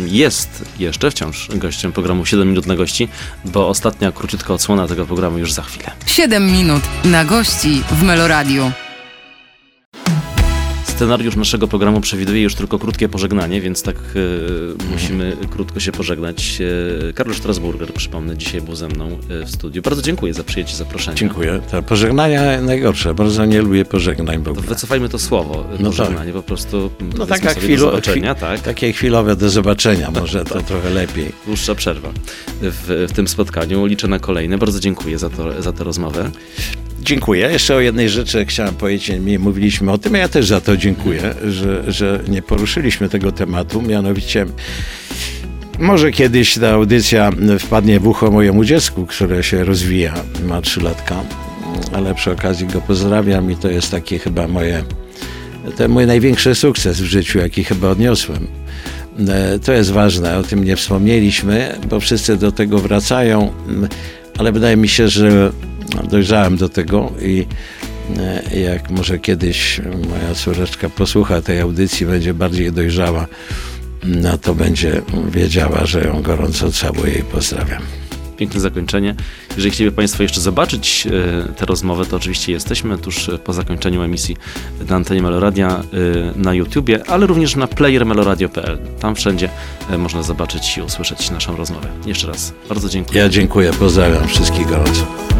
jest 0.08 0.66
jeszcze 0.80 1.12
wciąż 1.12 1.50
gościem 1.56 1.92
programu 1.92 2.26
7 2.26 2.48
minut 2.48 2.66
na 2.66 2.76
gości, 2.76 3.08
bo 3.46 3.68
ostatnia 3.68 4.12
króciutka 4.12 4.54
odsłona 4.54 4.88
tego 4.88 5.06
programu 5.06 5.38
już 5.38 5.54
za 5.54 5.62
chwilę. 5.62 5.92
7 6.06 6.52
minut 6.52 6.82
na 7.06 7.26
gości 7.26 7.82
w 7.92 8.04
Meloradiu. 8.04 8.72
Scenariusz 10.96 11.36
naszego 11.36 11.68
programu 11.68 12.02
przewiduje 12.02 12.42
już 12.42 12.56
tylko 12.56 12.80
krótkie 12.80 13.10
pożegnanie, 13.10 13.62
więc 13.62 13.84
tak 13.84 13.96
e, 13.96 14.92
musimy 14.92 15.38
krótko 15.50 15.80
się 15.80 15.92
pożegnać. 15.92 16.62
E, 17.10 17.14
Karol 17.14 17.36
Strasburger, 17.36 17.94
przypomnę, 17.94 18.38
dzisiaj 18.38 18.62
był 18.62 18.76
ze 18.76 18.88
mną 18.88 19.18
e, 19.30 19.46
w 19.46 19.52
studiu. 19.52 19.82
Bardzo 19.82 20.02
dziękuję 20.02 20.34
za 20.34 20.44
przyjęcie 20.44 20.76
zaproszenia. 20.76 21.18
Dziękuję. 21.18 21.62
Te 21.72 21.82
pożegnania 21.82 22.62
najgorsze. 22.62 23.14
Bardzo 23.14 23.46
nie 23.46 23.62
lubię 23.62 23.86
pożegnań 23.86 24.44
w 24.44 24.48
ogóle. 24.48 24.64
To 24.64 24.70
wycofajmy 24.70 25.10
to 25.10 25.20
słowo, 25.20 25.66
No 25.80 25.90
pożegnanie, 25.90 26.34
po 26.34 26.44
prostu 26.44 26.92
No 27.18 27.26
taka 27.26 27.54
chwilo, 27.54 27.86
do 27.86 27.92
zobaczenia, 27.92 28.36
tak? 28.36 28.62
Takie 28.62 28.94
chwilowe 28.94 29.36
do 29.36 29.50
zobaczenia, 29.50 30.12
może 30.12 30.46
to 30.46 30.62
trochę 30.70 30.90
lepiej. 30.90 31.32
Dłuższa 31.46 31.76
przerwa 31.76 32.10
w, 32.62 33.08
w 33.10 33.16
tym 33.16 33.28
spotkaniu. 33.28 33.86
Liczę 33.86 34.08
na 34.08 34.20
kolejne. 34.20 34.58
Bardzo 34.58 34.80
dziękuję 34.80 35.18
za, 35.20 35.30
to, 35.30 35.62
za 35.62 35.74
tę 35.74 35.84
rozmowę. 35.84 36.32
Dziękuję. 37.06 37.52
Jeszcze 37.52 37.76
o 37.76 37.80
jednej 37.80 38.10
rzeczy 38.10 38.46
chciałem 38.46 38.76
powiedzieć. 38.76 39.22
Mówiliśmy 39.40 39.92
o 39.92 39.98
tym, 39.98 40.16
a 40.16 40.18
ja 40.18 40.28
też 40.28 40.46
za 40.46 40.62
to 40.62 40.78
dziękuję, 40.78 41.34
że, 41.48 41.92
że 41.92 42.20
nie 42.28 42.42
poruszyliśmy 42.42 43.10
tego 43.10 43.32
tematu. 43.32 43.82
Mianowicie, 43.82 44.46
może 45.80 46.12
kiedyś 46.12 46.54
ta 46.60 46.70
audycja 46.70 47.32
wpadnie 47.60 48.00
w 48.00 48.08
ucho 48.08 48.32
mojemu 48.32 48.66
dziecku, 48.66 49.06
które 49.06 49.44
się 49.44 49.64
rozwija, 49.64 50.14
ma 50.46 50.62
trzy 50.62 50.82
latka, 50.82 51.16
ale 51.94 52.16
przy 52.16 52.32
okazji 52.32 52.68
go 52.68 52.82
pozdrawiam 52.82 53.52
i 53.52 53.56
to 53.56 53.70
jest 53.70 53.92
taki 53.92 54.20
chyba 54.20 54.48
moje, 54.48 54.84
to 55.78 55.90
mój 55.90 56.06
największy 56.06 56.56
sukces 56.56 57.02
w 57.02 57.06
życiu, 57.06 57.40
jaki 57.40 57.64
chyba 57.64 57.90
odniosłem. 57.90 58.48
E, 59.30 59.60
To 59.60 59.74
jest 59.74 59.92
ważne, 59.92 60.38
o 60.38 60.44
tym 60.44 60.64
nie 60.64 60.76
wspomnieliśmy, 60.76 61.76
bo 61.90 62.00
wszyscy 62.00 62.38
do 62.38 62.52
tego 62.52 62.80
wracają, 62.80 63.54
ale 64.38 64.52
wydaje 64.52 64.78
mi 64.78 64.88
się, 64.90 65.08
że 65.08 65.52
dojrzałem 66.10 66.58
do 66.58 66.70
tego 66.70 67.12
i 67.22 67.46
e, 68.18 68.60
jak 68.60 68.90
może 68.92 69.20
kiedyś 69.20 69.82
moja 70.10 70.36
córeczka 70.36 70.90
posłucha 70.90 71.42
tej 71.42 71.60
audycji, 71.60 72.06
będzie 72.06 72.34
bardziej 72.34 72.72
dojrzała, 72.72 73.28
no 74.04 74.38
to 74.38 74.56
będzie 74.56 75.02
wiedziała, 75.32 75.86
że 75.86 76.04
ją 76.04 76.22
gorąco 76.22 76.72
całuję 76.72 77.14
i 77.14 77.24
pozdrawiam. 77.24 77.82
Piękne 78.38 78.60
zakończenie. 78.60 79.16
Jeżeli 79.50 79.72
chcieliby 79.72 79.96
Państwo 79.96 80.24
jeszcze 80.24 80.42
zobaczyć 80.42 81.08
e, 81.08 81.54
tę 81.54 81.66
rozmowę, 81.66 82.06
to 82.06 82.16
oczywiście 82.16 82.52
jesteśmy 82.52 82.98
tuż 82.98 83.30
po 83.44 83.54
zakończeniu 83.54 84.02
emisji 84.02 84.38
na 84.90 84.96
antenie 84.96 85.22
Meloradia 85.22 85.70
e, 85.70 85.84
na 86.40 86.54
YouTubie, 86.54 87.04
ale 87.08 87.28
również 87.28 87.56
na 87.56 87.68
playermeloradio.pl. 87.68 88.78
Tam 89.00 89.16
wszędzie 89.16 89.50
można 89.98 90.24
zobaczyć 90.24 90.78
i 90.78 90.82
usłyszeć 90.82 91.32
naszą 91.32 91.56
rozmowę. 91.56 91.88
Jeszcze 92.06 92.28
raz 92.28 92.54
bardzo 92.70 92.90
dziękuję. 92.90 93.20
Ja 93.20 93.30
dziękuję, 93.30 93.72
pozdrawiam 93.80 94.28
wszystkich 94.28 94.68
gorąco. 94.68 95.35